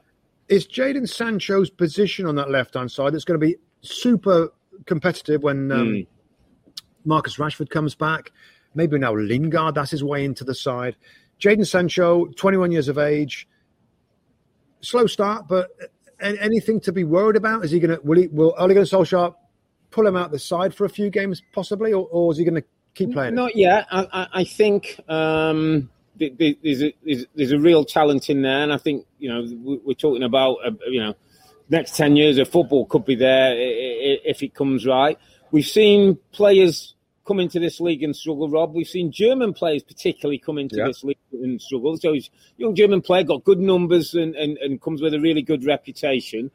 Is 0.48 0.68
Jadon 0.68 1.08
Sancho's 1.08 1.70
position 1.70 2.26
on 2.26 2.36
that 2.36 2.50
left 2.50 2.74
hand 2.74 2.92
side 2.92 3.14
that's 3.14 3.26
going 3.26 3.40
to 3.40 3.46
be 3.46 3.58
super 3.88 4.50
competitive 4.86 5.44
when 5.44 5.72
um, 5.72 5.88
mm. 5.88 6.08
Marcus 7.06 7.38
Rashford 7.38 7.70
comes 7.70 7.96
back. 7.96 8.32
Maybe 8.76 8.98
now 9.00 9.14
Lingard, 9.14 9.76
that's 9.76 9.92
his 9.92 10.04
way 10.04 10.24
into 10.24 10.44
the 10.44 10.54
side. 10.54 10.96
Jadon 11.40 11.66
Sancho, 11.66 12.26
21 12.26 12.72
years 12.72 12.88
of 12.88 12.98
age, 12.98 13.48
slow 14.82 15.08
start, 15.08 15.48
but 15.48 15.70
anything 16.20 16.80
to 16.82 16.92
be 16.92 17.04
worried 17.04 17.36
about? 17.36 17.64
Is 17.64 17.72
he 17.72 17.80
going 17.80 17.98
to 17.98 18.06
will 18.06 18.20
he 18.20 18.28
will 18.28 18.56
Ole 18.58 18.70
Gunnar 18.70 18.82
Solskjaer 18.82 19.36
pull 19.92 20.08
him 20.08 20.16
out 20.16 20.32
the 20.32 20.40
side 20.40 20.74
for 20.74 20.86
a 20.86 20.90
few 20.90 21.10
games 21.10 21.42
possibly, 21.54 21.94
or, 21.94 22.08
or 22.12 22.32
is 22.32 22.38
he 22.38 22.44
going 22.44 22.62
to 22.62 22.68
keep 22.94 23.14
playing? 23.14 23.36
Not 23.36 23.56
yet. 23.56 23.86
I, 23.92 24.28
I 24.34 24.44
think 24.44 25.00
um, 25.08 25.90
there's, 26.18 26.84
a, 26.84 26.94
there's, 27.36 27.52
a 27.52 27.60
real 27.60 27.86
talent 27.86 28.30
in 28.30 28.42
there, 28.42 28.64
and 28.64 28.74
I 28.74 28.78
think 28.78 29.06
you 29.20 29.30
know 29.30 29.80
we're 29.86 29.94
talking 29.94 30.24
about 30.24 30.58
uh, 30.66 30.72
you 30.90 31.02
know 31.02 31.14
next 31.70 31.96
10 31.96 32.16
years 32.16 32.38
of 32.38 32.48
football 32.50 32.86
could 32.86 33.06
be 33.06 33.16
there 33.16 33.54
if 33.58 34.44
it 34.44 34.54
comes 34.54 34.86
right. 34.86 35.18
We've 35.52 35.66
seen 35.66 36.18
players 36.32 36.96
come 37.26 37.40
into 37.40 37.60
this 37.60 37.80
league 37.82 38.04
and 38.04 38.16
struggle, 38.16 38.50
Rob. 38.50 38.74
We've 38.74 38.88
seen 38.88 39.12
German 39.12 39.54
players 39.54 39.84
particularly 39.84 40.38
come 40.40 40.58
into 40.58 40.78
Yeah. 40.78 40.88
this 40.88 41.04
league 41.04 41.18
and 41.34 41.62
struggle. 41.62 41.98
So 41.98 42.14
he's 42.14 42.30
a 42.58 42.62
young 42.62 42.76
German 42.76 43.02
player, 43.02 43.24
got 43.24 43.44
good 43.44 43.60
numbers 43.60 44.14
and, 44.14 44.36
and, 44.36 44.58
and 44.58 44.82
comes 44.82 45.02
with 45.02 45.14
a 45.14 45.20
really 45.20 45.42
good 45.42 45.66
reputation. 45.66 46.52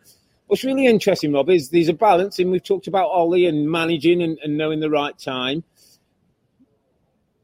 What's 0.46 0.64
really 0.64 0.87
interesting, 0.87 1.33
Rob, 1.33 1.48
is 1.51 1.70
there's 1.70 1.88
a 1.88 1.94
balance, 1.94 2.38
and 2.38 2.51
we've 2.51 2.62
talked 2.64 2.87
about 2.87 3.09
Ole 3.11 3.46
and 3.46 3.70
managing 3.70 4.22
and, 4.22 4.38
and 4.42 4.57
knowing 4.57 4.81
the 4.81 4.90
right 4.90 5.18
time. 5.18 5.64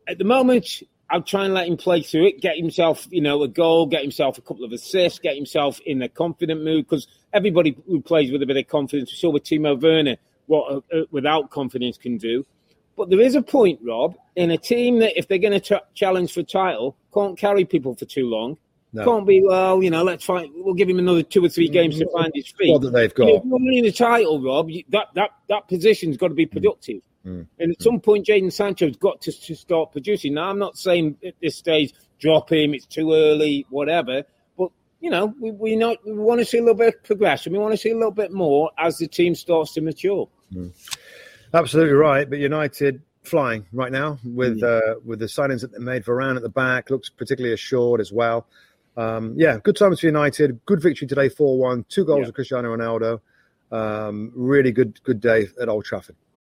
At 0.06 0.18
the 0.18 0.24
moment, 0.24 0.82
I'll 1.10 1.22
try 1.22 1.44
and 1.46 1.54
let 1.54 1.66
him 1.66 1.76
play 1.76 2.02
through 2.02 2.26
it, 2.26 2.40
get 2.40 2.56
himself, 2.56 3.06
you 3.10 3.22
know, 3.22 3.42
a 3.42 3.48
goal, 3.48 3.86
get 3.86 4.02
himself 4.02 4.36
a 4.36 4.42
couple 4.42 4.64
of 4.64 4.72
assists, 4.72 5.18
get 5.18 5.36
himself 5.36 5.80
in 5.86 6.02
a 6.02 6.08
confident 6.08 6.62
mood. 6.62 6.86
Because 6.86 7.06
everybody 7.32 7.76
who 7.86 8.00
plays 8.00 8.30
with 8.30 8.42
a 8.42 8.46
bit 8.46 8.58
of 8.58 8.66
confidence, 8.68 9.10
we 9.10 9.16
saw 9.16 9.30
with 9.30 9.44
Timo 9.44 9.80
Werner 9.80 10.16
what 10.46 10.70
uh, 10.70 10.80
uh, 10.94 11.04
without 11.10 11.50
confidence 11.50 11.96
can 11.96 12.18
do. 12.18 12.44
But 12.96 13.10
there 13.10 13.20
is 13.20 13.36
a 13.36 13.42
point, 13.42 13.80
Rob, 13.82 14.16
in 14.36 14.50
a 14.50 14.58
team 14.58 14.98
that 14.98 15.16
if 15.16 15.28
they're 15.28 15.38
going 15.38 15.58
to 15.58 15.60
ch- 15.60 15.94
challenge 15.94 16.32
for 16.34 16.42
title, 16.42 16.96
can't 17.14 17.38
carry 17.38 17.64
people 17.64 17.94
for 17.94 18.04
too 18.04 18.26
long. 18.26 18.58
No. 18.92 19.04
Can't 19.04 19.26
be 19.26 19.42
well, 19.42 19.82
you 19.82 19.90
know. 19.90 20.02
Let's 20.02 20.24
find. 20.24 20.50
We'll 20.54 20.74
give 20.74 20.88
him 20.88 20.98
another 20.98 21.22
two 21.22 21.44
or 21.44 21.48
three 21.50 21.68
games 21.68 21.98
to 21.98 22.08
find 22.10 22.32
his 22.34 22.48
feet. 22.48 22.80
That 22.80 22.90
they've 22.90 23.12
You 23.18 23.24
know, 23.24 23.32
got. 23.32 23.36
if 23.38 23.44
you're 23.44 23.58
winning 23.58 23.86
a 23.86 23.92
title, 23.92 24.42
Rob, 24.42 24.70
you, 24.70 24.82
that 24.88 25.08
that 25.14 25.30
that 25.48 25.68
position's 25.68 26.16
got 26.16 26.28
to 26.28 26.34
be 26.34 26.46
productive. 26.46 26.96
Mm. 26.96 27.02
And 27.58 27.72
at 27.72 27.82
some 27.82 28.00
point, 28.00 28.26
Jadon 28.26 28.52
Sancho's 28.52 28.96
got 28.96 29.20
to, 29.22 29.32
to 29.32 29.54
start 29.54 29.92
producing. 29.92 30.34
Now, 30.34 30.50
I'm 30.50 30.58
not 30.58 30.76
saying 30.78 31.16
at 31.26 31.34
this 31.42 31.56
stage 31.56 31.92
drop 32.20 32.50
him; 32.52 32.74
it's 32.74 32.86
too 32.86 33.12
early, 33.12 33.66
whatever. 33.70 34.24
But 34.56 34.70
you 35.00 35.10
know, 35.10 35.34
we 35.40 35.50
we, 35.50 35.76
not, 35.76 35.98
we 36.04 36.14
want 36.14 36.40
to 36.40 36.44
see 36.44 36.58
a 36.58 36.62
little 36.62 36.74
bit 36.74 36.94
of 36.94 37.04
progression. 37.04 37.52
We 37.52 37.58
want 37.58 37.72
to 37.72 37.78
see 37.78 37.90
a 37.90 37.96
little 37.96 38.10
bit 38.12 38.32
more 38.32 38.70
as 38.78 38.98
the 38.98 39.08
team 39.08 39.34
starts 39.34 39.74
to 39.74 39.80
mature. 39.80 40.28
Absolutely 41.54 41.94
right. 41.94 42.28
But 42.28 42.38
United 42.38 43.02
flying 43.22 43.66
right 43.72 43.92
now 43.92 44.18
with 44.24 44.62
uh, 44.62 44.96
with 45.04 45.18
the 45.18 45.26
signings 45.26 45.60
that 45.60 45.72
they 45.72 45.78
made. 45.78 46.04
Varane 46.04 46.36
at 46.36 46.42
the 46.42 46.48
back 46.48 46.90
looks 46.90 47.08
particularly 47.08 47.54
assured 47.54 48.00
as 48.00 48.12
well. 48.12 48.46
Um, 48.96 49.34
yeah, 49.36 49.58
good 49.62 49.76
times 49.76 50.00
for 50.00 50.06
United. 50.06 50.60
Good 50.66 50.82
victory 50.82 51.06
today, 51.06 51.28
four 51.28 51.58
one. 51.58 51.84
Two 51.88 52.04
goals 52.04 52.22
Yeah. 52.22 52.28
of 52.28 52.34
Cristiano 52.34 52.74
Ronaldo. 52.76 53.20
Um, 53.70 54.32
really 54.34 54.72
good 54.72 55.02
good 55.04 55.20
day 55.20 55.46
at 55.60 55.68
Old 55.68 55.84
Trafford. 55.84 56.16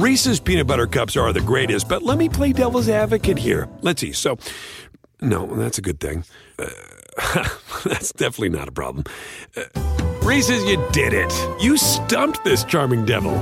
Reese's 0.00 0.40
peanut 0.40 0.66
butter 0.66 0.86
cups 0.86 1.14
are 1.14 1.30
the 1.30 1.42
greatest, 1.42 1.86
but 1.86 2.02
let 2.02 2.16
me 2.16 2.26
play 2.26 2.54
devil's 2.54 2.88
advocate 2.88 3.36
here. 3.36 3.68
Let's 3.82 4.00
see. 4.00 4.12
So, 4.12 4.38
no, 5.20 5.44
that's 5.44 5.76
a 5.76 5.82
good 5.82 6.00
thing. 6.00 6.24
Uh, 6.58 6.70
that's 7.84 8.10
definitely 8.12 8.48
not 8.48 8.66
a 8.66 8.72
problem. 8.72 9.04
Uh, 9.54 9.64
Reese's, 10.22 10.64
you 10.64 10.82
did 10.92 11.12
it. 11.12 11.30
You 11.60 11.76
stumped 11.76 12.42
this 12.44 12.64
charming 12.64 13.04
devil. 13.04 13.34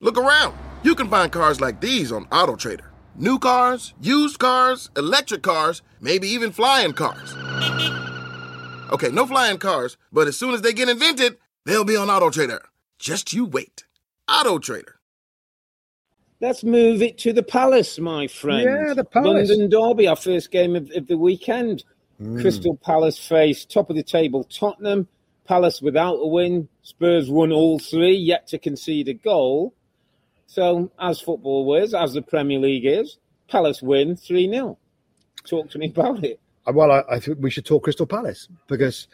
Look 0.00 0.16
around. 0.16 0.56
You 0.84 0.94
can 0.94 1.08
find 1.08 1.32
cars 1.32 1.60
like 1.60 1.80
these 1.80 2.12
on 2.12 2.26
AutoTrader. 2.26 2.86
New 3.16 3.40
cars, 3.40 3.94
used 4.00 4.38
cars, 4.38 4.90
electric 4.96 5.42
cars, 5.42 5.82
maybe 6.00 6.28
even 6.28 6.52
flying 6.52 6.92
cars. 6.92 7.34
Okay, 8.92 9.08
no 9.08 9.26
flying 9.26 9.58
cars, 9.58 9.96
but 10.12 10.28
as 10.28 10.38
soon 10.38 10.54
as 10.54 10.62
they 10.62 10.72
get 10.72 10.88
invented, 10.88 11.36
they'll 11.66 11.82
be 11.82 11.96
on 11.96 12.06
AutoTrader. 12.06 12.60
Just 13.00 13.32
you 13.32 13.44
wait. 13.44 13.86
AutoTrader. 14.30 14.92
Let's 16.40 16.64
move 16.64 17.02
it 17.02 17.18
to 17.18 17.32
the 17.34 17.42
Palace, 17.42 17.98
my 17.98 18.26
friend. 18.26 18.62
Yeah, 18.62 18.94
the 18.94 19.04
Palace. 19.04 19.50
London 19.50 19.68
Derby, 19.68 20.06
our 20.08 20.16
first 20.16 20.50
game 20.50 20.74
of, 20.74 20.90
of 20.94 21.06
the 21.06 21.18
weekend. 21.18 21.84
Crystal 22.38 22.76
Palace 22.76 23.18
face 23.18 23.64
top 23.64 23.88
of 23.88 23.96
the 23.96 24.02
table 24.02 24.44
Tottenham. 24.44 25.08
Palace 25.46 25.80
without 25.80 26.16
a 26.16 26.26
win. 26.26 26.68
Spurs 26.82 27.30
won 27.30 27.50
all 27.50 27.78
three, 27.78 28.14
yet 28.14 28.46
to 28.48 28.58
concede 28.58 29.08
a 29.08 29.14
goal. 29.14 29.74
So, 30.46 30.90
as 30.98 31.20
football 31.20 31.74
is, 31.76 31.94
as 31.94 32.12
the 32.12 32.22
Premier 32.22 32.58
League 32.58 32.84
is, 32.84 33.18
Palace 33.48 33.80
win 33.82 34.16
3 34.16 34.50
0. 34.50 34.78
Talk 35.48 35.70
to 35.70 35.78
me 35.78 35.86
about 35.86 36.22
it. 36.24 36.40
Uh, 36.66 36.72
Well, 36.72 36.90
I, 36.92 37.02
I 37.08 37.20
think 37.20 37.38
we 37.40 37.50
should 37.50 37.64
talk 37.64 37.84
Crystal 37.84 38.06
Palace 38.06 38.48
because 38.68 39.08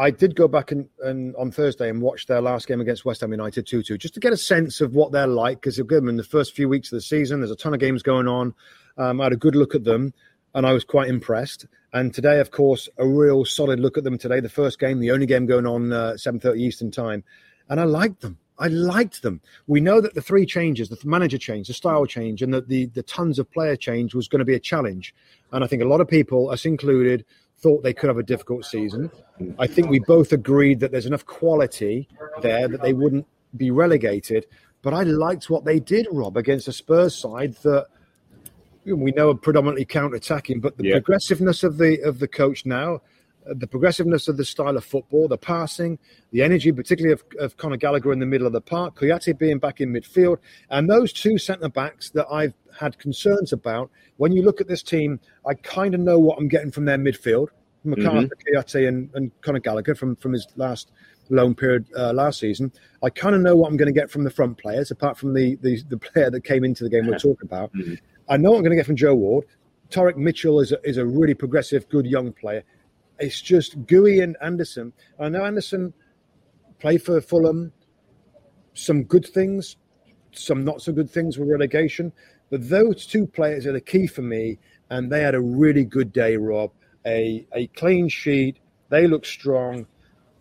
I 0.00 0.10
did 0.10 0.34
go 0.34 0.48
back 0.48 0.72
and, 0.72 0.88
and 1.02 1.36
on 1.36 1.50
Thursday 1.50 1.90
and 1.90 2.00
watch 2.00 2.24
their 2.24 2.40
last 2.40 2.66
game 2.66 2.80
against 2.80 3.04
West 3.04 3.20
Ham 3.20 3.32
United 3.32 3.66
2 3.66 3.82
2, 3.82 3.98
just 3.98 4.14
to 4.14 4.20
get 4.20 4.32
a 4.32 4.36
sense 4.36 4.80
of 4.80 4.94
what 4.94 5.12
they're 5.12 5.26
like. 5.26 5.60
Because 5.60 5.78
again, 5.78 6.08
in 6.08 6.16
the 6.16 6.24
first 6.24 6.54
few 6.54 6.70
weeks 6.70 6.90
of 6.90 6.96
the 6.96 7.02
season, 7.02 7.40
there's 7.40 7.50
a 7.50 7.56
ton 7.56 7.74
of 7.74 7.80
games 7.80 8.02
going 8.02 8.26
on. 8.26 8.54
Um, 8.96 9.20
I 9.20 9.24
had 9.24 9.34
a 9.34 9.36
good 9.36 9.54
look 9.54 9.74
at 9.74 9.84
them 9.84 10.14
and 10.54 10.66
I 10.66 10.72
was 10.72 10.84
quite 10.84 11.08
impressed. 11.08 11.66
And 11.92 12.14
today, 12.14 12.40
of 12.40 12.50
course, 12.50 12.88
a 12.96 13.06
real 13.06 13.44
solid 13.44 13.78
look 13.78 13.98
at 13.98 14.04
them 14.04 14.16
today. 14.16 14.40
The 14.40 14.48
first 14.48 14.78
game, 14.78 15.00
the 15.00 15.10
only 15.10 15.26
game 15.26 15.44
going 15.44 15.66
on 15.66 15.92
uh, 15.92 16.12
7.30 16.12 16.58
Eastern 16.58 16.90
time. 16.90 17.22
And 17.68 17.78
I 17.78 17.84
liked 17.84 18.22
them. 18.22 18.38
I 18.58 18.68
liked 18.68 19.20
them. 19.20 19.42
We 19.66 19.80
know 19.80 20.00
that 20.00 20.14
the 20.14 20.22
three 20.22 20.46
changes, 20.46 20.88
the 20.88 20.98
manager 21.04 21.38
change, 21.38 21.68
the 21.68 21.74
style 21.74 22.06
change, 22.06 22.42
and 22.42 22.52
that 22.54 22.68
the, 22.68 22.86
the 22.86 23.02
tons 23.02 23.38
of 23.38 23.50
player 23.50 23.76
change 23.76 24.14
was 24.14 24.28
going 24.28 24.40
to 24.40 24.44
be 24.44 24.54
a 24.54 24.60
challenge. 24.60 25.14
And 25.52 25.62
I 25.62 25.66
think 25.66 25.82
a 25.82 25.86
lot 25.86 26.00
of 26.00 26.08
people, 26.08 26.50
us 26.50 26.64
included, 26.64 27.24
thought 27.60 27.82
they 27.82 27.92
could 27.92 28.08
have 28.08 28.18
a 28.18 28.22
difficult 28.22 28.64
season. 28.64 29.10
I 29.58 29.66
think 29.66 29.88
we 29.88 30.00
both 30.00 30.32
agreed 30.32 30.80
that 30.80 30.92
there's 30.92 31.06
enough 31.06 31.26
quality 31.26 32.08
there 32.42 32.68
that 32.68 32.82
they 32.82 32.92
wouldn't 32.92 33.26
be 33.56 33.70
relegated. 33.70 34.46
But 34.82 34.94
I 34.94 35.02
liked 35.02 35.50
what 35.50 35.64
they 35.64 35.78
did, 35.78 36.06
Rob, 36.10 36.36
against 36.36 36.68
a 36.68 36.72
Spurs 36.72 37.14
side 37.14 37.54
that 37.62 37.86
we 38.86 39.12
know 39.12 39.30
are 39.30 39.34
predominantly 39.34 39.84
counter-attacking, 39.84 40.60
but 40.60 40.78
the 40.78 40.84
Yeah. 40.88 40.94
progressiveness 40.94 41.62
of 41.62 41.76
the 41.76 42.00
of 42.00 42.18
the 42.18 42.28
coach 42.28 42.64
now, 42.64 43.02
the 43.46 43.66
progressiveness 43.66 44.28
of 44.28 44.36
the 44.36 44.44
style 44.44 44.76
of 44.76 44.84
football, 44.84 45.28
the 45.28 45.38
passing, 45.38 45.98
the 46.30 46.42
energy, 46.42 46.72
particularly 46.72 47.12
of, 47.12 47.24
of 47.38 47.56
Conor 47.56 47.76
Gallagher 47.76 48.12
in 48.12 48.18
the 48.18 48.26
middle 48.26 48.46
of 48.46 48.52
the 48.52 48.60
park, 48.60 48.96
Kouyaté 48.98 49.36
being 49.36 49.58
back 49.58 49.80
in 49.80 49.92
midfield, 49.92 50.38
and 50.70 50.88
those 50.88 51.12
two 51.12 51.38
centre 51.38 51.68
backs 51.68 52.10
that 52.10 52.26
I've 52.30 52.54
had 52.78 52.98
concerns 52.98 53.52
about. 53.52 53.90
When 54.18 54.32
you 54.32 54.42
look 54.42 54.60
at 54.60 54.68
this 54.68 54.82
team, 54.82 55.18
I 55.46 55.54
kind 55.54 55.94
of 55.94 56.00
know 56.00 56.18
what 56.18 56.38
I'm 56.38 56.48
getting 56.48 56.70
from 56.70 56.84
their 56.84 56.98
midfield, 56.98 57.48
McArthur, 57.86 58.30
Kouyaté, 58.46 58.86
and, 58.86 59.10
and 59.14 59.30
Conor 59.40 59.60
Gallagher 59.60 59.94
from 59.94 60.16
from 60.16 60.32
his 60.32 60.46
last 60.56 60.92
loan 61.30 61.54
period 61.54 61.86
uh, 61.96 62.12
last 62.12 62.40
season. 62.40 62.72
I 63.02 63.10
kind 63.10 63.34
of 63.34 63.40
know 63.40 63.56
what 63.56 63.68
I'm 63.68 63.76
going 63.76 63.92
to 63.92 63.98
get 63.98 64.10
from 64.10 64.24
the 64.24 64.30
front 64.30 64.58
players, 64.58 64.90
apart 64.90 65.16
from 65.16 65.32
the 65.34 65.56
the, 65.62 65.82
the 65.88 65.96
player 65.96 66.30
that 66.30 66.44
came 66.44 66.64
into 66.64 66.84
the 66.84 66.90
game 66.90 67.06
we're 67.06 67.18
talking 67.18 67.44
about. 67.44 67.70
I 68.28 68.36
know 68.36 68.50
what 68.50 68.58
I'm 68.58 68.62
going 68.62 68.70
to 68.70 68.76
get 68.76 68.86
from 68.86 68.96
Joel 68.96 69.16
Ward. 69.16 69.46
Tyrick 69.90 70.16
Mitchell 70.16 70.60
is 70.60 70.70
a, 70.70 70.78
is 70.88 70.98
a 70.98 71.04
really 71.04 71.34
progressive, 71.34 71.88
good 71.88 72.06
young 72.06 72.32
player. 72.32 72.62
It's 73.20 73.40
just 73.40 73.78
Guéhi 73.86 74.22
and 74.22 74.36
Andersen. 74.40 74.92
I 75.18 75.28
know 75.28 75.44
Andersen 75.44 75.92
played 76.78 77.02
for 77.02 77.20
Fulham. 77.20 77.72
Some 78.72 79.04
good 79.04 79.26
things, 79.26 79.76
some 80.32 80.64
not 80.64 80.80
so 80.80 80.92
good 80.92 81.10
things 81.10 81.38
with 81.38 81.48
relegation. 81.48 82.12
But 82.50 82.68
those 82.68 83.06
two 83.06 83.26
players 83.26 83.66
are 83.66 83.72
the 83.72 83.80
key 83.80 84.06
for 84.06 84.22
me, 84.22 84.58
and 84.88 85.12
they 85.12 85.20
had 85.20 85.34
a 85.34 85.40
really 85.40 85.84
good 85.84 86.12
day, 86.12 86.36
Rob. 86.36 86.72
A 87.06 87.46
a 87.54 87.66
clean 87.68 88.08
sheet. 88.08 88.58
They 88.88 89.06
look 89.06 89.24
strong. 89.26 89.86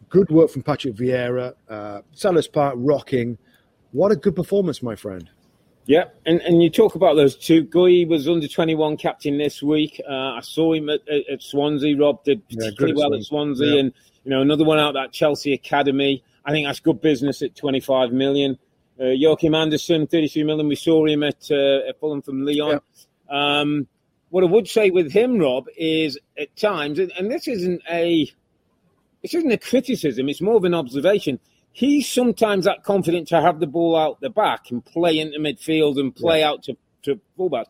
Good 0.10 0.32
work 0.32 0.50
from 0.50 0.64
Patrick 0.64 0.96
Vieira. 0.96 1.54
Uh, 1.70 2.02
Selhurst 2.16 2.52
Park 2.54 2.76
rocking. 2.78 3.38
What 3.92 4.12
a 4.12 4.16
good 4.16 4.36
performance, 4.36 4.82
my 4.82 4.96
friend. 4.96 5.30
Yeah, 5.90 6.04
and, 6.24 6.40
and 6.42 6.62
you 6.62 6.70
talk 6.70 6.94
about 6.94 7.16
those 7.16 7.36
two. 7.36 7.66
Guéhi 7.66 8.08
was 8.08 8.30
under 8.30 8.48
21 8.48 8.98
captain 8.98 9.40
this 9.40 9.64
week. 9.64 10.00
Uh, 10.08 10.34
I 10.36 10.42
saw 10.42 10.74
him 10.74 10.88
at, 10.88 11.00
at, 11.10 11.28
at 11.28 11.42
Swansea. 11.42 11.98
Rob 11.98 12.24
did 12.24 12.44
Yeah, 12.48 12.66
particularly 12.66 12.92
at 12.92 12.98
well 12.98 13.16
at 13.16 13.24
Swansea. 13.24 13.74
Yeah. 13.74 13.80
and 13.80 13.94
you 14.24 14.30
know 14.30 14.40
another 14.40 14.66
one 14.66 14.78
out 14.78 14.94
that 14.94 15.12
Chelsea 15.12 15.52
academy. 15.52 16.24
I 16.46 16.52
think 16.52 16.68
that's 16.68 16.80
good 16.80 17.02
business 17.02 17.42
at 17.42 17.56
25 17.56 18.12
million. 18.12 18.60
Uh, 19.02 19.06
Joachim 19.06 19.56
Andersen, 19.56 20.06
33 20.06 20.44
million. 20.44 20.68
We 20.68 20.76
saw 20.76 21.04
him 21.08 21.24
at, 21.24 21.50
uh, 21.50 21.90
at 21.90 22.00
Fulham 22.00 22.22
from 22.22 22.46
Lyon. 22.46 22.82
Um, 23.28 23.88
what 24.30 24.44
I 24.44 24.48
would 24.48 24.68
say 24.68 24.92
with 24.92 25.12
him, 25.12 25.40
Rob, 25.40 25.70
is 25.76 26.20
at 26.38 26.56
times, 26.56 27.00
and, 27.00 27.12
and 27.18 27.32
this 27.32 27.48
isn't 27.48 27.82
a 27.90 28.32
this 29.24 29.34
isn't 29.34 29.52
a 29.52 29.58
criticism, 29.58 30.30
it's 30.30 30.40
more 30.40 30.58
of 30.58 30.66
an 30.66 30.76
observation. 30.76 31.40
He's 31.72 32.08
sometimes 32.08 32.66
that 32.66 32.84
confident 32.84 33.28
to 33.30 33.42
have 33.42 33.60
the 33.60 33.68
ball 33.68 33.96
out 33.96 34.20
the 34.22 34.30
back 34.30 34.72
and 34.72 34.84
play 34.84 35.20
into 35.20 35.40
midfield 35.40 36.00
and 36.00 36.14
play 36.16 36.44
out 36.44 36.64
to, 36.64 36.78
to 37.04 37.20
fullbacks. 37.38 37.68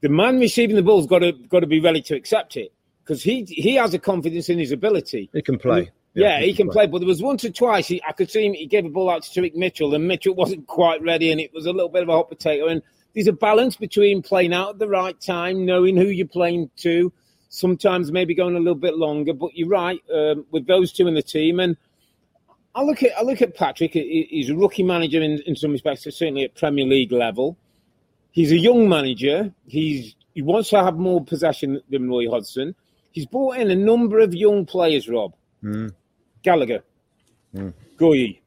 The 0.00 0.08
man 0.08 0.38
receiving 0.38 0.76
the 0.76 0.82
ball's 0.82 1.06
got 1.06 1.20
to 1.20 1.32
got 1.32 1.60
to 1.60 1.66
be 1.66 1.80
ready 1.80 2.02
to 2.02 2.14
accept 2.14 2.56
it 2.56 2.72
because 3.02 3.22
he 3.22 3.44
he 3.48 3.74
has 3.76 3.94
a 3.94 3.98
confidence 3.98 4.48
in 4.48 4.58
his 4.58 4.70
ability. 4.70 5.30
He 5.32 5.42
can 5.42 5.58
play. 5.58 5.90
Yeah, 6.14 6.40
he 6.40 6.52
can 6.52 6.68
play. 6.68 6.86
But 6.86 6.98
there 6.98 7.06
was 7.06 7.22
once 7.22 7.44
or 7.44 7.50
twice 7.50 7.86
he, 7.86 8.02
I 8.06 8.12
could 8.12 8.30
see 8.30 8.44
him. 8.44 8.54
He 8.54 8.66
gave 8.66 8.84
a 8.84 8.88
ball 8.88 9.10
out 9.10 9.22
to 9.22 9.40
Tyrick 9.40 9.54
Mitchell, 9.54 9.94
and 9.94 10.06
Mitchell 10.06 10.34
wasn't 10.34 10.66
quite 10.66 11.02
ready, 11.02 11.30
and 11.30 11.40
it 11.40 11.52
was 11.52 11.66
a 11.66 11.72
little 11.72 11.88
bit 11.88 12.02
of 12.02 12.08
a 12.08 12.12
hot 12.12 12.28
potato. 12.28 12.66
And 12.66 12.82
there's 13.14 13.28
a 13.28 13.32
balance 13.32 13.76
between 13.76 14.22
playing 14.22 14.52
out 14.52 14.70
at 14.70 14.78
the 14.78 14.88
right 14.88 15.18
time, 15.20 15.64
knowing 15.64 15.96
who 15.96 16.06
you're 16.06 16.26
playing 16.26 16.70
to, 16.78 17.12
sometimes 17.48 18.10
maybe 18.12 18.34
going 18.34 18.56
a 18.56 18.60
little 18.60 18.74
bit 18.74 18.96
longer. 18.96 19.32
But 19.32 19.54
you're 19.54 19.68
right 19.68 20.00
um, 20.12 20.46
with 20.50 20.66
those 20.66 20.92
two 20.92 21.06
in 21.06 21.14
the 21.14 21.22
team, 21.22 21.60
and 21.60 21.76
I 22.74 22.82
look 22.82 23.02
at 23.02 23.12
I 23.18 23.22
look 23.22 23.42
at 23.42 23.54
Patrick. 23.54 23.92
He's 23.92 24.50
a 24.50 24.54
rookie 24.56 24.82
manager 24.82 25.20
in, 25.20 25.40
in 25.46 25.56
some 25.56 25.72
respects, 25.72 26.02
certainly 26.04 26.44
at 26.44 26.54
Premier 26.54 26.84
League 26.86 27.12
level. 27.12 27.56
He's 28.30 28.52
a 28.52 28.58
young 28.58 28.88
manager. 28.88 29.52
He's 29.66 30.14
he 30.34 30.42
wants 30.42 30.70
to 30.70 30.82
have 30.82 30.96
more 30.96 31.24
possession 31.24 31.80
than 31.90 32.08
Roy 32.08 32.28
Hodgson. 32.30 32.74
He's 33.12 33.26
brought 33.26 33.56
in 33.56 33.70
a 33.70 33.74
number 33.76 34.20
of 34.20 34.34
young 34.34 34.64
players. 34.66 35.08
Rob 35.08 35.34
Mm. 35.64 35.92
Gallagher, 36.44 36.84
Mm. 37.52 37.72
Guéhi, 37.96 38.38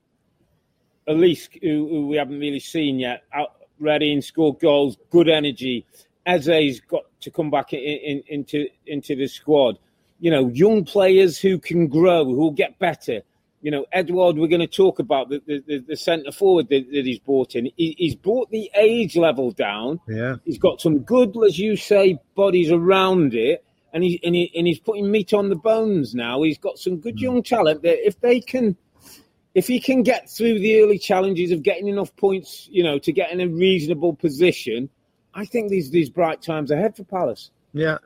Olise, 1.09 1.49
who, 1.61 1.87
who 1.89 2.07
we 2.07 2.15
haven't 2.15 2.39
really 2.39 2.59
seen 2.61 2.99
yet, 2.99 3.23
out 3.33 3.55
ready 3.79 4.13
and 4.13 4.23
scored 4.23 4.59
goals, 4.59 4.97
good 5.09 5.27
energy. 5.27 5.85
Eze's 6.25 6.79
got 6.81 7.03
to 7.19 7.31
come 7.31 7.49
back 7.49 7.73
in, 7.73 7.79
in, 7.79 8.23
into 8.27 8.67
into 8.87 9.15
the 9.15 9.27
squad. 9.27 9.77
You 10.19 10.31
know, 10.31 10.47
young 10.49 10.85
players 10.85 11.37
who 11.39 11.57
can 11.59 11.87
grow, 11.87 12.23
who 12.23 12.35
will 12.35 12.51
get 12.51 12.77
better. 12.79 13.23
You 13.61 13.71
know, 13.71 13.85
Edouard, 13.91 14.37
we're 14.37 14.47
going 14.47 14.61
to 14.61 14.67
talk 14.67 14.99
about 14.99 15.29
the, 15.29 15.41
the, 15.45 15.83
the, 15.87 15.95
centre 15.95 16.31
forward 16.31 16.69
that, 16.69 16.91
that, 16.91 17.05
he's 17.05 17.19
brought 17.19 17.55
in. 17.55 17.69
He, 17.77 17.95
he's 17.97 18.15
brought 18.15 18.49
the 18.49 18.71
age 18.75 19.15
level 19.15 19.51
down. 19.51 19.99
Yeah. 20.07 20.37
He's 20.45 20.57
got 20.57 20.81
some 20.81 20.99
good, 20.99 21.35
as 21.45 21.59
you 21.59 21.75
say, 21.75 22.19
bodies 22.35 22.71
around 22.71 23.35
it. 23.35 23.63
And, 23.93 24.03
he, 24.03 24.19
and, 24.23 24.33
he, 24.33 24.51
and 24.55 24.65
he's 24.65 24.79
putting 24.79 25.11
meat 25.11 25.33
on 25.33 25.49
the 25.49 25.55
bones 25.55 26.15
now. 26.15 26.41
He's 26.41 26.57
got 26.57 26.79
some 26.79 26.97
good 26.97 27.17
mm. 27.17 27.21
young 27.21 27.43
talent 27.43 27.83
that 27.83 28.05
if 28.05 28.19
they 28.19 28.39
can 28.39 28.77
if 29.53 29.67
he 29.67 29.79
can 29.79 30.03
get 30.03 30.29
through 30.29 30.59
the 30.59 30.81
early 30.81 30.97
challenges 30.97 31.51
of 31.51 31.63
getting 31.63 31.87
enough 31.87 32.15
points, 32.15 32.67
you 32.71 32.83
know, 32.83 32.97
to 32.99 33.11
get 33.11 33.31
in 33.31 33.41
a 33.41 33.47
reasonable 33.47 34.13
position, 34.13 34.89
I 35.33 35.45
think 35.45 35.69
these 35.69 35.91
these 35.91 36.09
bright 36.09 36.41
times 36.41 36.71
ahead 36.71 36.95
for 36.95 37.03
Palace. 37.03 37.51
Yeah, 37.73 37.97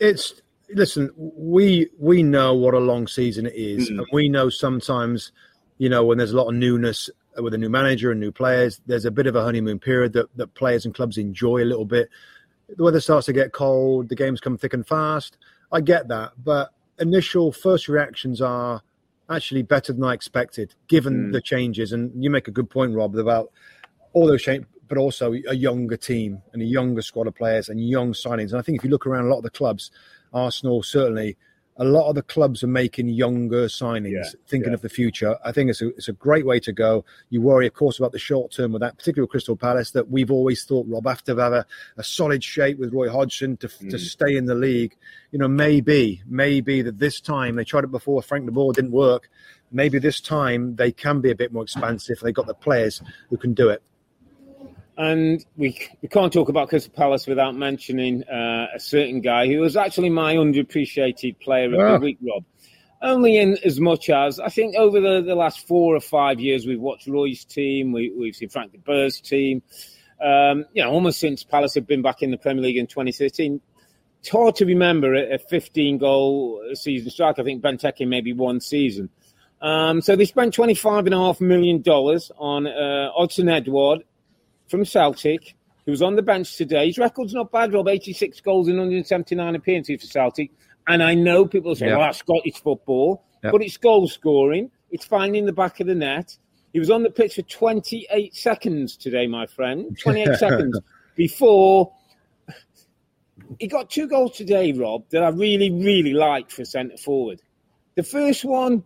it's 0.00 0.40
listen. 0.74 1.10
We 1.16 1.88
we 1.98 2.22
know 2.22 2.54
what 2.54 2.74
a 2.74 2.78
long 2.78 3.06
season 3.06 3.46
it 3.46 3.54
is, 3.54 3.90
mm. 3.90 3.98
and 3.98 4.06
we 4.12 4.28
know 4.28 4.48
sometimes, 4.48 5.32
you 5.78 5.88
know, 5.88 6.04
when 6.04 6.18
there's 6.18 6.32
a 6.32 6.36
lot 6.36 6.48
of 6.48 6.54
newness 6.54 7.10
with 7.36 7.54
a 7.54 7.58
new 7.58 7.70
manager 7.70 8.10
and 8.10 8.20
new 8.20 8.32
players, 8.32 8.80
there's 8.86 9.04
a 9.04 9.10
bit 9.10 9.26
of 9.26 9.36
a 9.36 9.42
honeymoon 9.42 9.78
period 9.78 10.12
that 10.14 10.34
that 10.36 10.54
players 10.54 10.84
and 10.84 10.94
clubs 10.94 11.18
enjoy 11.18 11.62
a 11.62 11.66
little 11.66 11.84
bit. 11.84 12.08
The 12.76 12.82
weather 12.82 13.00
starts 13.00 13.26
to 13.26 13.32
get 13.32 13.52
cold, 13.52 14.08
the 14.08 14.16
games 14.16 14.40
come 14.40 14.56
thick 14.56 14.74
and 14.74 14.86
fast. 14.86 15.36
I 15.72 15.80
get 15.80 16.08
that, 16.08 16.32
but 16.42 16.72
initial 16.98 17.52
first 17.52 17.88
reactions 17.88 18.40
are 18.40 18.82
actually 19.28 19.62
better 19.62 19.92
than 19.92 20.04
I 20.04 20.12
expected, 20.12 20.74
given 20.88 21.28
mm. 21.28 21.32
the 21.32 21.40
changes. 21.40 21.92
And 21.92 22.22
you 22.22 22.30
make 22.30 22.48
a 22.48 22.50
good 22.50 22.68
point, 22.68 22.94
Rob, 22.94 23.16
about 23.16 23.52
all 24.12 24.26
those 24.26 24.42
changes, 24.42 24.66
but 24.88 24.98
also 24.98 25.32
a 25.48 25.54
younger 25.54 25.96
team 25.96 26.42
and 26.52 26.60
a 26.60 26.64
younger 26.64 27.02
squad 27.02 27.28
of 27.28 27.34
players 27.34 27.68
and 27.68 27.88
young 27.88 28.12
signings. 28.12 28.50
And 28.50 28.58
I 28.58 28.62
think 28.62 28.78
if 28.78 28.84
you 28.84 28.90
look 28.90 29.06
around 29.06 29.26
a 29.26 29.28
lot 29.28 29.38
of 29.38 29.44
the 29.44 29.50
clubs, 29.50 29.90
Arsenal 30.32 30.82
certainly, 30.82 31.36
a 31.76 31.84
lot 31.84 32.10
of 32.10 32.14
the 32.14 32.22
clubs 32.22 32.62
are 32.62 32.68
making 32.68 33.08
younger 33.08 33.66
signings, 33.66 34.12
yeah, 34.12 34.30
thinking 34.46 34.70
yeah. 34.70 34.74
of 34.74 34.82
the 34.82 34.88
future. 34.90 35.38
I 35.42 35.50
think 35.50 35.70
it's 35.70 35.80
a, 35.80 35.88
it's 35.88 36.08
a 36.08 36.12
great 36.12 36.44
way 36.44 36.60
to 36.60 36.72
go. 36.72 37.06
You 37.30 37.40
worry, 37.40 37.66
of 37.66 37.72
course, 37.72 37.98
about 37.98 38.12
the 38.12 38.18
short 38.18 38.52
term 38.52 38.72
with 38.72 38.80
that, 38.80 38.98
particularly 38.98 39.24
with 39.24 39.30
Crystal 39.30 39.56
Palace, 39.56 39.92
that 39.92 40.10
we've 40.10 40.30
always 40.30 40.64
thought, 40.64 40.86
Rob, 40.86 41.06
after 41.06 41.34
have 41.40 41.54
a, 41.54 41.64
a 41.96 42.04
solid 42.04 42.44
shape 42.44 42.78
with 42.78 42.92
Roy 42.92 43.08
Hodgson 43.08 43.56
to, 43.58 43.68
mm. 43.68 43.88
to 43.88 43.98
stay 43.98 44.36
in 44.36 44.44
the 44.44 44.54
league. 44.54 44.94
You 45.32 45.38
know, 45.38 45.48
maybe, 45.48 46.22
maybe 46.26 46.82
that 46.82 46.98
this 46.98 47.18
time, 47.18 47.56
they 47.56 47.64
tried 47.64 47.84
it 47.84 47.90
before, 47.90 48.20
Frank 48.20 48.44
de 48.44 48.52
Boer 48.52 48.74
didn't 48.74 48.92
work. 48.92 49.30
Maybe 49.72 49.98
this 49.98 50.20
time 50.20 50.76
they 50.76 50.92
can 50.92 51.22
be 51.22 51.30
a 51.30 51.34
bit 51.34 51.50
more 51.50 51.62
expansive. 51.62 52.18
They 52.20 52.32
got 52.32 52.46
the 52.46 52.54
players 52.54 53.00
who 53.30 53.38
can 53.38 53.54
do 53.54 53.70
it. 53.70 53.82
And 55.00 55.42
we, 55.56 55.78
we 56.02 56.08
can't 56.08 56.30
talk 56.30 56.50
about 56.50 56.68
Crystal 56.68 56.92
Palace 56.92 57.26
without 57.26 57.56
mentioning 57.56 58.22
uh, 58.24 58.66
a 58.74 58.78
certain 58.78 59.22
guy 59.22 59.46
who 59.46 59.60
was 59.60 59.74
actually 59.74 60.10
my 60.10 60.34
underappreciated 60.34 61.40
player 61.40 61.72
of 61.72 62.00
the 62.00 62.04
week, 62.04 62.18
Rob. 62.20 62.44
Only 63.00 63.38
in 63.38 63.56
as 63.64 63.80
much 63.80 64.10
as 64.10 64.38
I 64.38 64.50
think 64.50 64.76
over 64.76 65.00
the, 65.00 65.22
the 65.22 65.34
last 65.34 65.66
four 65.66 65.96
or 65.96 66.00
five 66.00 66.38
years, 66.38 66.66
we've 66.66 66.78
watched 66.78 67.06
Roy's 67.06 67.46
team, 67.46 67.92
we, 67.92 68.12
we've 68.14 68.36
seen 68.36 68.50
Frank 68.50 68.72
de 68.72 68.78
Boer's 68.78 69.22
team. 69.22 69.62
Um, 70.22 70.66
you 70.74 70.84
know, 70.84 70.90
almost 70.90 71.18
since 71.18 71.44
Palace 71.44 71.76
have 71.76 71.86
been 71.86 72.02
back 72.02 72.20
in 72.20 72.30
the 72.30 72.36
Premier 72.36 72.62
League 72.62 72.76
in 72.76 72.86
2013. 72.86 73.58
It's 74.18 74.28
hard 74.28 74.56
to 74.56 74.66
remember 74.66 75.14
a 75.14 75.38
15 75.38 75.96
goal 75.96 76.62
season 76.74 77.10
strike. 77.10 77.38
I 77.38 77.42
think 77.42 77.62
Benteke 77.62 78.06
maybe 78.06 78.34
one 78.34 78.60
season. 78.60 79.08
Um, 79.62 80.02
so 80.02 80.14
they 80.14 80.26
spent 80.26 80.54
$25.5 80.54 81.40
million 81.40 81.82
on 81.88 82.66
uh, 82.66 83.10
Odsonne 83.18 83.50
Edouard 83.50 84.04
from 84.70 84.84
Celtic, 84.84 85.56
who 85.84 85.90
was 85.90 86.00
on 86.00 86.14
the 86.14 86.22
bench 86.22 86.56
today. 86.56 86.86
His 86.86 86.98
record's 86.98 87.34
not 87.34 87.50
bad, 87.50 87.74
Rob. 87.74 87.88
86 87.88 88.40
goals 88.40 88.68
in 88.68 88.76
179 88.76 89.56
appearances 89.56 90.00
for 90.00 90.06
Celtic. 90.06 90.52
And 90.86 91.02
I 91.02 91.14
know 91.14 91.44
people 91.44 91.74
say, 91.74 91.86
yeah. 91.86 91.96
well, 91.96 92.06
that's 92.06 92.18
Scottish 92.18 92.62
football, 92.62 93.24
yeah. 93.42 93.50
but 93.50 93.62
it's 93.62 93.76
goal 93.76 94.08
scoring. 94.08 94.70
It's 94.90 95.04
finding 95.04 95.44
the 95.44 95.52
back 95.52 95.80
of 95.80 95.88
the 95.88 95.94
net. 95.94 96.36
He 96.72 96.78
was 96.78 96.90
on 96.90 97.02
the 97.02 97.10
pitch 97.10 97.34
for 97.34 97.42
28 97.42 98.34
seconds 98.34 98.96
today, 98.96 99.26
my 99.26 99.46
friend. 99.46 99.98
28 100.00 100.34
seconds 100.38 100.80
before 101.16 101.92
he 103.58 103.66
got 103.66 103.90
two 103.90 104.06
goals 104.06 104.36
today, 104.36 104.72
Rob, 104.72 105.04
that 105.10 105.22
I 105.22 105.28
really, 105.28 105.70
really 105.70 106.12
liked 106.12 106.52
for 106.52 106.64
centre 106.64 106.96
forward. 106.96 107.42
The 107.96 108.02
first 108.04 108.44
one, 108.44 108.84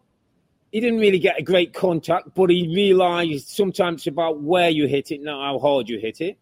he 0.74 0.80
didn't 0.80 0.98
really 0.98 1.20
get 1.20 1.38
a 1.38 1.42
great 1.42 1.72
contact, 1.72 2.34
but 2.34 2.50
he 2.50 2.66
realised 2.74 3.46
sometimes 3.46 4.08
about 4.08 4.42
where 4.42 4.68
you 4.68 4.88
hit 4.88 5.12
it, 5.12 5.22
not 5.22 5.40
how 5.40 5.60
hard 5.60 5.88
you 5.88 6.00
hit 6.00 6.20
it. 6.20 6.37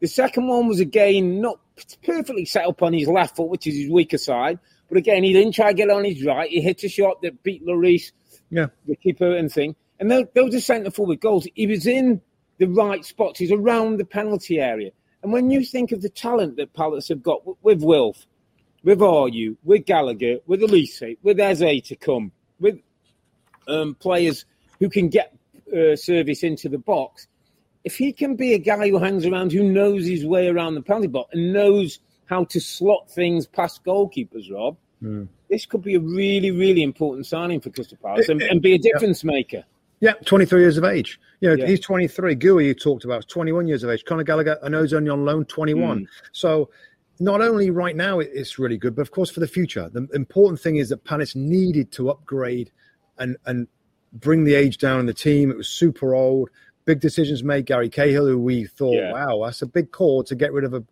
The 0.00 0.06
second 0.06 0.48
one 0.48 0.68
was 0.68 0.80
again 0.80 1.40
not 1.40 1.58
perfectly 2.04 2.44
set 2.44 2.66
up 2.66 2.82
on 2.82 2.92
his 2.92 3.08
left 3.08 3.36
foot, 3.36 3.48
which 3.48 3.66
is 3.66 3.74
his 3.76 3.90
weaker 3.90 4.18
side. 4.18 4.58
But 4.90 4.98
again, 4.98 5.24
he 5.24 5.32
didn't 5.32 5.54
try 5.54 5.68
to 5.68 5.74
get 5.74 5.88
on 5.88 6.04
his 6.04 6.22
right. 6.22 6.50
He 6.50 6.60
hit 6.60 6.84
a 6.84 6.90
shot 6.90 7.22
that 7.22 7.42
beat 7.42 7.64
Lloris, 7.64 8.12
yeah, 8.50 8.66
the 8.86 8.96
keeper 8.96 9.34
and 9.34 9.50
thing. 9.50 9.74
And 9.98 10.10
those, 10.10 10.26
those 10.34 10.54
are 10.54 10.60
centre 10.60 10.90
forward 10.90 11.22
goals. 11.22 11.48
He 11.54 11.66
was 11.66 11.86
in 11.86 12.20
the 12.58 12.66
right 12.66 13.02
spots. 13.02 13.38
He's 13.38 13.50
around 13.50 13.96
the 13.96 14.04
penalty 14.04 14.60
area. 14.60 14.90
And 15.22 15.32
when 15.32 15.50
you 15.50 15.64
think 15.64 15.90
of 15.92 16.02
the 16.02 16.10
talent 16.10 16.56
that 16.56 16.74
Palace 16.74 17.08
have 17.08 17.22
got 17.22 17.40
with 17.64 17.82
Wilf, 17.82 18.26
with 18.84 18.98
Ayew, 18.98 19.56
with 19.64 19.86
Gallagher, 19.86 20.40
with 20.46 20.60
Olise, 20.60 21.16
with 21.22 21.40
Eze 21.40 21.80
to 21.88 21.96
come, 21.96 22.32
with 22.58 22.78
um, 23.70 23.94
players 23.94 24.44
who 24.78 24.88
can 24.88 25.08
get 25.08 25.36
uh, 25.74 25.96
service 25.96 26.42
into 26.42 26.68
the 26.68 26.78
box. 26.78 27.26
If 27.84 27.96
he 27.96 28.12
can 28.12 28.36
be 28.36 28.54
a 28.54 28.58
guy 28.58 28.90
who 28.90 28.98
hangs 28.98 29.24
around, 29.24 29.52
who 29.52 29.62
knows 29.62 30.06
his 30.06 30.26
way 30.26 30.48
around 30.48 30.74
the 30.74 30.82
penalty 30.82 31.08
box 31.08 31.30
and 31.32 31.52
knows 31.52 31.98
how 32.26 32.44
to 32.44 32.60
slot 32.60 33.10
things 33.10 33.46
past 33.46 33.84
goalkeepers, 33.84 34.52
Rob, 34.52 34.76
mm. 35.02 35.26
this 35.48 35.64
could 35.66 35.82
be 35.82 35.94
a 35.94 36.00
really, 36.00 36.50
really 36.50 36.82
important 36.82 37.26
signing 37.26 37.60
for 37.60 37.70
Crystal 37.70 37.98
Palace 38.02 38.28
and, 38.28 38.42
and 38.42 38.60
be 38.60 38.74
a 38.74 38.78
difference 38.78 39.24
yeah. 39.24 39.30
maker. 39.30 39.64
Yeah, 40.00 40.12
23 40.24 40.60
years 40.60 40.78
of 40.78 40.84
age. 40.84 41.20
You 41.40 41.50
know, 41.50 41.54
yeah. 41.56 41.66
he's 41.66 41.80
23. 41.80 42.36
Guéhi, 42.36 42.66
you 42.66 42.74
talked 42.74 43.04
about, 43.04 43.20
is 43.20 43.26
21 43.26 43.66
years 43.66 43.82
of 43.82 43.90
age. 43.90 44.04
Conor 44.04 44.24
Gallagher, 44.24 44.58
I 44.62 44.68
know 44.68 44.82
he's 44.82 44.94
only 44.94 45.10
on 45.10 45.24
loan, 45.24 45.44
21. 45.44 46.00
Mm. 46.00 46.06
So 46.32 46.70
not 47.18 47.42
only 47.42 47.70
right 47.70 47.94
now 47.94 48.18
it's 48.18 48.58
really 48.58 48.78
good, 48.78 48.96
but 48.96 49.02
of 49.02 49.10
course 49.10 49.30
for 49.30 49.40
the 49.40 49.46
future. 49.46 49.88
The 49.90 50.08
important 50.14 50.60
thing 50.60 50.76
is 50.76 50.88
that 50.88 51.04
Palace 51.04 51.36
needed 51.36 51.92
to 51.92 52.10
upgrade 52.10 52.72
and 53.20 53.36
and 53.46 53.68
bring 54.12 54.44
the 54.44 54.54
age 54.54 54.78
down 54.78 54.98
in 54.98 55.06
the 55.06 55.14
team. 55.14 55.50
It 55.50 55.56
was 55.56 55.68
super 55.68 56.14
old. 56.14 56.50
Big 56.84 57.00
decisions 57.00 57.44
made. 57.44 57.66
Gary 57.66 57.88
Cahill, 57.88 58.26
who 58.26 58.38
we 58.38 58.66
thought, 58.66 58.94
yeah. 58.94 59.12
wow, 59.12 59.44
that's 59.44 59.62
a 59.62 59.66
big 59.66 59.92
call 59.92 60.24
to 60.24 60.34
get 60.34 60.52
rid 60.52 60.64
of 60.64 60.74
a 60.74 60.82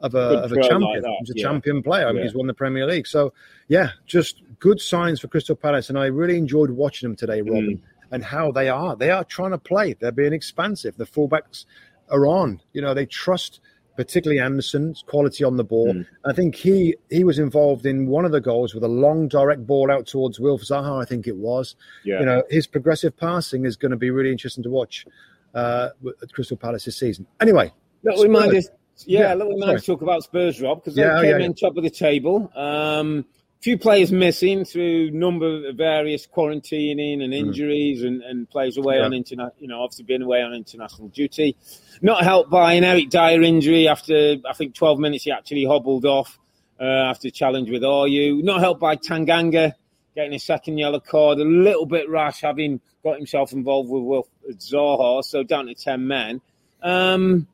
of 0.00 0.14
a 0.14 0.18
of 0.18 0.52
a 0.52 0.62
champion. 0.62 1.02
Like 1.02 1.16
he's 1.20 1.30
a 1.30 1.34
yeah. 1.36 1.44
champion 1.44 1.82
player. 1.82 2.06
I 2.06 2.08
mean, 2.08 2.18
yeah. 2.18 2.24
he's 2.24 2.34
won 2.34 2.46
the 2.46 2.54
Premier 2.54 2.86
League. 2.86 3.06
So 3.06 3.32
yeah, 3.68 3.90
just 4.06 4.42
good 4.58 4.80
signs 4.80 5.20
for 5.20 5.28
Crystal 5.28 5.56
Palace, 5.56 5.88
and 5.88 5.98
I 5.98 6.06
really 6.06 6.36
enjoyed 6.36 6.70
watching 6.70 7.08
them 7.08 7.16
today, 7.16 7.40
Robin, 7.40 7.78
mm. 7.78 7.80
and 8.10 8.22
how 8.22 8.52
they 8.52 8.68
are. 8.68 8.96
They 8.96 9.10
are 9.10 9.24
trying 9.24 9.52
to 9.52 9.58
play. 9.58 9.94
They're 9.94 10.12
being 10.12 10.32
expansive. 10.32 10.96
The 10.96 11.06
fullbacks 11.06 11.64
are 12.10 12.26
on. 12.26 12.60
You 12.72 12.82
know, 12.82 12.94
they 12.94 13.06
trust 13.06 13.60
particularly 13.98 14.40
Andersen's 14.40 15.02
quality 15.02 15.42
on 15.42 15.56
the 15.56 15.64
ball. 15.64 15.92
Mm. 15.92 16.06
I 16.24 16.32
think 16.32 16.54
he 16.54 16.94
he 17.10 17.24
was 17.24 17.40
involved 17.40 17.84
in 17.84 18.06
one 18.06 18.24
of 18.24 18.30
the 18.30 18.40
goals 18.40 18.72
with 18.72 18.84
a 18.84 18.88
long 18.88 19.26
direct 19.26 19.66
ball 19.66 19.90
out 19.90 20.06
towards 20.06 20.38
Wilf 20.38 20.62
Zaha, 20.62 21.02
I 21.02 21.04
think 21.04 21.26
it 21.26 21.34
was. 21.34 21.74
Yeah. 22.04 22.20
You 22.20 22.26
know, 22.26 22.42
his 22.48 22.68
progressive 22.68 23.16
passing 23.16 23.66
is 23.66 23.76
going 23.76 23.90
to 23.90 23.96
be 23.96 24.10
really 24.10 24.30
interesting 24.30 24.62
to 24.62 24.70
watch 24.70 25.04
uh, 25.52 25.88
at 26.22 26.32
Crystal 26.32 26.56
Palace 26.56 26.84
this 26.84 26.96
season. 26.96 27.26
Anyway, 27.40 27.72
look, 28.04 28.18
we 28.18 28.28
might 28.28 28.52
just, 28.52 28.70
yeah, 29.04 29.20
yeah 29.20 29.34
look, 29.34 29.48
we 29.48 29.56
might 29.56 29.84
talk 29.84 30.00
about 30.00 30.22
Spurs, 30.22 30.62
Rob, 30.62 30.78
because 30.78 30.94
they 30.94 31.02
yeah, 31.02 31.20
came 31.20 31.40
yeah, 31.40 31.46
in 31.46 31.54
top 31.54 31.76
of 31.76 31.82
the 31.82 31.90
table. 31.90 32.52
Um, 32.54 33.26
few 33.60 33.78
players 33.78 34.12
missing 34.12 34.64
through 34.64 35.10
number 35.10 35.68
of 35.68 35.76
various 35.76 36.26
quarantining 36.26 37.22
and 37.22 37.32
mm. 37.32 37.38
injuries, 37.38 38.02
mm. 38.02 38.06
and, 38.06 38.22
and 38.22 38.50
players 38.50 38.76
away 38.76 38.98
yeah. 38.98 39.04
on 39.04 39.12
international, 39.12 39.54
you 39.58 39.68
know, 39.68 39.82
obviously 39.82 40.04
being 40.04 40.22
away 40.22 40.42
on 40.42 40.52
international 40.54 41.08
duty. 41.08 41.56
Not 42.00 42.22
helped 42.22 42.50
by 42.50 42.74
an 42.74 42.84
Eric 42.84 43.10
Dier 43.10 43.42
injury 43.42 43.88
after 43.88 44.36
I 44.48 44.52
think 44.52 44.74
12 44.74 44.98
minutes 44.98 45.24
he 45.24 45.32
actually 45.32 45.64
hobbled 45.64 46.04
off 46.04 46.38
uh, 46.80 46.84
after 46.84 47.28
a 47.28 47.30
challenge 47.30 47.70
with 47.70 47.82
Ayew. 47.82 48.42
Not 48.42 48.60
helped 48.60 48.80
by 48.80 48.96
Tanganga 48.96 49.74
getting 50.14 50.34
a 50.34 50.38
second 50.38 50.78
yellow 50.78 51.00
card, 51.00 51.38
a 51.38 51.44
little 51.44 51.86
bit 51.86 52.08
rash 52.08 52.40
having 52.40 52.80
got 53.04 53.16
himself 53.16 53.52
involved 53.52 53.88
with 53.88 54.02
Wilf 54.02 54.26
Zaha, 54.50 55.22
so 55.22 55.42
down 55.42 55.66
to 55.66 55.74
10 55.74 56.06
men. 56.06 56.40
Um, 56.82 57.46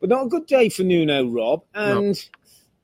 but 0.00 0.10
not 0.10 0.26
a 0.26 0.28
good 0.28 0.46
day 0.46 0.68
for 0.68 0.82
Nuno, 0.82 1.26
Rob. 1.28 1.62
And 1.74 2.08
no. 2.08 2.14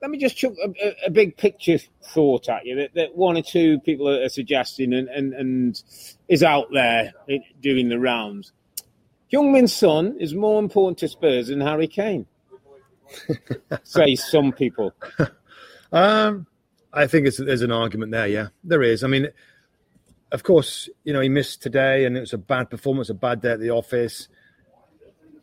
Let 0.01 0.11
me 0.11 0.19
just 0.19 0.37
chuck 0.37 0.53
a, 0.63 1.07
a, 1.07 1.11
big 1.11 1.37
picture 1.37 1.79
thought 2.03 2.49
at 2.49 2.65
you 2.65 2.77
that, 2.77 2.95
that 2.95 3.17
one 3.17 3.37
or 3.37 3.43
two 3.43 3.81
people 3.81 4.09
are 4.09 4.29
suggesting 4.29 4.93
and, 4.93 5.09
and, 5.09 5.35
and 5.35 5.83
is 6.29 6.43
out 6.43 6.69
there 6.73 7.13
doing 7.61 7.89
the 7.89 7.99
rounds. 7.99 8.53
Heung-min 9.33 9.69
Son 9.69 10.17
is 10.21 10.35
more 10.35 10.59
important 10.61 10.99
to 10.99 11.09
Spurs 11.09 11.49
than 11.49 11.61
Harry 11.61 11.89
Kane. 11.89 12.27
Say 13.83 14.15
some 14.15 14.53
people. 14.53 14.93
Um, 15.91 16.47
I 16.93 17.07
think 17.07 17.27
there's 17.35 17.63
an 17.63 17.73
argument 17.73 18.13
there. 18.13 18.27
Yeah, 18.27 18.49
there 18.65 18.83
is. 18.83 19.03
I 19.03 19.07
mean, 19.07 19.29
of 20.31 20.43
course, 20.43 20.89
you 21.05 21.15
know 21.15 21.21
he 21.21 21.31
missed 21.31 21.63
today, 21.63 22.05
and 22.05 22.15
it 22.15 22.21
was 22.21 22.35
a 22.35 22.39
bad 22.39 22.69
performance, 22.69 23.09
a 23.09 23.15
bad 23.15 23.41
day 23.41 23.53
at 23.53 23.61
the 23.61 23.71
office. 23.71 24.29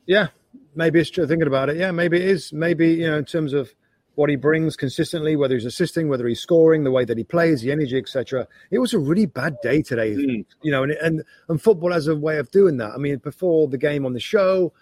Yeah, 0.06 0.28
maybe 0.76 1.00
it's 1.00 1.10
true. 1.10 1.26
Thinking 1.26 1.48
about 1.48 1.70
it, 1.70 1.78
yeah, 1.78 1.90
maybe 1.92 2.18
it 2.18 2.30
is. 2.30 2.54
Maybe 2.54 2.90
you 2.94 3.10
know, 3.10 3.18
in 3.18 3.26
terms 3.26 3.54
of 3.54 3.74
what 4.16 4.30
he 4.30 4.36
brings 4.36 4.76
consistently, 4.76 5.36
whether 5.36 5.56
he's 5.56 5.66
assisting, 5.66 6.10
whether 6.10 6.28
he's 6.28 6.40
scoring, 6.40 6.84
the 6.84 6.92
way 6.92 7.06
that 7.06 7.18
he 7.18 7.24
plays, 7.24 7.62
the 7.62 7.72
energy, 7.72 7.98
etc. 7.98 8.48
It 8.72 8.80
was 8.80 8.94
a 8.94 9.00
really 9.00 9.26
bad 9.26 9.58
day 9.62 9.82
today, 9.82 10.16
mm. 10.16 10.46
you 10.62 10.72
know, 10.72 10.84
and, 10.84 10.94
and 10.94 11.24
and 11.50 11.62
football 11.62 11.92
has 11.92 12.08
a 12.08 12.16
way 12.16 12.38
of 12.38 12.50
doing 12.52 12.78
that. 12.78 12.92
I 12.92 12.98
mean, 12.98 13.18
before 13.18 13.68
the 13.68 13.78
game 13.78 14.06
on 14.06 14.14
the 14.14 14.20
show, 14.20 14.74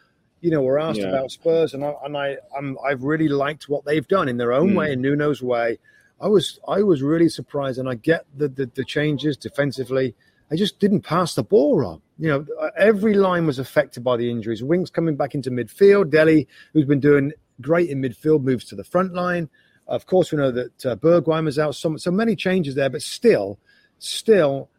you 0.41 0.51
know, 0.51 0.61
we're 0.61 0.79
asked 0.79 0.99
yeah. 0.99 1.07
about 1.07 1.31
Spurs, 1.31 1.73
and 1.73 1.83
I 1.83 1.93
and 2.03 2.17
I 2.17 2.37
I'm, 2.57 2.77
I've 2.85 3.03
really 3.03 3.27
liked 3.27 3.69
what 3.69 3.85
they've 3.85 4.07
done 4.07 4.29
in 4.29 4.37
their 4.37 4.53
own 4.53 4.71
mm. 4.71 4.77
way, 4.77 4.93
in 4.93 5.01
Nuno's 5.01 5.41
way. 5.41 5.79
I 6.21 6.27
was 6.27 6.59
I 6.67 6.83
was 6.83 7.01
really 7.01 7.29
surprised, 7.29 7.79
and 7.79 7.89
I 7.89 7.95
get 7.95 8.25
the, 8.37 8.47
the, 8.47 8.69
the 8.73 8.85
changes 8.85 9.35
defensively. 9.35 10.15
I 10.51 10.55
just 10.55 10.79
didn't 10.79 11.01
pass 11.01 11.33
the 11.33 11.43
ball, 11.43 11.79
Rob. 11.79 12.01
You 12.19 12.29
know, 12.29 12.71
every 12.77 13.15
line 13.15 13.47
was 13.47 13.57
affected 13.57 14.03
by 14.03 14.17
the 14.17 14.29
injuries. 14.29 14.61
Winks 14.61 14.91
coming 14.91 15.15
back 15.15 15.33
into 15.33 15.49
midfield. 15.49 16.11
Dele, 16.11 16.47
who's 16.73 16.85
been 16.85 16.99
doing 16.99 17.33
great 17.61 17.89
in 17.89 18.01
midfield, 18.01 18.43
moves 18.43 18.65
to 18.65 18.75
the 18.75 18.83
front 18.83 19.13
line. 19.13 19.49
Of 19.87 20.05
course, 20.05 20.31
we 20.31 20.37
know 20.37 20.51
that 20.51 20.85
uh, 20.85 20.95
Bergwijn's 20.95 21.59
out. 21.59 21.75
So, 21.75 21.97
so 21.97 22.11
many 22.11 22.35
changes 22.35 22.75
there, 22.75 22.89
but 22.89 23.01
still, 23.01 23.59
still, 23.99 24.69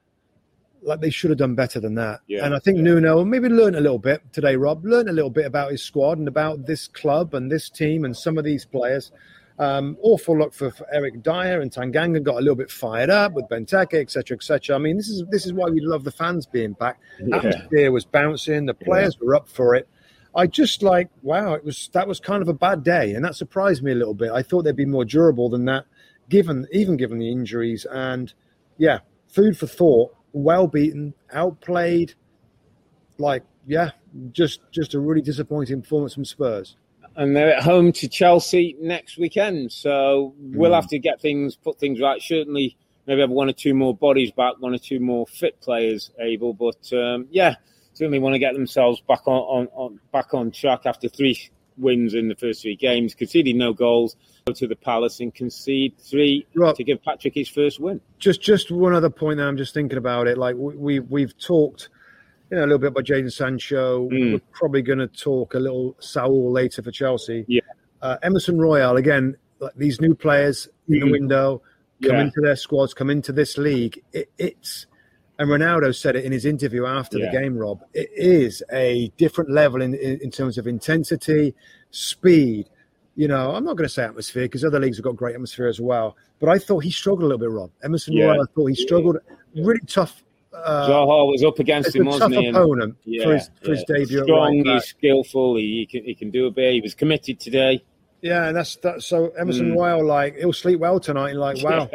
like 0.83 1.01
they 1.01 1.11
should 1.11 1.31
have 1.31 1.39
done 1.39 1.55
better 1.55 1.81
than 1.81 1.95
that. 1.97 2.21
Yeah, 2.27 2.45
and 2.45 2.55
I 2.55 2.59
think 2.59 2.79
yeah. 2.79 2.85
Nuno 2.85 3.25
maybe 3.25 3.49
learned 3.49 3.77
a 3.77 3.81
little 3.81 3.99
bit 3.99 4.23
today, 4.33 4.57
Rob, 4.57 4.85
learned 4.85 5.09
a 5.09 5.13
little 5.13 5.31
bit 5.31 5.47
about 5.47 5.73
his 5.73 5.83
squad 5.83 6.19
and 6.19 6.29
about 6.29 6.67
this 6.67 6.89
club 6.89 7.35
and 7.35 7.51
this 7.51 7.69
team 7.69 8.05
and 8.05 8.17
some 8.17 8.39
of 8.39 8.45
these 8.45 8.65
players. 8.65 9.13
Um, 9.59 9.97
awful 10.03 10.41
luck 10.41 10.53
for, 10.53 10.73
for, 10.73 10.87
Eric 10.93 11.23
Dier 11.23 11.61
and 11.61 11.71
Tanganga 11.71 12.21
got 12.21 12.37
a 12.37 12.41
little 12.41 12.57
bit 12.57 12.71
fired 12.71 13.09
up 13.09 13.35
with 13.35 13.45
Benteke, 13.49 14.01
etc., 14.01 14.37
etc. 14.37 14.75
I 14.75 14.79
mean, 14.81 14.97
this 14.97 15.09
is 15.09 15.23
this 15.31 15.47
is 15.47 15.53
why 15.53 15.69
we 15.69 15.81
love 15.81 16.03
the 16.03 16.11
fans 16.11 16.45
being 16.47 16.73
back. 16.73 16.99
Yeah. 17.25 17.37
Atmosphere 17.37 17.93
was 17.93 18.05
bouncing, 18.05 18.67
the 18.67 18.75
players 18.75 19.17
yeah. 19.21 19.27
were 19.27 19.37
up 19.37 19.49
for 19.49 19.77
it. 19.77 19.89
I 20.37 20.47
just 20.47 20.83
like 20.83 21.09
wow, 21.23 21.55
it 21.55 21.65
was 21.65 21.89
that 21.93 22.09
was 22.09 22.21
kind 22.21 22.43
of 22.43 22.49
a 22.49 22.55
bad 22.55 22.83
day, 22.83 23.15
and 23.15 23.25
that 23.25 23.37
surprised 23.37 23.83
me 23.83 23.93
a 23.93 23.97
little 23.97 24.15
bit. 24.15 24.31
I 24.33 24.43
thought 24.43 24.63
they'd 24.63 24.77
be 24.77 24.87
more 24.87 25.05
durable 25.05 25.49
than 25.49 25.65
that, 25.67 25.85
given 26.29 26.67
even 26.73 26.97
given 26.97 27.19
the 27.19 27.31
injuries. 27.31 27.87
And 27.91 28.33
yeah, 28.79 29.01
food 29.29 29.57
for 29.57 29.67
thought. 29.67 30.15
Well 30.33 30.67
beaten, 30.67 31.15
outplayed. 31.33 32.15
Like 33.19 33.45
yeah, 33.67 33.93
just 34.33 34.61
just 34.73 34.95
a 34.95 35.01
really 35.01 35.23
disappointing 35.23 35.83
performance 35.83 36.15
from 36.15 36.25
Spurs 36.25 36.77
and 37.17 37.37
they're 37.37 37.55
at 37.57 37.63
home 37.63 37.93
to 37.93 38.09
Chelsea 38.09 38.77
next 38.81 39.19
weekend. 39.19 39.73
So 39.73 40.35
we'll 40.39 40.73
mm. 40.73 40.75
have 40.75 40.89
to 40.89 40.99
get 40.99 41.21
things, 41.21 41.57
put 41.57 41.79
things 41.79 42.01
right. 42.01 42.21
Certainly, 42.21 42.77
maybe 43.07 43.21
have 43.21 43.31
one 43.31 43.49
or 43.49 43.53
two 43.53 43.75
more 43.75 43.95
bodies 43.95 44.33
back, 44.33 44.55
one 44.59 44.75
or 44.75 44.79
two 44.79 45.01
more 45.01 45.27
fit 45.27 45.61
players 45.61 46.11
able. 46.19 46.55
But 46.55 46.93
um, 46.93 47.29
yeah, 47.31 47.57
certainly 47.95 48.19
want 48.19 48.35
to 48.35 48.39
get 48.39 48.55
themselves 48.55 49.01
back 49.01 49.27
on, 49.27 49.35
on, 49.35 49.69
on, 49.75 50.01
back 50.13 50.35
on 50.35 50.51
track 50.51 50.83
after 50.85 51.09
three 51.09 51.39
wins 51.77 52.15
in 52.15 52.29
the 52.29 52.35
first 52.35 52.63
three 52.63 52.77
games, 52.77 53.15
conceding 53.15 53.59
no 53.59 53.73
goals. 53.73 54.17
Go 54.47 54.53
to 54.53 54.67
the 54.67 54.77
Palace 54.77 55.21
and 55.21 55.35
concede 55.35 55.95
three 55.99 56.47
Rob, 56.55 56.77
to 56.77 56.85
give 56.85 57.03
Patrick 57.03 57.35
his 57.35 57.49
first 57.49 57.81
win. 57.81 58.01
Just 58.19 58.43
just 58.43 58.71
one 58.71 58.93
other 58.93 59.11
point 59.11 59.39
that 59.39 59.47
I'm 59.47 59.57
just 59.57 59.73
thinking 59.73 59.97
about 59.97 60.27
it. 60.27 60.37
Like 60.37 60.55
we 60.59 61.01
we've 61.01 61.37
talked 61.39 61.89
you 62.51 62.59
know, 62.59 62.65
a 62.65 62.67
little 62.67 62.79
bit 62.79 62.89
about 62.89 63.05
Jadon 63.05 63.33
Sancho. 63.33 64.09
Mm. 64.09 64.33
We're 64.33 64.41
probably 64.53 64.83
going 64.83 64.99
to 64.99 65.07
talk 65.07 65.55
a 65.55 65.59
little 65.59 65.97
Saul 65.99 66.53
later 66.53 66.83
for 66.83 66.91
Chelsea. 66.91 67.45
Yeah. 67.49 67.63
Uh, 68.03 68.19
Emerson 68.23 68.61
Royal, 68.61 68.97
again, 68.97 69.37
like 69.61 69.73
these 69.77 70.01
new 70.01 70.15
players 70.15 70.69
in 70.89 71.01
the 71.01 71.07
hmm. 71.07 71.13
window 71.13 71.63
come 72.03 72.17
yeah. 72.17 72.21
into 72.23 72.41
their 72.43 72.57
squads, 72.57 72.93
come 72.93 73.09
into 73.09 73.33
this 73.33 73.57
league. 73.57 74.03
It, 74.13 74.31
it's, 74.37 74.87
and 75.39 75.49
Ronaldo 75.49 75.95
said 75.95 76.17
it 76.17 76.25
in 76.25 76.33
his 76.33 76.45
interview 76.45 76.87
after 76.87 77.19
yeah. 77.19 77.31
the 77.31 77.39
game, 77.39 77.57
Rob, 77.57 77.83
it 77.93 78.11
is 78.15 78.63
a 78.73 79.09
different 79.17 79.51
level 79.51 79.83
in, 79.83 79.95
in, 79.95 80.21
in 80.21 80.31
terms 80.31 80.59
of 80.59 80.67
intensity, 80.67 81.55
speed. 81.91 82.69
You 83.17 83.29
know, 83.29 83.55
I'm 83.55 83.65
not 83.65 83.77
going 83.77 83.89
to 83.89 83.93
say 83.93 84.05
atmosphere 84.05 84.45
because 84.45 84.65
other 84.65 84.81
leagues 84.81 84.97
have 84.97 85.05
got 85.05 85.17
great 85.17 85.35
atmosphere 85.35 85.67
as 85.67 85.81
well. 85.81 86.17
But 86.41 86.49
I 86.49 86.59
thought 86.59 86.85
he 86.85 86.91
struggled 86.91 87.23
a 87.23 87.27
little 87.27 87.39
bit, 87.39 87.51
Rob. 87.51 87.71
Emerson 87.83 88.15
yeah. 88.15 88.27
Royal, 88.27 88.43
I 88.43 88.45
thought 88.55 88.67
he 88.67 88.75
struggled. 88.75 89.19
Really 89.55 89.81
tough 89.87 90.25
uh, 90.55 90.89
Zaha 90.89 91.27
was 91.31 91.43
up 91.43 91.59
against 91.59 91.95
him, 91.95 92.07
wasn't 92.07 92.35
he? 92.35 92.49
opponent 92.49 92.97
yeah, 93.05 93.25
for 93.25 93.35
his, 93.35 93.51
for 93.63 93.71
yeah. 93.71 93.75
his 93.75 93.85
debut. 93.85 94.23
Strong, 94.25 94.63
right 94.65 94.75
he's 94.75 94.85
skillful. 94.85 95.57
He, 95.57 95.63
he, 95.63 95.87
can 95.87 96.05
he 96.05 96.15
can 96.15 96.31
do 96.31 96.47
a 96.47 96.51
bit. 96.51 96.75
He 96.75 96.81
was 96.81 96.95
committed 96.95 97.41
today. 97.41 97.85
Yeah, 98.25 98.47
and 98.47 98.57
that's 98.57 98.77
that. 98.77 99.03
So 99.03 99.29
Emerson 99.39 99.73
mm. 99.73 99.77
Royal, 99.77 100.03
like 100.03 100.39
he'll 100.39 100.55
sleep 100.55 100.81
well 100.81 100.99
tonight. 100.99 101.33
And 101.33 101.41
like, 101.41 101.59
wow, 101.63 101.91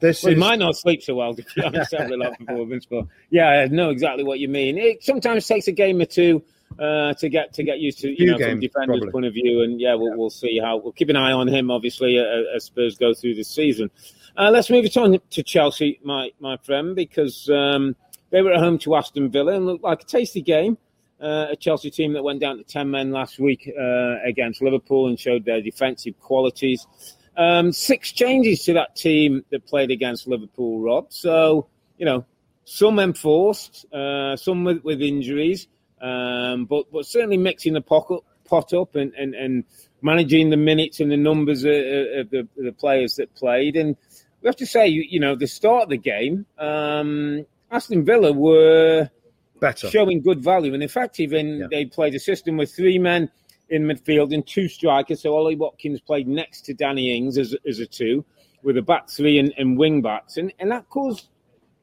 this 0.00 0.24
well, 0.24 0.32
is... 0.32 0.34
he 0.36 0.40
might 0.40 0.58
not 0.58 0.76
sleep 0.76 1.00
so 1.00 1.14
well 1.14 1.32
to 1.32 1.44
be 1.54 1.62
honest 1.64 1.94
after 1.94 2.18
that 2.18 2.36
performance, 2.44 2.86
but 2.86 3.06
yeah, 3.30 3.46
I 3.46 3.66
know 3.66 3.90
exactly 3.90 4.24
what 4.24 4.40
you 4.40 4.48
mean. 4.48 4.78
It 4.78 5.04
sometimes 5.04 5.46
takes 5.46 5.68
a 5.68 5.72
game 5.72 6.00
or 6.00 6.06
two 6.06 6.42
uh, 6.80 7.14
to 7.14 7.28
get 7.28 7.54
to 7.54 7.62
get 7.62 7.78
used 7.78 8.00
to, 8.00 8.10
you 8.10 8.32
know, 8.32 8.36
games, 8.36 8.50
from 8.50 8.60
defender's 8.60 8.98
probably. 8.98 9.12
point 9.12 9.26
of 9.26 9.32
view. 9.32 9.62
And 9.62 9.80
yeah, 9.80 9.94
we'll, 9.94 10.08
yeah. 10.08 10.16
we'll 10.16 10.30
see 10.30 10.58
how 10.58 10.76
we'll 10.76 10.90
keep 10.90 11.08
an 11.08 11.14
eye 11.14 11.30
on 11.30 11.46
him, 11.46 11.70
obviously, 11.70 12.18
as 12.18 12.64
Spurs 12.64 12.98
go 12.98 13.14
through 13.14 13.36
this 13.36 13.48
season. 13.48 13.92
Uh, 14.36 14.50
let's 14.50 14.70
move 14.70 14.84
it 14.84 14.96
on 14.96 15.20
to 15.30 15.42
Chelsea, 15.44 16.00
my 16.02 16.30
my 16.40 16.56
friend, 16.58 16.96
because. 16.96 17.48
Um, 17.48 17.94
they 18.30 18.42
were 18.42 18.52
at 18.52 18.60
home 18.60 18.78
to 18.78 18.94
Aston 18.94 19.28
Villa 19.28 19.54
and 19.54 19.66
looked 19.66 19.82
like 19.82 20.02
a 20.02 20.06
tasty 20.06 20.40
game. 20.40 20.78
Uh, 21.20 21.48
a 21.50 21.56
Chelsea 21.56 21.90
team 21.90 22.14
that 22.14 22.22
went 22.22 22.40
down 22.40 22.56
to 22.56 22.64
10 22.64 22.90
men 22.90 23.12
last 23.12 23.38
week 23.38 23.70
uh, 23.78 24.16
against 24.24 24.62
Liverpool 24.62 25.06
and 25.06 25.20
showed 25.20 25.44
their 25.44 25.60
defensive 25.60 26.18
qualities. 26.18 26.86
Um, 27.36 27.72
six 27.72 28.10
changes 28.12 28.64
to 28.64 28.74
that 28.74 28.96
team 28.96 29.44
that 29.50 29.66
played 29.66 29.90
against 29.90 30.26
Liverpool, 30.26 30.80
Rob. 30.80 31.12
So, 31.12 31.68
you 31.98 32.06
know, 32.06 32.24
some 32.64 32.98
enforced, 32.98 33.84
uh, 33.92 34.36
some 34.36 34.64
with, 34.64 34.82
with 34.82 35.02
injuries, 35.02 35.66
um, 36.00 36.64
but, 36.64 36.90
but 36.90 37.04
certainly 37.04 37.36
mixing 37.36 37.74
the 37.74 37.80
pocket, 37.80 38.20
pot 38.44 38.72
up 38.72 38.94
and, 38.94 39.12
and, 39.14 39.34
and 39.34 39.64
managing 40.02 40.50
the 40.50 40.56
minutes 40.56 41.00
and 41.00 41.10
the 41.10 41.16
numbers 41.16 41.64
of, 41.64 41.72
of 41.72 42.30
the, 42.30 42.48
the, 42.56 42.72
players 42.72 43.16
that 43.16 43.34
played. 43.34 43.76
And 43.76 43.96
we 44.40 44.48
have 44.48 44.56
to 44.56 44.66
say, 44.66 44.88
you, 44.88 45.04
you 45.08 45.20
know, 45.20 45.36
the 45.36 45.46
start 45.46 45.84
of 45.84 45.88
the 45.90 45.96
game, 45.98 46.46
um, 46.58 47.44
Aston 47.70 48.04
Villa 48.04 48.32
were 48.32 49.10
better, 49.60 49.88
showing 49.88 50.22
good 50.22 50.42
value, 50.42 50.74
and 50.74 50.82
in 50.82 50.88
fact, 50.88 51.20
even 51.20 51.58
yeah. 51.58 51.66
they 51.70 51.84
played 51.84 52.14
a 52.14 52.20
system 52.20 52.56
with 52.56 52.74
three 52.74 52.98
men 52.98 53.30
in 53.68 53.84
midfield 53.84 54.34
and 54.34 54.46
two 54.46 54.68
strikers. 54.68 55.22
So 55.22 55.34
Ollie 55.34 55.56
Watkins 55.56 56.00
played 56.00 56.26
next 56.26 56.62
to 56.62 56.74
Danny 56.74 57.16
Ings 57.16 57.38
as, 57.38 57.54
as 57.66 57.78
a 57.78 57.86
two, 57.86 58.24
with 58.62 58.76
a 58.76 58.82
back 58.82 59.08
three 59.08 59.38
and, 59.38 59.52
and 59.56 59.78
wing 59.78 60.02
backs, 60.02 60.36
and 60.36 60.52
and 60.58 60.70
that 60.70 60.88
caused 60.88 61.28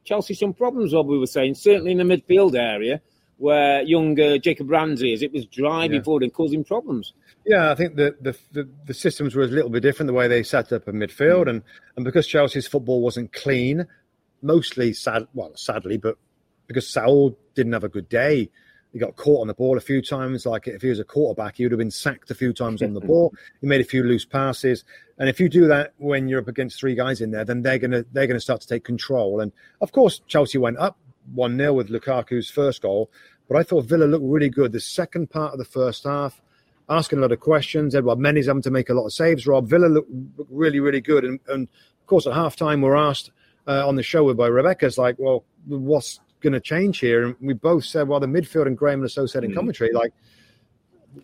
Chelsea 0.04 0.34
some 0.34 0.52
problems. 0.52 0.92
What 0.92 1.06
we 1.06 1.18
were 1.18 1.26
saying, 1.26 1.54
certainly 1.54 1.92
in 1.92 1.98
the 1.98 2.04
midfield 2.04 2.54
area 2.54 3.00
where 3.38 3.82
young 3.82 4.20
uh, 4.20 4.36
Jacob 4.36 4.68
Ramsey 4.68 5.12
is, 5.12 5.22
it 5.22 5.32
was 5.32 5.46
driving 5.46 5.98
yeah. 5.98 6.02
forward 6.02 6.24
and 6.24 6.34
causing 6.34 6.64
problems. 6.64 7.12
Yeah, 7.46 7.70
I 7.70 7.76
think 7.76 7.94
the, 7.94 8.16
the, 8.20 8.36
the 8.52 8.68
the 8.86 8.94
systems 8.94 9.34
were 9.34 9.44
a 9.44 9.46
little 9.46 9.70
bit 9.70 9.82
different 9.82 10.08
the 10.08 10.12
way 10.12 10.28
they 10.28 10.42
set 10.42 10.72
up 10.72 10.88
in 10.88 10.96
midfield, 10.96 11.46
mm. 11.46 11.50
and 11.50 11.62
and 11.96 12.04
because 12.04 12.26
Chelsea's 12.26 12.66
football 12.66 13.00
wasn't 13.00 13.32
clean, 13.32 13.86
mostly 14.42 14.92
sad, 14.92 15.28
well, 15.34 15.52
sadly, 15.56 15.96
but 15.96 16.16
because 16.68 16.88
Saul 16.88 17.36
didn't 17.54 17.72
have 17.72 17.82
a 17.82 17.88
good 17.88 18.08
day. 18.08 18.48
He 18.92 18.98
got 18.98 19.16
caught 19.16 19.40
on 19.40 19.48
the 19.48 19.54
ball 19.54 19.76
a 19.76 19.80
few 19.80 20.00
times. 20.00 20.46
Like 20.46 20.66
if 20.68 20.80
he 20.80 20.88
was 20.88 21.00
a 21.00 21.04
quarterback, 21.04 21.56
he 21.56 21.64
would 21.64 21.72
have 21.72 21.78
been 21.78 21.90
sacked 21.90 22.30
a 22.30 22.34
few 22.34 22.52
times 22.52 22.80
on 22.82 22.94
the 22.94 23.00
ball. 23.08 23.34
He 23.60 23.66
made 23.66 23.80
a 23.80 23.84
few 23.84 24.02
loose 24.02 24.24
passes, 24.24 24.84
and 25.18 25.28
if 25.28 25.40
you 25.40 25.48
do 25.48 25.66
that 25.66 25.92
when 25.98 26.28
you're 26.28 26.40
up 26.40 26.48
against 26.48 26.78
three 26.78 26.94
guys 26.94 27.20
in 27.20 27.32
there, 27.32 27.44
then 27.44 27.62
they're 27.62 27.78
gonna 27.78 28.04
they're 28.12 28.26
gonna 28.26 28.40
start 28.40 28.60
to 28.60 28.68
take 28.68 28.84
control. 28.84 29.40
And 29.40 29.52
of 29.80 29.92
course, 29.92 30.20
Chelsea 30.26 30.58
went 30.58 30.78
up 30.78 30.96
one 31.34 31.58
0 31.58 31.74
with 31.74 31.90
Lukaku's 31.90 32.48
first 32.48 32.80
goal, 32.80 33.10
but 33.48 33.56
I 33.56 33.62
thought 33.62 33.84
Villa 33.84 34.04
looked 34.04 34.24
really 34.24 34.48
good. 34.48 34.72
The 34.72 34.80
second 34.80 35.30
part 35.30 35.52
of 35.52 35.58
the 35.58 35.64
first 35.66 36.04
half, 36.04 36.40
asking 36.88 37.18
a 37.18 37.22
lot 37.22 37.32
of 37.32 37.40
questions. 37.40 37.94
Edouard 37.94 38.18
Mendy's 38.18 38.46
having 38.46 38.62
to 38.62 38.70
make 38.70 38.88
a 38.88 38.94
lot 38.94 39.04
of 39.04 39.12
saves. 39.12 39.46
Rob 39.46 39.68
Villa 39.68 39.86
looked 39.86 40.10
really 40.50 40.80
really 40.80 41.02
good, 41.02 41.24
and, 41.24 41.40
and 41.48 41.68
of 42.00 42.06
course 42.06 42.26
at 42.26 42.32
halftime 42.32 42.82
we're 42.82 42.96
asked 42.96 43.32
uh, 43.66 43.86
on 43.86 43.96
the 43.96 44.02
show 44.02 44.32
by 44.32 44.46
Rebecca's 44.46 44.96
like, 44.96 45.16
well, 45.18 45.44
what's 45.66 46.20
going 46.40 46.52
to 46.52 46.60
change 46.60 46.98
here? 46.98 47.26
And 47.26 47.36
we 47.40 47.54
both 47.54 47.84
said, 47.84 48.08
well, 48.08 48.20
the 48.20 48.26
midfield 48.26 48.66
and 48.66 48.76
Graeme 48.76 49.02
Le 49.02 49.08
Saux 49.08 49.32
said 49.32 49.44
in 49.44 49.52
mm. 49.52 49.54
commentary, 49.54 49.92
like, 49.92 50.12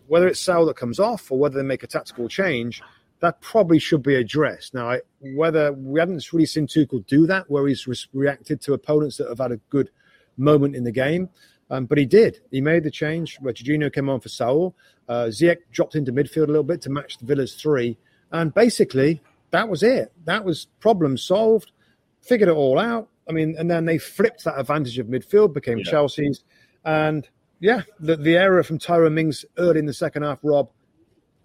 whether 0.07 0.27
it's 0.27 0.39
Saul 0.39 0.65
that 0.65 0.75
comes 0.75 0.99
off 0.99 1.31
or 1.31 1.39
whether 1.39 1.57
they 1.57 1.67
make 1.67 1.83
a 1.83 1.87
tactical 1.87 2.27
change, 2.27 2.81
that 3.19 3.39
probably 3.41 3.79
should 3.79 4.03
be 4.03 4.15
addressed. 4.15 4.73
Now, 4.73 4.89
I, 4.89 5.01
whether 5.21 5.71
we 5.73 5.99
haven't 5.99 6.33
really 6.33 6.45
seen 6.45 6.67
Tuchel 6.67 7.05
do 7.07 7.25
that, 7.27 7.49
where 7.49 7.65
he's 7.67 7.87
re- 7.87 7.95
reacted 8.13 8.61
to 8.61 8.73
opponents 8.73 9.17
that 9.17 9.29
have 9.29 9.39
had 9.39 9.51
a 9.51 9.57
good 9.69 9.89
moment 10.37 10.75
in 10.75 10.83
the 10.83 10.91
game. 10.91 11.29
Um, 11.69 11.85
but 11.85 11.97
he 11.97 12.05
did. 12.05 12.41
He 12.51 12.61
made 12.61 12.83
the 12.83 12.91
change 12.91 13.37
where 13.39 13.53
Jorginho 13.53 13.91
came 13.91 14.09
on 14.09 14.19
for 14.19 14.29
Saul. 14.29 14.75
Uh, 15.07 15.25
Ziyech 15.25 15.59
dropped 15.71 15.95
into 15.95 16.11
midfield 16.11 16.43
a 16.43 16.51
little 16.51 16.63
bit 16.63 16.81
to 16.81 16.89
match 16.89 17.17
the 17.17 17.25
Villa's 17.25 17.55
three. 17.55 17.97
And 18.31 18.53
basically, 18.53 19.21
that 19.51 19.69
was 19.69 19.81
it. 19.81 20.11
That 20.25 20.43
was 20.43 20.67
problem 20.79 21.17
solved. 21.17 21.71
Figured 22.21 22.49
it 22.49 22.55
all 22.55 22.77
out. 22.77 23.07
I 23.27 23.31
mean, 23.31 23.55
and 23.57 23.69
then 23.69 23.85
they 23.85 23.97
flipped 23.97 24.43
that 24.43 24.59
advantage 24.59 24.99
of 24.99 25.07
midfield, 25.07 25.53
became 25.53 25.79
yeah. 25.79 25.85
Chelsea's. 25.85 26.43
And 26.83 27.27
yeah, 27.59 27.81
the, 27.99 28.15
the 28.15 28.37
error 28.37 28.61
from 28.63 28.77
Tyrone 28.77 29.15
Mings 29.15 29.45
early 29.57 29.79
in 29.79 29.85
the 29.85 29.93
second 29.93 30.23
half, 30.23 30.39
Rob, 30.43 30.69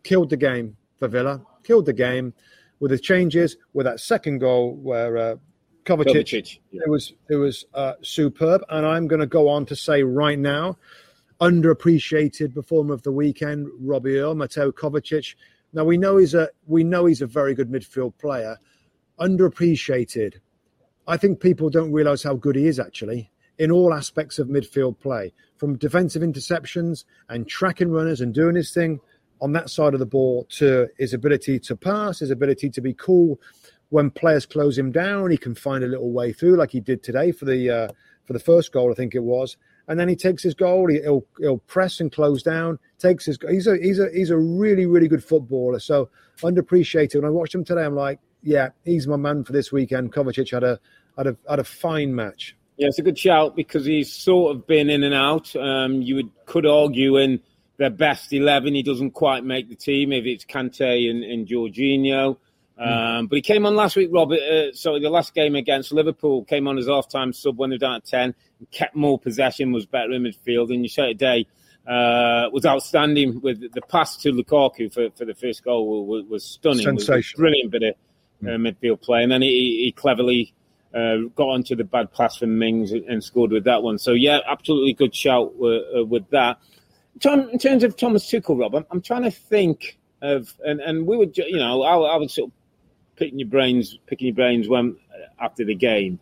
killed 0.02 0.30
the 0.30 0.36
game 0.36 0.76
for 0.98 1.08
Villa, 1.08 1.42
killed 1.64 1.86
the 1.86 1.92
game 1.92 2.34
with 2.78 2.90
the 2.90 2.98
changes, 2.98 3.56
with 3.72 3.86
that 3.86 4.00
second 4.00 4.38
goal 4.38 4.74
where 4.74 5.16
uh, 5.16 5.36
Kovacic, 5.84 6.06
Kovacic 6.06 6.58
yeah. 6.70 6.82
it 6.84 6.90
was 6.90 7.14
it 7.28 7.36
was 7.36 7.64
uh, 7.74 7.94
superb. 8.02 8.62
And 8.68 8.86
I'm 8.86 9.06
going 9.06 9.20
to 9.20 9.26
go 9.26 9.48
on 9.48 9.66
to 9.66 9.76
say 9.76 10.02
right 10.02 10.38
now, 10.38 10.76
underappreciated 11.40 12.54
performer 12.54 12.94
of 12.94 13.02
the 13.02 13.12
weekend, 13.12 13.68
Robbie 13.80 14.18
Earle, 14.18 14.34
Mateo 14.34 14.72
Kovacic. 14.72 15.34
Now 15.72 15.84
we 15.84 15.96
know 15.96 16.16
he's 16.16 16.34
a 16.34 16.48
we 16.66 16.84
know 16.84 17.06
he's 17.06 17.22
a 17.22 17.26
very 17.26 17.54
good 17.54 17.70
midfield 17.70 18.16
player. 18.18 18.56
Underappreciated. 19.18 20.40
I 21.06 21.16
think 21.16 21.40
people 21.40 21.70
don't 21.70 21.92
realise 21.92 22.22
how 22.22 22.34
good 22.34 22.56
he 22.56 22.66
is 22.66 22.78
actually 22.78 23.30
in 23.58 23.70
all 23.70 23.92
aspects 23.92 24.38
of 24.38 24.48
midfield 24.48 24.98
play, 25.00 25.32
from 25.58 25.76
defensive 25.76 26.22
interceptions 26.22 27.04
and 27.28 27.46
tracking 27.46 27.90
runners 27.90 28.22
and 28.22 28.32
doing 28.32 28.56
his 28.56 28.72
thing 28.72 28.98
on 29.42 29.52
that 29.52 29.68
side 29.68 29.92
of 29.92 30.00
the 30.00 30.06
ball 30.06 30.46
to 30.50 30.88
his 30.98 31.12
ability 31.12 31.58
to 31.58 31.76
pass, 31.76 32.20
his 32.20 32.30
ability 32.30 32.70
to 32.70 32.80
be 32.80 32.94
cool 32.94 33.38
when 33.90 34.10
players 34.10 34.46
close 34.46 34.78
him 34.78 34.90
down. 34.90 35.30
He 35.30 35.36
can 35.36 35.54
find 35.54 35.84
a 35.84 35.88
little 35.88 36.10
way 36.10 36.32
through, 36.32 36.56
like 36.56 36.70
he 36.70 36.80
did 36.80 37.02
today 37.02 37.32
for 37.32 37.44
the 37.44 37.70
uh, 37.70 37.88
for 38.24 38.32
the 38.32 38.40
first 38.40 38.72
goal, 38.72 38.90
I 38.90 38.94
think 38.94 39.14
it 39.14 39.22
was. 39.22 39.56
And 39.88 39.98
then 39.98 40.08
he 40.08 40.14
takes 40.14 40.42
his 40.42 40.54
goal. 40.54 40.88
He, 40.88 41.00
will 41.00 41.26
he'll 41.38 41.58
press 41.58 42.00
and 42.00 42.12
close 42.12 42.42
down. 42.42 42.78
Takes 42.98 43.26
his. 43.26 43.38
He's 43.48 43.66
a 43.66 43.76
he's 43.76 43.98
a 43.98 44.08
he's 44.12 44.30
a 44.30 44.38
really 44.38 44.86
really 44.86 45.08
good 45.08 45.24
footballer. 45.24 45.80
So 45.80 46.08
underappreciated. 46.42 47.16
When 47.16 47.24
I 47.24 47.30
watched 47.30 47.54
him 47.54 47.64
today, 47.64 47.84
I'm 47.84 47.96
like, 47.96 48.20
yeah, 48.42 48.70
he's 48.84 49.06
my 49.06 49.16
man 49.16 49.44
for 49.44 49.52
this 49.52 49.72
weekend. 49.72 50.12
Kovacic 50.12 50.50
had 50.50 50.64
a 50.64 50.78
had 51.16 51.26
a 51.26 51.36
had 51.48 51.58
a 51.58 51.64
fine 51.64 52.14
match. 52.14 52.56
Yeah, 52.76 52.88
it's 52.88 52.98
a 52.98 53.02
good 53.02 53.18
shout 53.18 53.56
because 53.56 53.84
he's 53.84 54.10
sort 54.12 54.56
of 54.56 54.66
been 54.66 54.88
in 54.88 55.02
and 55.02 55.14
out. 55.14 55.54
Um, 55.54 56.00
you 56.02 56.16
would 56.16 56.30
could 56.46 56.66
argue 56.66 57.16
in 57.16 57.40
their 57.76 57.90
best 57.90 58.32
11. 58.32 58.74
He 58.74 58.82
doesn't 58.82 59.12
quite 59.12 59.44
make 59.44 59.68
the 59.68 59.74
team 59.74 60.12
if 60.12 60.24
it's 60.24 60.44
Kante 60.44 61.10
and, 61.10 61.24
and 61.24 61.46
Jorginho. 61.46 62.36
Hmm. 62.78 62.82
Um, 62.82 63.26
but 63.26 63.36
he 63.36 63.42
came 63.42 63.66
on 63.66 63.74
last 63.74 63.96
week, 63.96 64.10
Robert. 64.12 64.40
Uh, 64.40 64.72
sorry, 64.72 65.00
the 65.00 65.10
last 65.10 65.34
game 65.34 65.54
against 65.54 65.92
Liverpool 65.92 66.44
came 66.44 66.66
on 66.68 66.78
as 66.78 66.86
half-time 66.86 67.32
sub 67.32 67.58
when 67.58 67.70
they 67.70 67.74
were 67.74 67.78
down 67.78 67.96
at 67.96 68.06
10 68.06 68.34
and 68.58 68.70
kept 68.70 68.96
more 68.96 69.18
possession, 69.18 69.72
was 69.72 69.86
better 69.86 70.12
in 70.12 70.22
midfield. 70.22 70.72
And 70.72 70.82
you 70.82 70.88
saw 70.88 71.06
today 71.06 71.46
uh, 71.86 72.48
was 72.52 72.64
outstanding 72.64 73.40
with 73.40 73.72
the 73.72 73.82
pass 73.82 74.16
to 74.18 74.32
Lukaku 74.32 74.92
for, 74.92 75.10
for 75.16 75.24
the 75.24 75.34
first 75.34 75.64
goal 75.64 76.06
was, 76.06 76.24
was 76.24 76.44
stunning. 76.44 76.82
Sensational. 76.82 77.18
Was 77.18 77.32
brilliant 77.34 77.70
bit 77.70 77.82
of 77.82 77.94
uh, 78.42 78.50
midfield 78.50 79.00
play. 79.00 79.22
And 79.22 79.32
then 79.32 79.42
he, 79.42 79.84
he 79.84 79.92
cleverly 79.92 80.54
uh, 80.94 81.16
got 81.34 81.48
onto 81.48 81.76
the 81.76 81.84
bad 81.84 82.12
pass 82.12 82.36
from 82.36 82.58
Mings 82.58 82.92
and 82.92 83.22
scored 83.22 83.52
with 83.52 83.64
that 83.64 83.82
one. 83.82 83.98
So, 83.98 84.12
yeah, 84.12 84.40
absolutely 84.46 84.94
good 84.94 85.14
shout 85.14 85.52
uh, 85.62 86.04
with 86.04 86.28
that. 86.30 86.58
Tom, 87.20 87.48
in 87.50 87.58
terms 87.58 87.84
of 87.84 87.96
Thomas 87.96 88.26
Tuchel, 88.30 88.58
Rob, 88.58 88.74
I'm, 88.74 88.86
I'm, 88.90 89.02
trying 89.02 89.22
to 89.22 89.30
think 89.30 89.98
of, 90.22 90.54
and, 90.64 90.80
and 90.80 91.06
we 91.06 91.16
would, 91.16 91.36
you 91.36 91.58
know, 91.58 91.82
I, 91.82 92.14
I 92.14 92.16
was 92.16 92.34
sort 92.34 92.50
of 92.50 92.54
picking 93.16 93.38
your 93.38 93.48
brains, 93.48 93.98
picking 94.06 94.28
your 94.28 94.34
brains 94.34 94.68
when 94.68 94.96
after 95.40 95.64
the 95.64 95.74
game. 95.74 96.18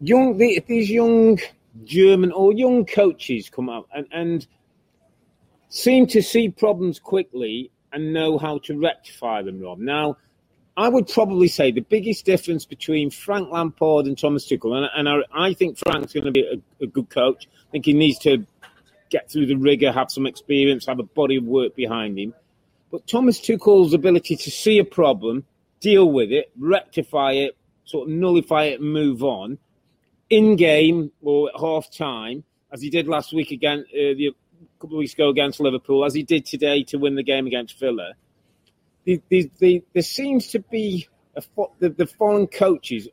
Young, 0.00 0.36
the, 0.36 0.62
these 0.66 0.90
young 0.90 1.38
German 1.84 2.32
or 2.32 2.52
young 2.52 2.84
coaches 2.84 3.48
come 3.48 3.68
up 3.68 3.86
and, 3.94 4.06
and 4.12 4.46
seem 5.68 6.06
to 6.08 6.22
see 6.22 6.48
problems 6.50 6.98
quickly 6.98 7.70
and 7.92 8.12
know 8.12 8.38
how 8.38 8.58
to 8.58 8.78
rectify 8.78 9.42
them, 9.42 9.60
Rob. 9.60 9.78
Now, 9.78 10.16
I 10.76 10.88
would 10.88 11.08
probably 11.08 11.48
say 11.48 11.70
the 11.70 11.80
biggest 11.80 12.24
difference 12.24 12.64
between 12.64 13.10
Frank 13.10 13.50
Lampard 13.50 14.06
and 14.06 14.16
Thomas 14.16 14.48
Tuchel, 14.48 14.74
and, 14.74 14.88
and 14.96 15.08
I, 15.08 15.48
I, 15.48 15.54
think 15.54 15.78
Frank's 15.78 16.14
going 16.14 16.24
to 16.24 16.30
be 16.30 16.42
a, 16.42 16.84
a, 16.84 16.86
good 16.86 17.10
coach. 17.10 17.46
I 17.68 17.70
think 17.70 17.84
he 17.84 17.92
needs 17.92 18.18
to 18.20 18.46
get 19.10 19.30
through 19.30 19.46
the 19.46 19.56
rigor, 19.56 19.92
have 19.92 20.10
some 20.10 20.26
experience, 20.26 20.86
have 20.86 20.98
a 20.98 21.04
body 21.04 21.36
of 21.36 21.44
work 21.44 21.76
behind 21.76 22.18
him. 22.18 22.32
But 22.90 23.06
Thomas 23.06 23.38
Tuchel's 23.38 23.92
ability 23.92 24.36
to 24.36 24.50
see 24.50 24.78
a 24.78 24.84
problem, 24.84 25.44
deal 25.80 26.10
with 26.10 26.32
it, 26.32 26.50
rectify 26.58 27.32
it, 27.32 27.56
sort 27.84 28.08
of 28.08 28.14
nullify 28.14 28.64
it, 28.64 28.80
and 28.80 28.92
move 28.92 29.22
on 29.22 29.58
in 30.30 30.56
game 30.56 31.12
or 31.20 31.50
at 31.54 31.60
half 31.60 31.90
time, 31.90 32.44
as 32.72 32.80
he 32.80 32.88
did 32.88 33.06
last 33.06 33.34
week 33.34 33.50
again, 33.50 33.80
uh, 33.90 34.16
the, 34.16 34.28
a 34.28 34.80
couple 34.80 34.96
of 34.96 35.00
weeks 35.00 35.12
ago 35.12 35.28
against 35.28 35.60
Liverpool, 35.60 36.06
as 36.06 36.14
he 36.14 36.22
did 36.22 36.46
today 36.46 36.82
to 36.84 36.96
win 36.96 37.14
the 37.14 37.22
game 37.22 37.46
against 37.46 37.78
Villa. 37.78 38.14
The, 39.04 39.20
the, 39.28 39.50
the, 39.58 39.84
there 39.92 40.02
seems 40.02 40.48
to 40.48 40.60
be 40.60 41.08
a, 41.36 41.42
the, 41.78 41.90
the 41.90 42.06
foreign 42.06 42.46
coaches 42.46 43.08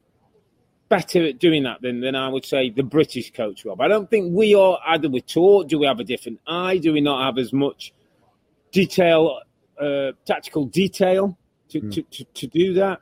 better 0.89 1.25
at 1.25 1.39
doing 1.39 1.63
that 1.63 1.81
than, 1.81 2.01
than 2.01 2.15
I 2.15 2.27
would 2.27 2.45
say 2.45 2.71
the 2.71 2.83
British 2.83 3.31
coach, 3.31 3.63
Rob. 3.63 3.79
I 3.79 3.87
don't 3.87 4.09
think 4.09 4.35
we 4.35 4.55
are 4.55 4.79
either 4.87 5.07
we're 5.09 5.21
taught, 5.21 5.69
do 5.69 5.79
we 5.79 5.85
have 5.85 5.99
a 5.99 6.03
different 6.03 6.39
eye? 6.47 6.77
Do 6.77 6.91
we 6.91 7.01
not 7.01 7.25
have 7.25 7.37
as 7.37 7.53
much 7.53 7.93
detail, 8.71 9.39
uh, 9.79 10.11
tactical 10.25 10.65
detail 10.65 11.37
to, 11.69 11.81
mm. 11.81 11.93
to, 11.93 12.01
to, 12.01 12.23
to, 12.25 12.47
do 12.47 12.73
that? 12.73 13.01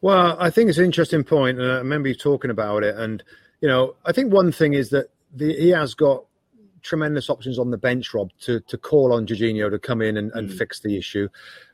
Well, 0.00 0.36
I 0.40 0.50
think 0.50 0.70
it's 0.70 0.78
an 0.78 0.84
interesting 0.84 1.24
point, 1.24 1.60
and 1.60 1.70
I 1.70 1.76
remember 1.76 2.08
you 2.08 2.14
talking 2.14 2.50
about 2.50 2.82
it. 2.84 2.96
And, 2.96 3.22
you 3.60 3.68
know, 3.68 3.96
I 4.04 4.12
think 4.12 4.32
one 4.32 4.50
thing 4.50 4.72
is 4.72 4.90
that 4.90 5.08
the, 5.34 5.54
he 5.54 5.70
has 5.70 5.94
got 5.94 6.25
tremendous 6.86 7.28
options 7.28 7.58
on 7.58 7.70
the 7.70 7.76
bench, 7.76 8.14
Rob, 8.14 8.30
to, 8.40 8.60
to 8.60 8.78
call 8.78 9.12
on 9.12 9.26
Jorginho 9.26 9.70
to 9.70 9.78
come 9.78 10.00
in 10.00 10.16
and, 10.16 10.30
and 10.32 10.48
mm. 10.48 10.56
fix 10.56 10.80
the 10.80 10.96
issue. 10.96 11.28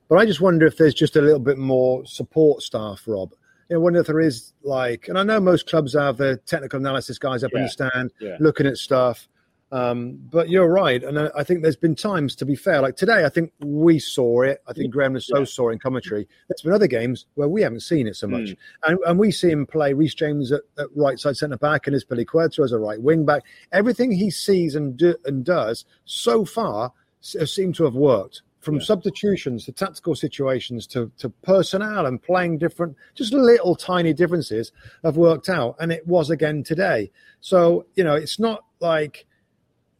But 0.08 0.16
I 0.18 0.26
just 0.26 0.40
wonder 0.40 0.66
if 0.66 0.76
there's 0.76 0.94
just 0.94 1.16
a 1.16 1.22
little 1.22 1.38
bit 1.38 1.58
more 1.58 2.04
support 2.06 2.62
staff, 2.62 3.02
Rob. 3.06 3.32
I 3.70 3.76
wonder 3.76 4.00
if 4.00 4.06
there 4.06 4.20
is 4.20 4.52
like, 4.62 5.08
and 5.08 5.18
I 5.18 5.22
know 5.22 5.40
most 5.40 5.66
clubs 5.66 5.94
have 5.94 6.16
their 6.18 6.36
technical 6.36 6.78
analysis 6.78 7.18
guys 7.18 7.42
up 7.42 7.52
yeah. 7.52 7.58
in 7.58 7.64
the 7.64 7.70
stand 7.70 8.12
yeah. 8.20 8.36
looking 8.38 8.66
at 8.66 8.76
stuff. 8.76 9.28
Um, 9.72 10.18
but 10.30 10.50
you're 10.50 10.68
right, 10.68 11.02
and 11.02 11.18
I 11.18 11.42
think 11.42 11.62
there's 11.62 11.76
been 11.76 11.94
times, 11.94 12.36
to 12.36 12.44
be 12.44 12.54
fair, 12.54 12.82
like 12.82 12.94
today, 12.94 13.24
I 13.24 13.30
think 13.30 13.54
we 13.60 13.98
saw 13.98 14.42
it. 14.42 14.62
I 14.68 14.74
think 14.74 14.92
Graeme 14.92 15.14
Le 15.14 15.20
Saux 15.20 15.40
yeah. 15.40 15.44
saw 15.46 15.70
in 15.70 15.78
commentary. 15.78 16.28
There's 16.46 16.60
been 16.60 16.74
other 16.74 16.86
games 16.86 17.24
where 17.36 17.48
we 17.48 17.62
haven't 17.62 17.80
seen 17.80 18.06
it 18.06 18.16
so 18.16 18.26
much, 18.26 18.50
mm. 18.50 18.56
and, 18.86 18.98
and 19.06 19.18
we 19.18 19.30
see 19.30 19.50
him 19.50 19.64
play 19.64 19.94
Reece 19.94 20.14
James 20.14 20.52
at, 20.52 20.60
at 20.78 20.88
right 20.94 21.18
side 21.18 21.38
centre 21.38 21.56
back 21.56 21.86
and 21.86 21.96
Azpilicueta 21.96 22.62
as 22.62 22.72
a 22.72 22.78
right 22.78 23.00
wing 23.00 23.24
back. 23.24 23.44
Everything 23.72 24.12
he 24.12 24.30
sees 24.30 24.74
and 24.74 24.94
do, 24.94 25.16
and 25.24 25.42
does 25.42 25.86
so 26.04 26.44
far 26.44 26.92
seemed 27.22 27.74
to 27.76 27.84
have 27.84 27.94
worked 27.94 28.42
from 28.60 28.74
yeah. 28.74 28.82
substitutions 28.82 29.64
to 29.64 29.72
tactical 29.72 30.14
situations 30.14 30.86
to, 30.86 31.10
to 31.18 31.30
personnel 31.42 32.06
and 32.06 32.22
playing 32.22 32.58
different, 32.58 32.94
just 33.14 33.32
little 33.32 33.74
tiny 33.74 34.12
differences 34.12 34.70
have 35.02 35.16
worked 35.16 35.48
out. 35.48 35.76
And 35.80 35.90
it 35.90 36.06
was 36.06 36.30
again 36.30 36.62
today. 36.62 37.10
So, 37.40 37.86
you 37.94 38.04
know, 38.04 38.14
it's 38.14 38.38
not 38.38 38.64
like 38.80 39.26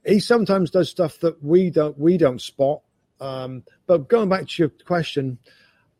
he 0.04 0.20
sometimes 0.20 0.70
does 0.70 0.90
stuff 0.90 1.18
that 1.20 1.42
we 1.42 1.70
don't, 1.70 1.98
we 1.98 2.16
don't 2.16 2.40
spot. 2.40 2.80
Um, 3.20 3.62
but 3.86 4.08
going 4.08 4.28
back 4.28 4.48
to 4.48 4.62
your 4.62 4.72
question, 4.84 5.38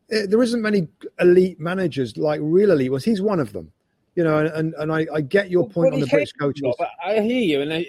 it, 0.09 0.23
eh, 0.23 0.25
there 0.29 0.41
isn't 0.43 0.61
many 0.61 0.87
elite 1.19 1.59
managers 1.59 2.17
like 2.17 2.39
real 2.43 2.71
elite 2.71 2.91
was. 2.91 3.05
He's 3.05 3.21
one 3.21 3.39
of 3.39 3.53
them, 3.53 3.71
you 4.15 4.23
know, 4.23 4.39
and, 4.39 4.73
and 4.73 4.91
I, 4.91 5.07
I 5.13 5.21
get 5.21 5.49
your 5.49 5.69
point 5.69 5.93
on 5.93 6.01
the 6.01 6.07
British 6.07 6.33
coaches. 6.33 6.75
I 7.03 7.21
hear 7.21 7.41
you. 7.41 7.61
And 7.61 7.73
I, 7.73 7.85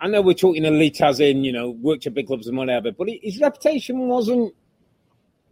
I 0.00 0.08
know 0.08 0.22
we're 0.22 0.34
talking 0.34 0.64
elite 0.64 1.00
as 1.00 1.20
in, 1.20 1.44
you 1.44 1.52
know, 1.52 1.70
worked 1.70 2.06
at 2.06 2.14
big 2.14 2.26
clubs 2.26 2.48
and 2.48 2.56
whatever, 2.56 2.90
but 2.90 3.08
his 3.22 3.38
reputation 3.40 4.08
wasn't 4.08 4.54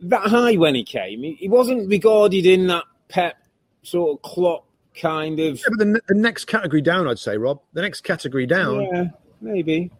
that 0.00 0.22
high 0.22 0.56
when 0.56 0.74
he 0.74 0.84
came. 0.84 1.22
He 1.22 1.48
wasn't 1.48 1.88
regarded 1.88 2.44
in 2.44 2.66
that 2.66 2.84
pep 3.08 3.36
sort 3.82 4.18
of 4.18 4.22
Klopp 4.22 4.66
kind 5.00 5.38
of. 5.38 5.58
Yeah, 5.58 5.64
but 5.70 5.78
the, 5.78 6.00
the 6.08 6.14
next 6.14 6.46
category 6.46 6.82
down, 6.82 7.08
I'd 7.08 7.18
say, 7.18 7.36
Rob. 7.38 7.60
The 7.72 7.82
next 7.82 8.02
category 8.02 8.46
down. 8.46 8.82
Yeah, 8.82 9.04
maybe, 9.40 9.90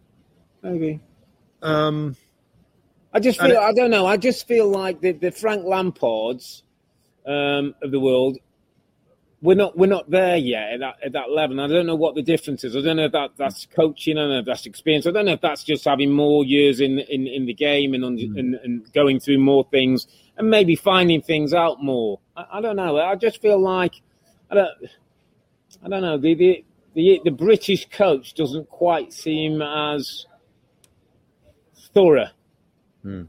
maybe. 0.61 0.99
Um, 1.61 2.15
I 3.13 3.19
just 3.19 3.39
feel. 3.39 3.51
It, 3.51 3.57
I 3.57 3.73
don't 3.73 3.91
know. 3.91 4.05
I 4.05 4.17
just 4.17 4.47
feel 4.47 4.67
like 4.67 5.01
the, 5.01 5.11
the 5.11 5.31
Frank 5.31 5.65
Lampards 5.65 6.63
um, 7.25 7.75
of 7.81 7.91
the 7.91 7.99
world 7.99 8.37
we're 9.41 9.55
not 9.55 9.77
we're 9.77 9.87
not 9.87 10.09
there 10.09 10.37
yet 10.37 10.73
at 10.73 10.79
that, 10.79 10.95
at 11.05 11.11
that 11.13 11.31
level. 11.31 11.59
And 11.59 11.71
I 11.71 11.75
don't 11.75 11.85
know 11.85 11.95
what 11.95 12.15
the 12.15 12.23
difference 12.23 12.63
is. 12.63 12.75
I 12.75 12.81
don't 12.81 12.97
know 12.97 13.05
if 13.05 13.11
that, 13.11 13.31
that's 13.37 13.67
coaching. 13.67 14.17
I 14.17 14.21
don't 14.21 14.29
know 14.31 14.39
if 14.39 14.45
that's 14.45 14.65
experience. 14.65 15.05
I 15.05 15.11
don't 15.11 15.25
know 15.25 15.33
if 15.33 15.41
that's 15.41 15.63
just 15.63 15.85
having 15.85 16.11
more 16.11 16.43
years 16.43 16.79
in 16.79 16.99
in, 16.99 17.27
in 17.27 17.45
the 17.45 17.53
game 17.53 17.93
and, 17.93 18.03
mm. 18.03 18.39
and, 18.39 18.55
and 18.55 18.93
going 18.93 19.19
through 19.19 19.39
more 19.39 19.67
things 19.69 20.07
and 20.37 20.49
maybe 20.49 20.75
finding 20.75 21.21
things 21.21 21.53
out 21.53 21.83
more. 21.83 22.19
I, 22.35 22.45
I, 22.53 22.61
don't 22.61 22.75
know. 22.75 22.97
I 22.97 23.15
just 23.15 23.41
feel 23.41 23.59
like 23.59 24.01
I 24.49 24.55
don't 24.55 24.71
I 25.83 25.89
don't 25.89 26.01
know 26.01 26.17
the 26.17 26.33
the 26.33 26.65
the, 26.97 27.21
the 27.23 27.31
British 27.31 27.87
coach 27.89 28.33
doesn't 28.33 28.67
quite 28.69 29.13
seem 29.13 29.61
as 29.61 30.25
thorough. 31.93 32.29
Mm. 33.05 33.27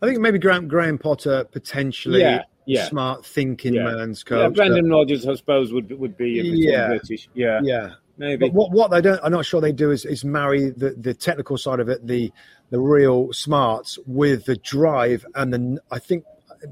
I 0.00 0.06
think 0.06 0.20
maybe 0.20 0.38
Graham, 0.38 0.68
Graham 0.68 0.96
Potter 0.96 1.44
potentially. 1.44 2.20
Yeah 2.20 2.44
yeah. 2.64 2.86
smart 2.86 3.24
thinking 3.24 3.74
yeah. 3.74 3.84
man's 3.84 4.22
coach. 4.22 4.40
Yeah, 4.40 4.48
Brendan 4.48 4.90
Rodgers, 4.90 5.26
I 5.26 5.34
suppose, 5.34 5.72
would 5.72 5.98
would 5.98 6.18
be 6.18 6.42
yeah. 6.44 6.88
British. 6.88 7.26
Yeah, 7.32 7.60
yeah. 7.62 7.94
maybe. 8.18 8.46
But 8.46 8.52
what 8.52 8.72
what 8.72 8.90
they 8.90 9.00
don't, 9.00 9.18
I'm 9.24 9.32
not 9.32 9.46
sure 9.46 9.60
they 9.62 9.72
do 9.72 9.90
is 9.90 10.04
is 10.04 10.22
marry 10.22 10.68
the 10.68 10.90
the 10.90 11.14
technical 11.14 11.56
side 11.56 11.80
of 11.80 11.88
it, 11.88 12.06
the 12.06 12.30
the 12.68 12.78
real 12.78 13.32
smarts 13.32 13.98
with 14.06 14.44
the 14.44 14.56
drive 14.56 15.24
and 15.34 15.52
the 15.52 15.80
I 15.90 15.98
think 15.98 16.24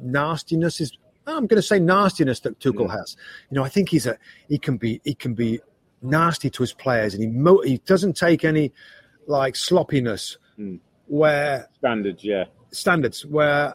nastiness 0.03 0.81
is. 0.81 0.93
I'm 1.29 1.49
going 1.49 1.61
to 1.61 1.63
say 1.63 1.81
nastiness 1.81 2.39
that 2.41 2.61
Tuchel 2.61 2.89
has. 2.89 3.17
You 3.51 3.57
know, 3.57 3.65
I 3.65 3.69
think 3.69 3.89
he's 3.89 4.07
a 4.07 4.17
he 4.49 4.59
can 4.59 4.77
be 4.77 5.01
he 5.03 5.15
can 5.15 5.35
be 5.35 5.61
nasty 6.03 6.51
to 6.51 6.63
his 6.63 6.73
players, 6.73 7.15
and 7.15 7.23
he 7.23 7.29
mo- 7.29 7.63
he 7.63 7.79
doesn't 7.79 8.17
take 8.17 8.45
any 8.45 8.73
like 9.27 9.57
sloppiness 9.57 10.39
hmm. 10.57 10.77
where 11.07 11.69
Standards, 11.79 12.25
yeah. 12.25 12.45
standards 12.71 13.27
where 13.27 13.75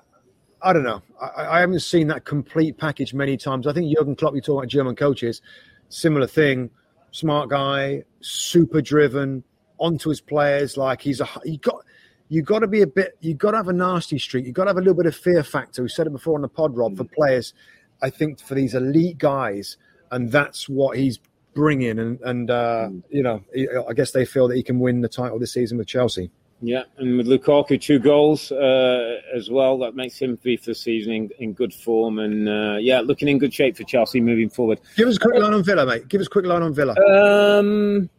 I 0.61 0.73
don't 0.73 0.83
know. 0.83 1.01
I, 1.19 1.57
I 1.57 1.59
haven't 1.59 1.79
seen 1.81 2.07
that 2.07 2.25
complete 2.25 2.77
package 2.77 3.13
many 3.13 3.37
times. 3.37 3.67
I 3.67 3.73
think 3.73 3.95
Jurgen 3.95 4.15
Klopp, 4.15 4.35
you 4.35 4.41
talk 4.41 4.59
about 4.59 4.69
German 4.69 4.95
coaches, 4.95 5.41
similar 5.89 6.27
thing. 6.27 6.69
Smart 7.13 7.49
guy, 7.49 8.03
super 8.21 8.81
driven, 8.81 9.43
onto 9.79 10.09
his 10.09 10.21
players. 10.21 10.77
Like 10.77 11.01
he's 11.01 11.19
a 11.19 11.27
you 11.43 11.57
got 11.57 11.83
you 12.29 12.41
got 12.41 12.59
to 12.59 12.67
be 12.67 12.81
a 12.81 12.87
bit. 12.87 13.17
You 13.19 13.33
got 13.33 13.51
to 13.51 13.57
have 13.57 13.67
a 13.67 13.73
nasty 13.73 14.17
streak. 14.17 14.45
You 14.45 14.53
got 14.53 14.65
to 14.65 14.69
have 14.69 14.77
a 14.77 14.81
little 14.81 14.93
bit 14.93 15.07
of 15.07 15.15
fear 15.15 15.43
factor. 15.43 15.81
We 15.83 15.89
said 15.89 16.07
it 16.07 16.11
before 16.11 16.35
on 16.35 16.41
the 16.41 16.47
pod, 16.47 16.77
Rob, 16.77 16.95
for 16.95 17.03
hmm. 17.03 17.13
players. 17.13 17.53
I 18.01 18.09
think 18.09 18.39
for 18.39 18.55
these 18.55 18.73
elite 18.73 19.17
guys, 19.17 19.77
and 20.11 20.31
that's 20.31 20.69
what 20.69 20.97
he's 20.97 21.19
bringing. 21.53 21.99
And 21.99 22.19
and 22.21 22.49
uh, 22.49 22.89
you 23.09 23.23
know, 23.23 23.43
I 23.87 23.93
guess 23.93 24.11
they 24.11 24.25
feel 24.25 24.47
that 24.47 24.55
he 24.55 24.63
can 24.63 24.79
win 24.79 25.01
the 25.01 25.09
title 25.09 25.39
this 25.39 25.53
season 25.53 25.77
with 25.77 25.87
Chelsea. 25.87 26.31
Yeah, 26.63 26.83
and 26.97 27.17
with 27.17 27.25
Lukaku, 27.25 27.81
two 27.81 27.97
goals 27.97 28.51
uh, 28.51 29.17
as 29.35 29.49
well. 29.49 29.79
That 29.79 29.95
makes 29.95 30.19
him 30.19 30.37
be 30.43 30.57
for 30.57 30.67
the 30.67 30.75
season 30.75 31.11
in, 31.11 31.29
in 31.39 31.53
good 31.53 31.73
form. 31.73 32.19
And 32.19 32.47
uh, 32.47 32.77
yeah, 32.79 33.01
looking 33.01 33.27
in 33.27 33.39
good 33.39 33.53
shape 33.53 33.77
for 33.77 33.83
Chelsea 33.83 34.21
moving 34.21 34.49
forward. 34.49 34.79
Give 34.95 35.07
us 35.07 35.15
a 35.15 35.19
quick 35.19 35.41
line 35.41 35.53
on 35.53 35.63
Villa, 35.63 35.85
mate. 35.87 36.07
Give 36.07 36.21
us 36.21 36.27
a 36.27 36.29
quick 36.29 36.45
line 36.45 36.61
on 36.61 36.73
Villa. 36.73 36.95
Um, 36.99 38.09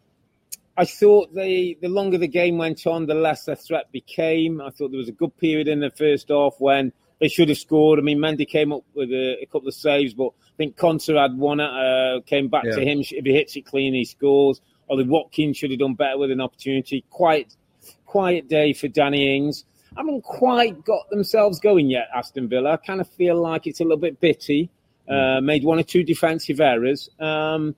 I 0.77 0.85
thought 0.85 1.33
the 1.35 1.79
the 1.81 1.89
longer 1.89 2.19
the 2.19 2.27
game 2.27 2.59
went 2.59 2.85
on, 2.87 3.07
the 3.07 3.15
less 3.15 3.45
the 3.45 3.55
threat 3.55 3.93
became. 3.93 4.61
I 4.61 4.71
thought 4.71 4.91
there 4.91 4.99
was 4.99 5.09
a 5.09 5.13
good 5.13 5.37
period 5.39 5.69
in 5.69 5.79
the 5.79 5.91
first 5.91 6.29
half 6.29 6.55
when 6.59 6.93
they 7.21 7.29
should 7.29 7.49
have 7.49 7.59
scored. 7.59 8.01
I 8.01 8.03
mean, 8.03 8.19
Mendy 8.19 8.49
came 8.49 8.73
up 8.73 8.83
with 8.95 9.11
a, 9.11 9.37
a 9.41 9.47
couple 9.47 9.69
of 9.69 9.75
saves, 9.75 10.15
but 10.15 10.33
I 10.55 10.57
think 10.57 10.77
Konsa 10.77 11.21
had 11.21 11.37
one. 11.39 11.61
Uh, 11.61 12.21
came 12.27 12.49
back 12.49 12.65
Yeah. 12.65 12.77
to 12.77 12.81
him. 12.85 13.01
If 13.01 13.25
he 13.25 13.33
hits 13.33 13.57
it 13.57 13.63
clean, 13.67 13.95
he 13.95 14.05
scores. 14.05 14.61
Ollie 14.91 15.05
Watkins 15.05 15.57
should 15.57 15.71
have 15.71 15.81
done 15.81 15.95
better 15.95 16.19
with 16.19 16.31
an 16.31 16.41
opportunity. 16.41 17.05
Quiet, 17.11 17.57
quiet 18.07 18.49
day 18.49 18.73
for 18.73 18.89
Danny 18.89 19.37
Ings. 19.37 19.65
Haven't 19.97 20.23
quite 20.23 20.85
got 20.85 21.09
themselves 21.11 21.59
going 21.61 21.89
yet, 21.91 22.09
Aston 22.15 22.49
Villa. 22.49 22.73
I 22.73 22.77
kind 22.77 23.01
of 23.01 23.09
feel 23.09 23.41
like 23.41 23.67
it's 23.67 23.81
a 23.81 23.85
little 23.85 23.99
bit 23.99 24.21
bitty. 24.21 24.71
Uh, 25.09 25.41
made 25.41 25.65
one 25.65 25.79
or 25.79 25.83
two 25.83 26.03
defensive 26.05 26.61
errors. 26.61 27.11
Um, 27.19 27.75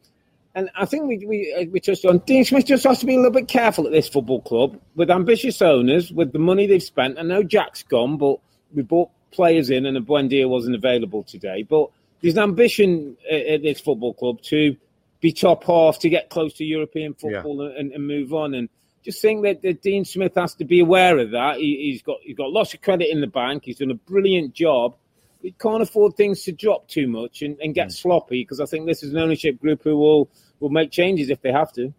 and 0.54 0.70
I 0.76 0.84
think 0.84 1.04
we, 1.08 1.24
we, 1.26 1.54
uh, 1.58 1.64
we 1.70 1.80
touched 1.80 2.04
on 2.04 2.18
Dean 2.18 2.44
Smith 2.44 2.66
just 2.66 2.84
has 2.84 3.00
to 3.00 3.06
be 3.06 3.14
a 3.14 3.16
little 3.16 3.32
bit 3.32 3.48
careful 3.48 3.86
at 3.86 3.92
this 3.92 4.08
football 4.08 4.40
club 4.40 4.78
with 4.94 5.10
ambitious 5.10 5.60
owners, 5.62 6.12
with 6.12 6.32
the 6.32 6.38
money 6.38 6.66
they've 6.66 6.82
spent. 6.82 7.18
I 7.18 7.22
know 7.22 7.42
Jack's 7.42 7.82
gone, 7.82 8.18
but 8.18 8.38
we 8.72 8.82
bought 8.82 9.10
players 9.32 9.70
in 9.70 9.84
and 9.86 9.96
a 9.96 10.00
Buendia 10.00 10.48
wasn't 10.48 10.76
available 10.76 11.24
today. 11.24 11.62
But 11.62 11.90
there's 12.24 12.38
an 12.38 12.42
ambition 12.42 13.18
at, 13.30 13.60
this 13.60 13.80
football 13.80 14.14
club 14.14 14.40
to 14.40 14.74
be 15.20 15.30
top 15.30 15.62
half, 15.64 15.98
to 15.98 16.08
get 16.08 16.30
close 16.30 16.54
to 16.54 16.64
European 16.64 17.12
football 17.12 17.60
and, 17.60 17.92
and 17.92 18.06
move 18.06 18.32
on. 18.32 18.54
And 18.54 18.70
just 19.04 19.20
think 19.20 19.42
that, 19.42 19.60
that 19.60 19.82
Dean 19.82 20.06
Smith 20.06 20.32
has 20.36 20.54
to 20.54 20.64
be 20.64 20.80
aware 20.80 21.18
of 21.18 21.32
that. 21.32 21.58
He, 21.58 21.90
he's 21.92 22.00
got 22.00 22.16
he's 22.22 22.34
got 22.34 22.50
lots 22.50 22.72
of 22.72 22.80
credit 22.80 23.10
in 23.10 23.20
the 23.20 23.26
bank. 23.26 23.64
He's 23.66 23.76
done 23.76 23.90
a 23.90 23.94
brilliant 23.94 24.54
job. 24.54 24.96
We 25.42 25.52
can't 25.52 25.82
afford 25.82 26.16
things 26.16 26.42
to 26.44 26.52
drop 26.52 26.88
too 26.88 27.06
much 27.08 27.42
and, 27.42 27.58
and 27.60 27.74
get 27.74 27.92
sloppy 27.92 28.40
because 28.42 28.58
I 28.58 28.64
think 28.64 28.86
this 28.86 29.02
is 29.02 29.12
an 29.12 29.18
ownership 29.18 29.60
group 29.60 29.82
who 29.84 29.98
will 29.98 30.30
will 30.60 30.70
make 30.70 30.90
changes 30.90 31.28
if 31.28 31.42
they 31.42 31.52
have 31.52 31.74
to. 31.74 31.92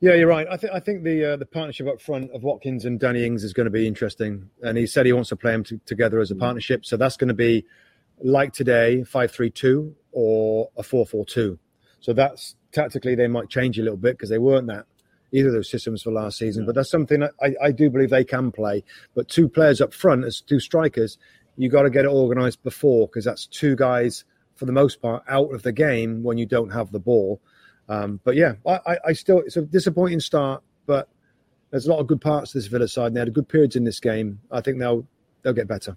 Yeah, 0.00 0.12
you're 0.12 0.28
right. 0.28 0.46
I 0.50 0.58
think 0.58 0.74
I 0.74 0.80
think 0.80 1.02
the 1.02 1.32
uh, 1.32 1.36
the 1.36 1.46
partnership 1.46 1.86
up 1.86 2.02
front 2.02 2.30
of 2.32 2.42
Watkins 2.42 2.84
and 2.84 3.00
Danny 3.00 3.24
Ings 3.24 3.42
is 3.42 3.54
going 3.54 3.64
to 3.64 3.70
be 3.70 3.86
interesting, 3.86 4.50
and 4.62 4.76
he 4.76 4.86
said 4.86 5.06
he 5.06 5.14
wants 5.14 5.30
to 5.30 5.36
play 5.36 5.52
them 5.52 5.64
t- 5.64 5.80
together 5.86 6.20
as 6.20 6.30
a 6.30 6.34
partnership. 6.34 6.84
So 6.84 6.98
that's 6.98 7.16
going 7.16 7.28
to 7.28 7.34
be 7.34 7.64
like 8.22 8.52
today, 8.52 9.04
five 9.04 9.30
three 9.30 9.50
two 9.50 9.94
or 10.12 10.70
a 10.76 10.82
four 10.82 11.06
four 11.06 11.24
two. 11.24 11.58
So 12.00 12.12
that's 12.12 12.56
tactically 12.72 13.14
they 13.14 13.28
might 13.28 13.48
change 13.48 13.78
a 13.78 13.82
little 13.82 13.96
bit 13.96 14.16
because 14.16 14.28
they 14.28 14.38
weren't 14.38 14.66
that 14.66 14.86
either 15.32 15.48
of 15.48 15.54
those 15.54 15.70
systems 15.70 16.02
for 16.02 16.12
last 16.12 16.38
season. 16.38 16.64
But 16.64 16.74
that's 16.74 16.90
something 16.90 17.20
that 17.20 17.32
I, 17.42 17.54
I 17.62 17.72
do 17.72 17.90
believe 17.90 18.10
they 18.10 18.24
can 18.24 18.52
play. 18.52 18.84
But 19.14 19.28
two 19.28 19.48
players 19.48 19.80
up 19.80 19.92
front 19.92 20.24
as 20.24 20.40
two 20.40 20.60
strikers, 20.60 21.18
you 21.56 21.68
got 21.68 21.82
to 21.82 21.90
get 21.90 22.04
it 22.04 22.10
organised 22.10 22.62
before 22.62 23.08
because 23.08 23.24
that's 23.24 23.46
two 23.46 23.74
guys 23.74 24.24
for 24.54 24.66
the 24.66 24.72
most 24.72 25.02
part 25.02 25.24
out 25.28 25.52
of 25.52 25.62
the 25.62 25.72
game 25.72 26.22
when 26.22 26.38
you 26.38 26.46
don't 26.46 26.70
have 26.70 26.92
the 26.92 27.00
ball. 27.00 27.40
Um, 27.88 28.20
but 28.22 28.36
yeah, 28.36 28.54
I, 28.66 28.78
I, 28.86 28.98
I 29.06 29.12
still 29.12 29.40
it's 29.40 29.56
a 29.56 29.62
disappointing 29.62 30.20
start, 30.20 30.62
but 30.86 31.08
there's 31.70 31.86
a 31.86 31.90
lot 31.90 31.98
of 31.98 32.06
good 32.06 32.20
parts 32.20 32.52
to 32.52 32.58
this 32.58 32.68
Villa 32.68 32.86
side. 32.86 33.08
And 33.08 33.16
they 33.16 33.20
had 33.20 33.34
good 33.34 33.48
periods 33.48 33.74
in 33.74 33.84
this 33.84 33.98
game. 33.98 34.40
I 34.50 34.60
think 34.60 34.78
they'll 34.78 35.06
they'll 35.42 35.52
get 35.52 35.66
better. 35.66 35.96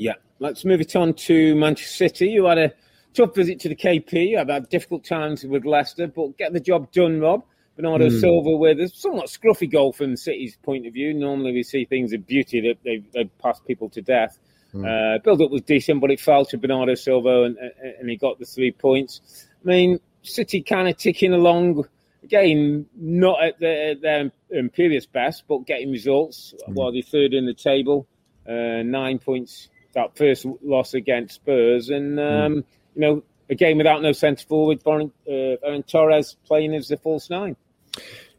Yeah, 0.00 0.14
let's 0.38 0.64
move 0.64 0.80
it 0.80 0.96
on 0.96 1.14
to 1.14 1.54
Manchester 1.54 2.08
City. 2.08 2.28
You 2.28 2.46
had 2.46 2.58
a 2.58 2.72
tough 3.12 3.34
visit 3.34 3.60
to 3.60 3.68
the 3.68 3.76
KP. 3.76 4.38
I've 4.38 4.48
had 4.48 4.68
difficult 4.70 5.04
times 5.04 5.44
with 5.44 5.64
Leicester, 5.64 6.06
but 6.06 6.38
get 6.38 6.52
the 6.52 6.60
job 6.60 6.90
done, 6.92 7.20
Rob. 7.20 7.44
Bernardo 7.76 8.08
Silva 8.10 8.56
with 8.56 8.80
a 8.80 8.88
somewhat 8.88 9.26
scruffy 9.26 9.70
goal 9.70 9.92
from 9.92 10.16
City's 10.16 10.56
point 10.56 10.86
of 10.86 10.92
view. 10.92 11.14
Normally 11.14 11.52
we 11.52 11.62
see 11.62 11.84
things 11.84 12.12
of 12.12 12.26
beauty 12.26 12.60
that 12.60 12.76
they've, 12.84 13.04
they've 13.12 13.38
passed 13.38 13.64
people 13.66 13.88
to 13.90 14.02
death. 14.02 14.38
Uh, 14.74 15.18
build 15.24 15.42
up 15.42 15.50
was 15.50 15.62
decent, 15.62 16.00
but 16.00 16.10
it 16.10 16.20
fell 16.20 16.44
to 16.46 16.58
Bernardo 16.58 16.94
Silva 16.94 17.44
and, 17.44 17.56
and 17.98 18.08
he 18.08 18.16
got 18.16 18.38
the 18.38 18.44
three 18.44 18.70
points. 18.70 19.46
I 19.64 19.68
mean, 19.68 20.00
City 20.22 20.62
kind 20.62 20.88
of 20.88 20.96
ticking 20.96 21.32
along. 21.32 21.84
Again, 22.22 22.86
not 22.94 23.42
at 23.42 23.58
their, 23.60 23.94
their 23.94 24.30
imperious 24.50 25.06
best, 25.06 25.44
but 25.48 25.66
getting 25.66 25.90
results 25.90 26.54
while 26.66 26.92
they're 26.92 27.02
third 27.02 27.32
in 27.32 27.46
the 27.46 27.54
table. 27.54 28.06
Uh, 28.46 28.82
nine 28.82 29.18
points, 29.18 29.68
that 29.94 30.16
first 30.16 30.46
loss 30.62 30.94
against 30.94 31.36
Spurs. 31.36 31.88
And, 31.88 32.18
um, 32.20 32.64
you 32.94 33.00
know, 33.00 33.22
a 33.48 33.54
game 33.54 33.78
without 33.78 34.02
no 34.02 34.12
centre 34.12 34.46
forward, 34.46 34.82
Ferran, 34.82 35.10
uh, 35.28 35.82
Torres 35.86 36.36
playing 36.46 36.74
as 36.74 36.88
the 36.88 36.96
false 36.96 37.28
nine. 37.30 37.56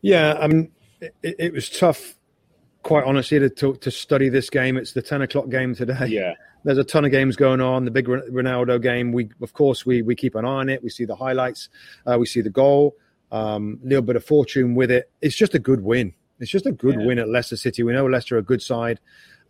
Yeah, 0.02 0.38
I 0.40 0.48
mean, 0.48 0.72
it, 1.02 1.14
it 1.24 1.54
was 1.54 1.70
tough, 1.70 2.16
quite 2.84 3.04
honestly, 3.04 3.40
to, 3.40 3.50
to 3.50 3.76
to 3.76 3.92
study 3.92 4.30
this 4.30 4.50
game. 4.50 4.78
It's 4.78 4.94
the 4.94 5.02
ten 5.02 5.22
o'clock 5.22 5.50
game 5.50 5.76
today. 5.76 6.08
Yeah. 6.08 6.34
there's 6.64 6.78
a 6.78 6.84
ton 6.84 7.06
of 7.06 7.12
games 7.12 7.36
going 7.36 7.62
on. 7.62 7.86
The 7.86 7.92
big 7.92 8.08
Ronaldo 8.08 8.82
game, 8.82 9.12
we 9.12 9.30
of 9.42 9.54
course 9.54 9.86
we 9.86 10.02
we 10.02 10.16
keep 10.16 10.36
an 10.36 10.46
eye 10.46 10.48
on 10.48 10.70
it. 10.70 10.84
We 10.84 10.90
see 10.90 11.06
the 11.06 11.16
highlights, 11.16 11.70
uh, 12.06 12.18
we 12.20 12.26
see 12.26 12.42
the 12.42 12.50
goal, 12.50 12.96
a 13.32 13.36
um, 13.36 13.80
little 13.84 14.04
bit 14.04 14.16
of 14.16 14.24
fortune 14.24 14.76
with 14.76 14.92
it. 14.92 15.12
It's 15.22 15.36
just 15.36 15.56
a 15.56 15.60
good 15.60 15.82
win. 15.82 16.14
It's 16.40 16.52
just 16.52 16.66
a 16.66 16.72
good 16.72 16.96
Yeah. 17.00 17.06
win 17.06 17.20
at 17.20 17.30
Leicester 17.30 17.56
City. 17.56 17.84
We 17.84 17.94
know 17.94 18.06
Leicester 18.08 18.36
are 18.36 18.40
a 18.40 18.44
good 18.44 18.62
side. 18.62 19.00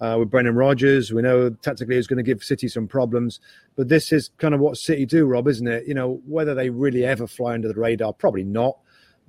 Uh, 0.01 0.17
with 0.17 0.31
Brendan 0.31 0.55
Rodgers, 0.55 1.13
we 1.13 1.21
know 1.21 1.51
tactically 1.51 1.95
it's 1.95 2.07
going 2.07 2.17
to 2.17 2.23
give 2.23 2.43
City 2.43 2.67
some 2.67 2.87
problems, 2.87 3.39
but 3.75 3.87
this 3.87 4.11
is 4.11 4.31
kind 4.39 4.55
of 4.55 4.59
what 4.59 4.75
City 4.77 5.05
do, 5.05 5.25
Rob, 5.27 5.47
isn't 5.47 5.67
it? 5.67 5.87
You 5.87 5.93
know, 5.93 6.19
whether 6.25 6.55
they 6.55 6.71
really 6.71 7.05
ever 7.05 7.27
fly 7.27 7.53
under 7.53 7.67
the 7.67 7.79
radar, 7.79 8.11
probably 8.11 8.43
not. 8.43 8.79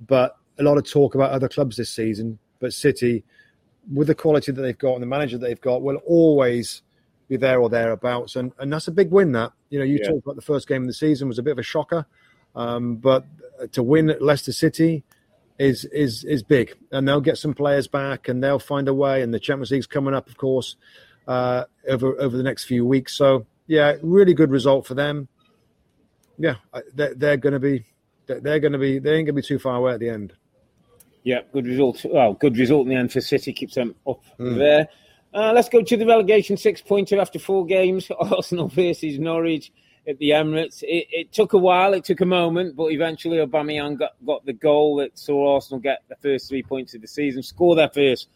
But 0.07 0.35
a 0.57 0.63
lot 0.63 0.79
of 0.79 0.89
talk 0.89 1.13
about 1.13 1.29
other 1.29 1.47
clubs 1.47 1.77
this 1.77 1.91
season, 1.91 2.39
but 2.59 2.73
City, 2.73 3.23
with 3.93 4.07
the 4.07 4.15
quality 4.15 4.51
that 4.51 4.61
they've 4.63 4.77
got 4.77 4.93
and 4.95 5.03
the 5.03 5.07
manager 5.07 5.37
that 5.37 5.45
they've 5.45 5.61
got, 5.61 5.83
will 5.83 5.97
always 6.07 6.81
be 7.27 7.37
there 7.37 7.61
or 7.61 7.69
thereabouts, 7.69 8.35
and 8.35 8.51
and 8.57 8.73
that's 8.73 8.87
a 8.87 8.91
big 8.91 9.11
win. 9.11 9.31
That 9.31 9.51
you 9.69 9.77
know, 9.77 9.85
you 9.85 9.99
Yeah. 10.01 10.09
talked 10.09 10.25
about 10.25 10.35
the 10.35 10.41
first 10.41 10.67
game 10.67 10.81
of 10.81 10.87
the 10.87 10.93
season 10.93 11.27
was 11.27 11.37
a 11.37 11.43
bit 11.43 11.51
of 11.51 11.59
a 11.59 11.63
shocker, 11.63 12.05
um, 12.55 12.95
but 12.95 13.25
to 13.73 13.83
win 13.83 14.09
at 14.09 14.23
Leicester 14.23 14.51
City 14.53 15.03
is 15.59 15.85
is 15.85 16.23
is 16.23 16.43
big, 16.43 16.75
and 16.91 17.07
they'll 17.07 17.21
get 17.21 17.37
some 17.37 17.53
players 17.53 17.87
back, 17.87 18.27
and 18.27 18.43
they'll 18.43 18.59
find 18.59 18.87
a 18.87 18.93
way. 18.93 19.21
And 19.21 19.33
the 19.33 19.39
Champions 19.39 19.71
League's 19.71 19.87
coming 19.87 20.13
up, 20.13 20.27
of 20.29 20.37
course, 20.37 20.75
uh, 21.27 21.65
over 21.87 22.19
over 22.19 22.35
the 22.35 22.43
next 22.43 22.65
few 22.65 22.85
weeks. 22.85 23.15
So 23.15 23.45
yeah, 23.67 23.95
really 24.01 24.33
good 24.33 24.49
result 24.51 24.85
for 24.87 24.93
them. 24.95 25.27
Yeah, 26.37 26.55
they're, 26.93 27.13
they're 27.13 27.37
going 27.37 27.53
to 27.53 27.59
be 27.59 27.85
they're- 28.25 28.59
going 28.59 28.73
to 28.73 28.79
be 28.79 28.99
they 28.99 29.11
ain't 29.15 29.25
going 29.25 29.35
to 29.35 29.41
be 29.41 29.41
too 29.41 29.59
far 29.59 29.75
away 29.77 29.93
at 29.93 29.99
the 29.99 30.09
end. 30.09 30.33
Yeah, 31.23 31.41
good 31.53 31.65
result. 31.67 32.03
Well, 32.03 32.33
good 32.33 32.57
result 32.57 32.83
in 32.83 32.89
the 32.89 32.95
end 32.95 33.13
for 33.13 33.21
City. 33.21 33.53
Keeps 33.53 33.75
them 33.75 33.95
up 34.05 34.19
there. 34.37 34.89
Uh, 35.33 35.51
let's 35.55 35.69
go 35.69 35.81
to 35.81 35.97
the 35.97 36.05
relegation 36.05 36.57
six 36.57 36.81
pointer 36.81 37.19
after 37.19 37.39
four 37.39 37.65
games. 37.65 38.11
Arsenal 38.19 38.67
versus 38.67 39.17
Norwich 39.19 39.71
at 40.07 40.17
the 40.17 40.31
Emirates. 40.31 40.83
It, 40.83 41.07
it 41.11 41.31
took 41.31 41.53
a 41.53 41.57
while. 41.57 41.93
It 41.93 42.05
took 42.05 42.21
a 42.21 42.25
moment, 42.25 42.75
but 42.75 42.91
eventually 42.91 43.37
Aubameyang 43.37 43.97
got, 43.97 44.11
got 44.25 44.45
the 44.45 44.53
goal 44.53 44.97
that 44.97 45.17
saw 45.17 45.55
Arsenal 45.55 45.79
get 45.79 46.03
the 46.09 46.15
first 46.17 46.49
three 46.49 46.63
points 46.63 46.93
of 46.93 47.01
the 47.01 47.07
season, 47.07 47.43
score 47.43 47.75
their 47.75 47.89
first 47.89 48.27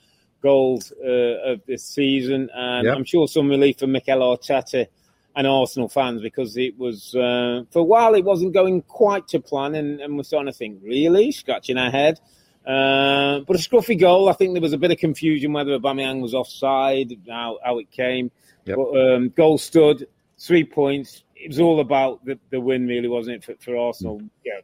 goals 0.41 0.93
uh, 1.03 1.51
of 1.51 1.61
this 1.65 1.83
season, 1.83 2.49
and 2.53 2.85
Yep. 2.85 2.95
I'm 2.95 3.03
sure 3.03 3.27
some 3.27 3.49
relief 3.49 3.79
for 3.79 3.87
Mikel 3.87 4.19
Arteta 4.19 4.87
and 5.35 5.47
Arsenal 5.47 5.89
fans 5.89 6.21
because 6.21 6.57
it 6.57 6.77
was 6.77 7.13
uh, 7.15 7.63
for 7.71 7.79
a 7.79 7.83
while 7.83 8.15
it 8.15 8.23
wasn't 8.23 8.53
going 8.53 8.81
quite 8.83 9.27
to 9.29 9.39
plan, 9.39 9.75
and, 9.75 9.99
and 9.99 10.15
we're 10.15 10.23
starting 10.23 10.51
to 10.51 10.57
think 10.57 10.79
really 10.83 11.31
scratching 11.31 11.77
our 11.77 11.91
head. 11.91 12.19
Uh, 12.65 13.39
but 13.47 13.55
a 13.55 13.59
scruffy 13.59 13.97
goal. 13.97 14.27
I 14.27 14.33
think 14.33 14.53
there 14.53 14.61
was 14.61 14.73
a 14.73 14.77
bit 14.77 14.91
of 14.91 14.97
confusion 14.97 15.53
whether 15.53 15.79
Aubameyang 15.79 16.21
was 16.21 16.33
offside, 16.33 17.13
how, 17.29 17.59
how 17.63 17.79
it 17.79 17.89
came. 17.91 18.29
Yep. 18.65 18.75
But 18.75 19.13
um, 19.13 19.29
goal 19.29 19.57
stood, 19.57 20.07
three 20.37 20.65
points. 20.65 21.23
It 21.39 21.49
was 21.49 21.59
all 21.59 21.79
about 21.79 22.25
the, 22.25 22.39
the 22.49 22.59
win, 22.59 22.87
really, 22.87 23.07
wasn't 23.07 23.37
it, 23.37 23.43
for, 23.43 23.55
for 23.63 23.77
Arsenal? 23.77 24.21
Yeah, 24.45 24.59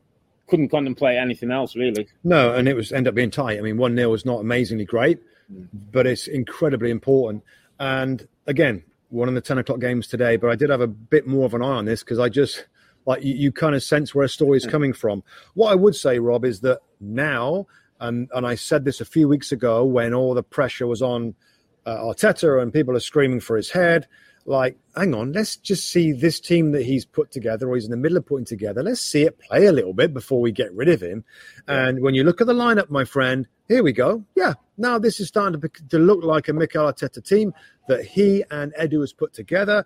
couldn't 0.47 0.69
contemplate 0.69 1.17
anything 1.17 1.51
else 1.51 1.75
really. 1.75 2.07
No, 2.23 2.53
and 2.53 2.67
it 2.67 2.75
was 2.75 2.91
end 2.91 3.07
up 3.07 3.15
being 3.15 3.31
tight. 3.31 3.57
I 3.57 3.61
mean, 3.61 3.77
one 3.77 3.95
0 3.95 4.09
was 4.09 4.25
not 4.25 4.41
amazingly 4.41 4.85
great, 4.85 5.19
mm. 5.51 5.67
but 5.91 6.05
it's 6.05 6.27
incredibly 6.27 6.91
important. 6.91 7.43
And 7.79 8.27
again, 8.45 8.83
one 9.09 9.27
of 9.27 9.35
the 9.35 9.41
ten 9.41 9.57
o'clock 9.57 9.79
games 9.79 10.07
today, 10.07 10.37
but 10.37 10.49
I 10.49 10.55
did 10.55 10.69
have 10.69 10.81
a 10.81 10.87
bit 10.87 11.27
more 11.27 11.45
of 11.45 11.53
an 11.53 11.61
eye 11.61 11.65
on 11.65 11.85
this 11.85 12.03
because 12.03 12.19
I 12.19 12.29
just 12.29 12.65
like 13.05 13.23
you, 13.23 13.33
you 13.33 13.51
kind 13.51 13.75
of 13.75 13.83
sense 13.83 14.13
where 14.13 14.25
a 14.25 14.29
story 14.29 14.57
is 14.57 14.65
mm. 14.65 14.71
coming 14.71 14.93
from. 14.93 15.23
What 15.53 15.71
I 15.71 15.75
would 15.75 15.95
say, 15.95 16.19
Rob, 16.19 16.45
is 16.45 16.61
that 16.61 16.79
now, 16.99 17.67
and 17.99 18.29
and 18.33 18.45
I 18.45 18.55
said 18.55 18.85
this 18.85 19.01
a 19.01 19.05
few 19.05 19.27
weeks 19.27 19.51
ago 19.51 19.85
when 19.85 20.13
all 20.13 20.33
the 20.33 20.43
pressure 20.43 20.87
was 20.87 21.01
on 21.01 21.35
uh, 21.85 21.97
Arteta 21.97 22.61
and 22.61 22.73
people 22.73 22.95
are 22.95 23.01
screaming 23.01 23.39
for 23.39 23.57
his 23.57 23.71
head 23.71 24.07
like, 24.45 24.77
hang 24.95 25.13
on, 25.13 25.31
let's 25.31 25.55
just 25.55 25.89
see 25.89 26.11
this 26.11 26.39
team 26.39 26.71
that 26.71 26.83
he's 26.83 27.05
put 27.05 27.31
together 27.31 27.69
or 27.69 27.75
he's 27.75 27.85
in 27.85 27.91
the 27.91 27.97
middle 27.97 28.17
of 28.17 28.25
putting 28.25 28.45
together. 28.45 28.83
Let's 28.83 29.01
see 29.01 29.23
it 29.23 29.39
play 29.39 29.65
a 29.65 29.71
little 29.71 29.93
bit 29.93 30.13
before 30.13 30.41
we 30.41 30.51
get 30.51 30.73
rid 30.73 30.89
of 30.89 31.01
him. 31.01 31.23
Yeah. 31.67 31.87
And 31.87 32.01
when 32.01 32.13
you 32.13 32.23
look 32.23 32.41
at 32.41 32.47
the 32.47 32.53
lineup, 32.53 32.89
my 32.89 33.05
friend, 33.05 33.47
here 33.67 33.83
we 33.83 33.93
go. 33.93 34.23
Yeah, 34.35 34.53
now 34.77 34.99
this 34.99 35.19
is 35.19 35.27
starting 35.27 35.61
to, 35.61 35.69
to 35.89 35.99
look 35.99 36.23
like 36.23 36.49
a 36.49 36.53
Mikel 36.53 36.91
Arteta 36.91 37.25
team 37.25 37.53
that 37.87 38.05
he 38.05 38.43
and 38.51 38.73
Edu 38.73 39.01
has 39.01 39.13
put 39.13 39.33
together. 39.33 39.85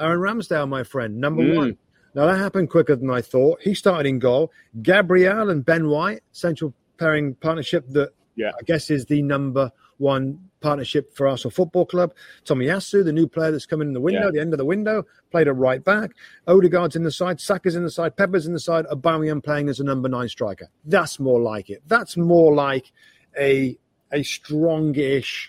Aaron 0.00 0.20
Ramsdale, 0.20 0.68
my 0.68 0.82
friend, 0.82 1.18
number 1.20 1.42
mm. 1.42 1.56
one. 1.56 1.78
Now 2.14 2.26
that 2.26 2.38
happened 2.38 2.70
quicker 2.70 2.96
than 2.96 3.10
I 3.10 3.20
thought. 3.20 3.60
He 3.60 3.74
started 3.74 4.08
in 4.08 4.18
goal. 4.18 4.52
Gabriel 4.82 5.50
and 5.50 5.64
Ben 5.64 5.88
White, 5.88 6.22
central 6.32 6.72
pairing 6.96 7.34
partnership 7.34 7.88
that 7.90 8.10
yeah. 8.36 8.52
I 8.58 8.62
guess 8.62 8.90
is 8.90 9.06
the 9.06 9.22
number 9.22 9.70
one 9.98 10.38
partnership 10.60 11.14
for 11.16 11.28
Arsenal 11.28 11.50
Football 11.50 11.86
Club. 11.86 12.14
Tomiyasu, 12.44 13.04
the 13.04 13.12
new 13.12 13.26
player 13.26 13.50
that's 13.50 13.66
coming 13.66 13.88
in 13.88 13.94
the 13.94 14.00
window, 14.00 14.26
yeah. 14.26 14.30
the 14.32 14.40
end 14.40 14.52
of 14.52 14.58
the 14.58 14.64
window, 14.64 15.04
played 15.30 15.48
a 15.48 15.52
right 15.52 15.82
back. 15.84 16.10
Odegaard's 16.46 16.96
in 16.96 17.02
the 17.02 17.10
side, 17.10 17.40
Saka's 17.40 17.76
in 17.76 17.82
the 17.82 17.90
side, 17.90 18.16
Pepe's 18.16 18.46
in 18.46 18.52
the 18.52 18.60
side, 18.60 18.86
Aubameyang 18.86 19.42
playing 19.42 19.68
as 19.68 19.80
a 19.80 19.84
number 19.84 20.08
nine 20.08 20.28
striker. 20.28 20.68
That's 20.84 21.18
more 21.18 21.40
like 21.40 21.70
it. 21.70 21.82
That's 21.86 22.16
more 22.16 22.54
like 22.54 22.92
a 23.38 23.78
a 24.12 24.18
strongish 24.18 25.48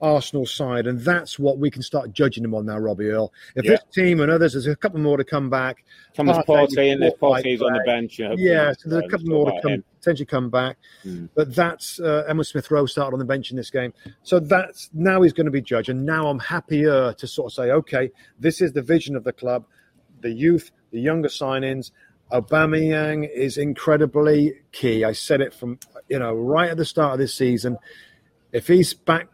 Arsenal 0.00 0.44
side, 0.44 0.86
and 0.86 1.00
that's 1.00 1.38
what 1.38 1.58
we 1.58 1.70
can 1.70 1.82
start 1.82 2.12
judging 2.12 2.42
them 2.42 2.54
on 2.54 2.66
now, 2.66 2.78
Robbie 2.78 3.08
Earle. 3.08 3.32
If 3.54 3.64
yeah. 3.64 3.72
this 3.72 3.80
team 3.92 4.20
and 4.20 4.30
others, 4.30 4.52
there's 4.52 4.66
a 4.66 4.76
couple 4.76 5.00
more 5.00 5.16
to 5.16 5.24
come 5.24 5.48
back. 5.48 5.84
Thomas 6.14 6.36
Partey 6.46 6.92
and 6.92 7.02
there's 7.02 7.14
Partey's 7.14 7.62
on 7.62 7.72
the 7.72 7.82
bench. 7.84 8.18
Yeah, 8.18 8.72
so 8.78 8.90
there's 8.90 9.04
a 9.04 9.08
couple 9.08 9.28
more 9.28 9.50
to 9.50 9.60
come, 9.62 9.84
potentially 9.98 10.26
come 10.26 10.50
back. 10.50 10.76
Mm. 11.04 11.30
But 11.34 11.54
that's 11.54 11.98
uh, 11.98 12.24
Emile 12.28 12.44
Smith 12.44 12.70
Rowe 12.70 12.86
started 12.86 13.14
on 13.14 13.18
the 13.18 13.24
bench 13.24 13.50
in 13.50 13.56
this 13.56 13.70
game. 13.70 13.94
So 14.22 14.38
that's 14.38 14.90
now 14.92 15.22
he's 15.22 15.32
going 15.32 15.46
to 15.46 15.50
be 15.50 15.62
judged. 15.62 15.88
And 15.88 16.04
now 16.04 16.28
I'm 16.28 16.40
happier 16.40 17.14
to 17.14 17.26
sort 17.26 17.50
of 17.50 17.54
say, 17.54 17.70
okay, 17.70 18.10
this 18.38 18.60
is 18.60 18.72
the 18.72 18.82
vision 18.82 19.16
of 19.16 19.24
the 19.24 19.32
club, 19.32 19.64
the 20.20 20.30
youth, 20.30 20.72
the 20.90 21.00
younger 21.00 21.28
signings. 21.28 21.90
Aubameyang 22.32 23.30
is 23.32 23.56
incredibly 23.56 24.54
key. 24.72 25.04
I 25.04 25.12
said 25.12 25.40
it 25.40 25.54
from 25.54 25.78
you 26.08 26.18
know 26.18 26.34
right 26.34 26.70
at 26.70 26.76
the 26.76 26.84
start 26.84 27.14
of 27.14 27.18
this 27.18 27.34
season. 27.34 27.78
If 28.52 28.66
he's 28.66 28.94
back 28.94 29.28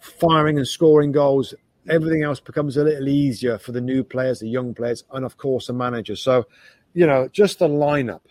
firing 0.00 0.56
and 0.56 0.66
scoring 0.66 1.12
goals, 1.12 1.54
everything 1.88 2.22
else 2.22 2.40
becomes 2.40 2.76
a 2.76 2.84
little 2.84 3.08
easier 3.08 3.58
for 3.58 3.72
the 3.72 3.80
new 3.80 4.02
players, 4.02 4.40
the 4.40 4.48
young 4.48 4.74
players, 4.74 5.04
and 5.12 5.24
of 5.24 5.36
course 5.36 5.66
the 5.66 5.72
manager. 5.72 6.16
So, 6.16 6.46
you 6.94 7.06
know, 7.06 7.28
just 7.28 7.58
the 7.58 7.68
lineup 7.68 8.22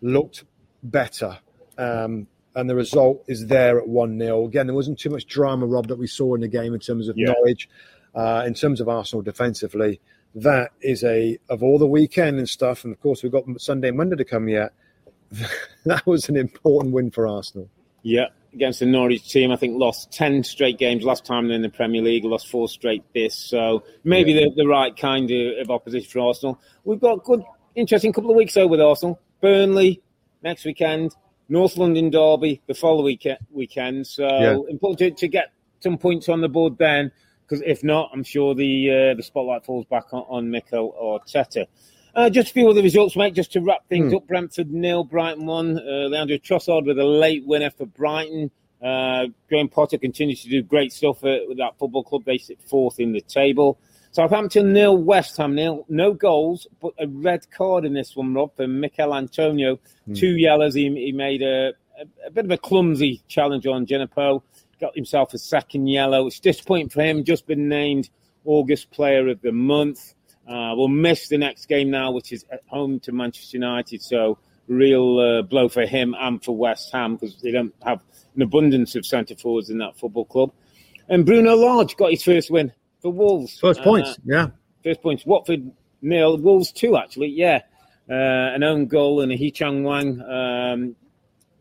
looked 0.00 0.44
better. 0.82 1.38
Um, 1.76 2.26
and 2.54 2.68
the 2.68 2.74
result 2.74 3.24
is 3.28 3.46
there 3.46 3.78
at 3.78 3.86
1 3.86 4.18
0. 4.18 4.46
Again, 4.46 4.66
there 4.66 4.74
wasn't 4.74 4.98
too 4.98 5.10
much 5.10 5.26
drama, 5.26 5.66
Rob, 5.66 5.86
that 5.88 5.98
we 5.98 6.08
saw 6.08 6.34
in 6.34 6.40
the 6.40 6.48
game 6.48 6.74
in 6.74 6.80
terms 6.80 7.08
of 7.08 7.16
yeah. 7.16 7.32
Norwich, 7.32 7.68
uh, 8.14 8.42
in 8.46 8.54
terms 8.54 8.80
of 8.80 8.88
Arsenal 8.88 9.22
defensively. 9.22 10.00
That 10.34 10.72
is 10.80 11.04
a, 11.04 11.38
of 11.48 11.62
all 11.62 11.78
the 11.78 11.86
weekend 11.86 12.38
and 12.38 12.48
stuff, 12.48 12.84
and 12.84 12.92
of 12.92 13.00
course, 13.00 13.22
we've 13.22 13.32
got 13.32 13.44
Sunday 13.60 13.88
and 13.88 13.96
Monday 13.96 14.16
to 14.16 14.24
come 14.24 14.48
yet. 14.48 14.72
that 15.84 16.04
was 16.06 16.28
an 16.28 16.36
important 16.36 16.92
win 16.92 17.10
for 17.10 17.28
Arsenal. 17.28 17.70
Yeah, 18.02 18.26
against 18.52 18.80
the 18.80 18.86
Norwich 18.86 19.28
team. 19.30 19.50
I 19.50 19.56
think 19.56 19.78
lost 19.78 20.12
10 20.12 20.44
straight 20.44 20.78
games 20.78 21.04
last 21.04 21.24
time 21.24 21.50
in 21.50 21.62
the 21.62 21.68
Premier 21.68 22.02
League, 22.02 22.24
lost 22.24 22.48
four 22.48 22.68
straight 22.68 23.04
this. 23.12 23.34
So 23.34 23.84
maybe 24.04 24.32
yeah. 24.32 24.46
the, 24.46 24.62
the 24.62 24.66
right 24.66 24.96
kind 24.96 25.30
of, 25.30 25.58
of, 25.58 25.70
opposition 25.70 26.08
for 26.08 26.20
Arsenal. 26.20 26.60
We've 26.84 27.00
got 27.00 27.24
good, 27.24 27.42
interesting 27.74 28.12
couple 28.12 28.30
of 28.30 28.36
weeks 28.36 28.56
over 28.56 28.68
with 28.68 28.80
Arsenal. 28.80 29.20
Burnley 29.40 30.02
next 30.42 30.64
weekend, 30.64 31.14
North 31.48 31.76
London 31.76 32.10
Derby 32.10 32.60
the 32.66 32.74
following 32.74 33.18
weekend. 33.50 34.06
So 34.06 34.26
yeah. 34.26 34.56
important 34.68 34.98
to, 34.98 35.10
to, 35.26 35.28
get 35.28 35.52
some 35.80 35.98
points 35.98 36.28
on 36.28 36.40
the 36.40 36.48
board 36.48 36.76
then, 36.78 37.12
because 37.46 37.62
if 37.64 37.84
not, 37.84 38.10
I'm 38.12 38.24
sure 38.24 38.54
the 38.54 38.90
uh, 38.90 39.14
the 39.14 39.22
spotlight 39.22 39.64
falls 39.64 39.86
back 39.86 40.12
on, 40.12 40.24
on 40.28 40.50
Mikel 40.50 40.94
Arteta. 41.00 41.66
Uh, 42.14 42.30
just 42.30 42.50
a 42.50 42.52
few 42.52 42.68
other 42.68 42.82
results, 42.82 43.16
mate, 43.16 43.34
just 43.34 43.52
to 43.52 43.60
wrap 43.60 43.86
things 43.88 44.12
mm. 44.12 44.16
up. 44.16 44.26
Brentford 44.26 44.70
nil, 44.70 45.04
Brighton 45.04 45.46
one. 45.46 45.78
Uh, 45.78 46.08
Leandro 46.08 46.36
Trossard 46.36 46.86
with 46.86 46.98
a 46.98 47.04
late 47.04 47.46
winner 47.46 47.70
for 47.70 47.86
Brighton. 47.86 48.50
Uh, 48.82 49.26
Graham 49.48 49.68
Potter 49.68 49.98
continues 49.98 50.42
to 50.42 50.48
do 50.48 50.62
great 50.62 50.92
stuff 50.92 51.22
with 51.22 51.58
that 51.58 51.78
football 51.78 52.04
club. 52.04 52.24
They 52.24 52.38
sit 52.38 52.60
fourth 52.62 53.00
in 53.00 53.12
the 53.12 53.20
table. 53.20 53.78
Southampton 54.12 54.72
nil, 54.72 54.96
West 54.96 55.36
Ham 55.36 55.54
nil. 55.54 55.84
No 55.88 56.12
goals, 56.12 56.66
but 56.80 56.92
a 56.98 57.06
red 57.06 57.50
card 57.50 57.84
in 57.84 57.92
this 57.92 58.16
one, 58.16 58.34
Rob, 58.34 58.56
for 58.56 58.66
Michail 58.66 59.14
Antonio. 59.14 59.78
Mm. 60.08 60.18
Two 60.18 60.36
yellows. 60.36 60.74
He, 60.74 60.88
he 60.94 61.12
made 61.12 61.42
a, 61.42 61.72
a, 62.00 62.26
a, 62.26 62.30
bit 62.30 62.44
of 62.44 62.50
a 62.50 62.58
clumsy 62.58 63.22
challenge 63.28 63.66
on 63.66 63.86
Djenepo. 63.86 64.42
Got 64.80 64.94
himself 64.94 65.34
a 65.34 65.38
second 65.38 65.88
yellow. 65.88 66.26
It's 66.26 66.40
disappointing 66.40 66.88
for 66.88 67.02
him. 67.02 67.24
Just 67.24 67.46
been 67.46 67.68
named 67.68 68.10
August 68.44 68.90
Player 68.90 69.28
of 69.28 69.42
the 69.42 69.52
Month. 69.52 70.14
Uh, 70.48 70.74
we'll 70.74 70.88
miss 70.88 71.28
the 71.28 71.38
next 71.38 71.66
game 71.66 71.90
now, 71.90 72.10
which 72.10 72.32
is 72.32 72.44
at 72.50 72.62
home 72.66 73.00
to 73.00 73.12
Manchester 73.12 73.58
United. 73.58 74.02
So, 74.02 74.38
real 74.66 75.18
uh, 75.18 75.42
blow 75.42 75.68
for 75.68 75.84
him 75.86 76.14
and 76.18 76.42
for 76.42 76.56
West 76.56 76.90
Ham 76.92 77.16
because 77.16 77.36
they 77.42 77.50
don't 77.50 77.74
have 77.84 78.02
an 78.34 78.42
abundance 78.42 78.94
of 78.94 79.04
centre 79.04 79.36
forwards 79.36 79.70
in 79.70 79.78
that 79.78 79.98
football 79.98 80.24
club. 80.24 80.52
And 81.08 81.26
Bruno 81.26 81.54
Lage 81.54 81.96
got 81.96 82.10
his 82.10 82.22
first 82.22 82.50
win 82.50 82.72
for 83.00 83.12
Wolves. 83.12 83.58
First 83.58 83.82
points, 83.82 84.10
uh, 84.10 84.14
yeah. 84.24 84.46
First 84.84 85.02
points. 85.02 85.26
Watford 85.26 85.70
nil. 86.02 86.38
Wolves 86.38 86.72
two 86.72 86.96
actually, 86.96 87.28
yeah. 87.28 87.62
Uh, 88.10 88.14
an 88.54 88.62
own 88.62 88.86
goal 88.86 89.20
and 89.20 89.30
a 89.30 89.36
Hee 89.36 89.50
Chan 89.50 89.82
Hwang 89.82 90.22
um, 90.22 90.96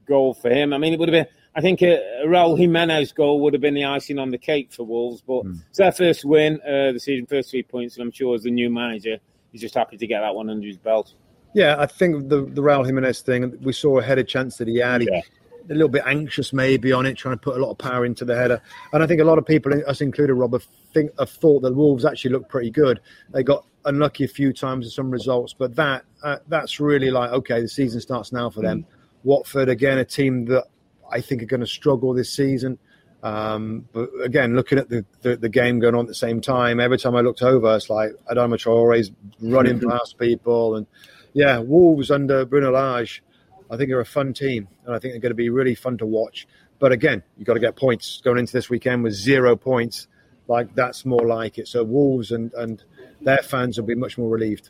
goal 0.06 0.34
for 0.34 0.50
him. 0.50 0.74
I 0.74 0.78
mean, 0.78 0.94
it 0.94 1.00
would 1.00 1.10
have 1.10 1.26
been 1.26 1.34
I 1.58 1.62
think 1.62 1.82
a, 1.82 1.96
a 2.22 2.28
Raul 2.28 2.56
Jimenez 2.56 3.14
goal 3.14 3.42
would 3.42 3.54
have 3.54 3.62
been 3.62 3.74
the 3.74 3.86
icing 3.86 4.20
on 4.20 4.30
the 4.30 4.38
cake 4.38 4.72
for 4.72 4.84
Wolves, 4.84 5.24
but 5.26 5.44
mm. 5.44 5.60
it's 5.70 5.80
their 5.80 5.92
first 5.92 6.24
win 6.24 6.62
uh, 6.62 6.92
the 6.92 7.00
season, 7.00 7.26
first 7.26 7.50
three 7.50 7.64
points, 7.64 7.96
and 7.96 8.04
I'm 8.04 8.12
sure 8.12 8.36
as 8.36 8.44
the 8.44 8.52
new 8.52 8.70
manager, 8.70 9.18
he's 9.52 9.62
just 9.62 9.74
happy 9.74 9.98
to 9.98 10.06
get 10.06 10.22
that 10.22 10.36
one 10.36 10.52
under 10.52 10.68
his 10.68 10.78
belt. 10.78 11.16
Yeah, 11.56 11.76
I 11.80 11.88
think 11.88 12.30
the 12.30 12.42
the 12.42 12.62
Raul 12.62 12.86
Jimenez 12.86 13.22
thing, 13.22 13.58
we 13.64 13.74
saw 13.74 13.98
a 13.98 14.04
header 14.04 14.24
chance 14.24 14.58
that 14.58 14.68
he 14.68 14.78
had. 14.78 15.02
Yeah. 15.02 15.22
a 15.70 15.74
little 15.74 15.90
bit 15.90 16.04
anxious 16.06 16.54
maybe 16.54 16.94
on 16.94 17.06
it, 17.06 17.16
trying 17.16 17.36
to 17.36 17.42
put 17.42 17.58
a 17.58 17.60
lot 17.60 17.72
of 17.72 17.78
power 17.78 18.06
into 18.06 18.24
the 18.24 18.36
header. 18.36 18.62
And 18.94 19.04
I 19.04 19.08
think 19.08 19.20
a 19.20 19.26
lot 19.26 19.38
of 19.38 19.46
people, 19.46 19.74
us 19.86 20.00
included, 20.00 20.36
Rob, 20.36 20.56
think 20.94 21.12
have 21.20 21.30
thought 21.30 21.62
that 21.64 21.74
Wolves 21.76 22.06
actually 22.06 22.32
looked 22.32 22.50
pretty 22.50 22.70
good. 22.70 23.02
They 23.34 23.44
got 23.44 23.66
unlucky 23.84 24.24
a 24.24 24.30
few 24.30 24.54
times 24.54 24.86
with 24.86 24.94
some 24.94 25.10
results, 25.10 25.54
but 25.58 25.76
that 25.76 26.06
uh, 26.22 26.38
that's 26.48 26.80
really 26.80 27.10
like 27.10 27.32
okay, 27.32 27.62
the 27.62 27.68
season 27.68 28.00
starts 28.00 28.32
now 28.32 28.52
for 28.52 28.62
them. 28.62 28.84
Mm. 28.84 28.86
Watford 29.24 29.70
again, 29.70 29.98
a 29.98 30.06
team 30.06 30.46
that 30.46 30.68
I 31.12 31.22
think 31.22 31.42
are 31.42 31.48
going 31.48 31.62
to 31.62 31.68
struggle 31.68 32.14
this 32.14 32.32
season. 32.32 32.78
Um, 33.24 33.88
but 33.94 34.10
again, 34.24 34.56
looking 34.56 34.78
at 34.78 34.90
the, 34.90 35.04
the, 35.22 35.36
the, 35.38 35.50
game 35.50 35.80
going 35.80 35.96
on 35.96 36.02
at 36.02 36.08
the 36.08 36.14
same 36.14 36.40
time, 36.40 36.80
every 36.80 37.00
time 37.00 37.16
I 37.16 37.22
looked 37.22 37.42
over, 37.42 37.76
it's 37.76 37.90
like 37.90 38.12
Adama 38.32 38.60
Traore's 38.60 39.12
running 39.42 39.80
past 39.80 40.20
people. 40.20 40.76
And 40.76 40.86
yeah, 41.34 41.58
Wolves 41.58 42.12
under 42.12 42.46
Bruno 42.46 42.72
Lage, 42.72 43.24
I 43.72 43.76
think 43.76 43.90
they're 43.90 44.00
a 44.00 44.06
fun 44.06 44.34
team. 44.34 44.68
And 44.86 44.96
I 44.96 45.00
think 45.00 45.14
they're 45.14 45.22
going 45.22 45.32
to 45.32 45.36
be 45.36 45.50
really 45.50 45.76
fun 45.76 45.98
to 45.98 46.06
watch. 46.06 46.48
But 46.80 46.92
again, 46.92 47.24
you've 47.38 47.48
got 47.48 47.56
to 47.56 47.60
get 47.60 47.76
points 47.76 48.22
going 48.24 48.38
into 48.38 48.54
this 48.54 48.70
weekend 48.70 49.04
with 49.04 49.14
zero 49.14 49.56
points. 49.56 50.08
Like 50.48 50.76
that's 50.76 51.04
more 51.04 51.26
like 51.26 51.58
it. 51.58 51.68
So 51.68 51.84
Wolves 51.84 52.32
and, 52.32 52.54
and 52.54 52.84
their 53.22 53.40
fans 53.40 53.78
will 53.78 53.88
be 53.88 53.96
much 53.96 54.18
more 54.18 54.30
relieved. 54.30 54.70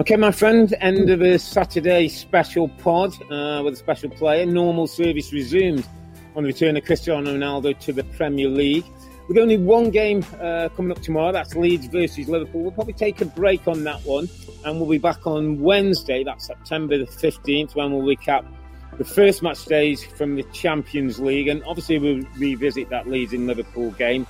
Okay, 0.00 0.14
my 0.14 0.30
friend, 0.30 0.72
end 0.80 1.10
of 1.10 1.22
a 1.22 1.40
Saturday 1.40 2.06
special 2.06 2.68
pod 2.68 3.12
uh, 3.32 3.60
with 3.64 3.74
a 3.74 3.76
special 3.76 4.08
player. 4.08 4.46
Normal 4.46 4.86
service 4.86 5.32
resumed 5.32 5.84
on 6.36 6.44
the 6.44 6.46
return 6.46 6.76
of 6.76 6.84
Cristiano 6.84 7.34
Ronaldo 7.34 7.76
to 7.80 7.92
the 7.92 8.04
Premier 8.04 8.48
League. 8.48 8.84
With 9.26 9.38
only 9.38 9.58
one 9.58 9.90
game 9.90 10.24
uh, 10.40 10.68
coming 10.76 10.92
up 10.92 11.02
tomorrow, 11.02 11.32
that's 11.32 11.56
Leeds 11.56 11.86
versus 11.86 12.28
Liverpool. 12.28 12.62
We'll 12.62 12.70
probably 12.70 12.92
take 12.92 13.20
a 13.20 13.24
break 13.24 13.66
on 13.66 13.82
that 13.84 14.00
one, 14.02 14.28
and 14.64 14.78
we'll 14.78 14.88
be 14.88 14.98
back 14.98 15.26
on 15.26 15.60
Wednesday, 15.60 16.22
that's 16.22 16.46
September 16.46 16.96
the 16.96 17.06
15th, 17.06 17.74
when 17.74 17.90
we'll 17.90 18.16
recap 18.16 18.46
the 18.98 19.04
first 19.04 19.42
match 19.42 19.64
days 19.64 20.04
from 20.04 20.36
the 20.36 20.44
Champions 20.52 21.18
League. 21.18 21.48
And 21.48 21.60
obviously, 21.64 21.98
we'll 21.98 22.22
revisit 22.36 22.88
that 22.90 23.08
Leeds 23.08 23.32
in 23.32 23.48
Liverpool 23.48 23.90
game. 23.90 24.28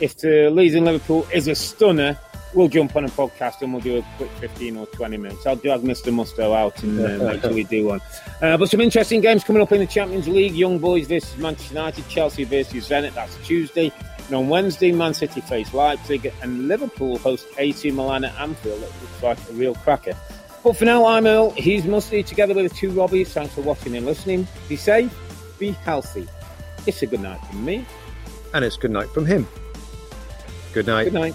If 0.00 0.18
the 0.18 0.50
Leeds 0.50 0.74
in 0.74 0.84
Liverpool 0.84 1.24
is 1.32 1.46
a 1.46 1.54
stunner, 1.54 2.18
we'll 2.56 2.68
jump 2.68 2.96
on 2.96 3.04
a 3.04 3.08
podcast 3.08 3.60
and 3.60 3.72
we'll 3.72 3.82
do 3.82 3.98
a 3.98 4.04
quick 4.16 4.30
15 4.40 4.78
or 4.78 4.86
20 4.86 5.16
minutes. 5.18 5.46
I'll 5.46 5.56
drag 5.56 5.82
Mr. 5.82 6.12
Mustoe 6.12 6.56
out 6.56 6.82
and 6.82 6.98
uh, 6.98 7.24
make 7.30 7.42
sure 7.42 7.52
we 7.52 7.64
do 7.64 7.86
one. 7.86 8.00
Uh, 8.40 8.56
but 8.56 8.70
some 8.70 8.80
interesting 8.80 9.20
games 9.20 9.44
coming 9.44 9.62
up 9.62 9.70
in 9.70 9.78
the 9.78 9.86
Champions 9.86 10.26
League. 10.26 10.54
Young 10.54 10.78
Boys 10.78 11.06
versus 11.06 11.36
Manchester 11.36 11.74
United, 11.74 12.08
Chelsea 12.08 12.44
versus 12.44 12.88
Zenit. 12.88 13.14
That's 13.14 13.36
Tuesday. 13.46 13.92
And 14.26 14.34
on 14.34 14.48
Wednesday, 14.48 14.90
Man 14.90 15.14
City 15.14 15.40
face 15.42 15.72
Leipzig 15.72 16.32
and 16.42 16.66
Liverpool 16.66 17.18
host 17.18 17.46
AC 17.58 17.90
Milan 17.92 18.24
at 18.24 18.34
Anfield. 18.40 18.80
That 18.80 18.90
looks 19.00 19.22
like 19.22 19.38
a 19.50 19.52
real 19.52 19.74
cracker. 19.74 20.16
But 20.64 20.76
for 20.76 20.84
now, 20.84 21.06
I'm 21.06 21.26
Earle. 21.26 21.50
He's 21.52 21.84
Musty, 21.84 22.24
together 22.24 22.54
with 22.54 22.72
the 22.72 22.76
two 22.76 22.90
Robbies. 22.90 23.28
Thanks 23.28 23.54
for 23.54 23.60
watching 23.60 23.94
and 23.96 24.04
listening. 24.04 24.48
Be 24.68 24.74
safe, 24.74 25.14
be 25.60 25.70
healthy. 25.70 26.26
It's 26.86 27.02
a 27.02 27.06
good 27.06 27.20
night 27.20 27.40
from 27.46 27.64
me. 27.64 27.84
And 28.52 28.64
it's 28.64 28.76
good 28.76 28.90
night 28.90 29.08
from 29.10 29.26
him. 29.26 29.46
Good 30.72 30.86
night. 30.86 31.04
Good 31.04 31.12
night. 31.12 31.34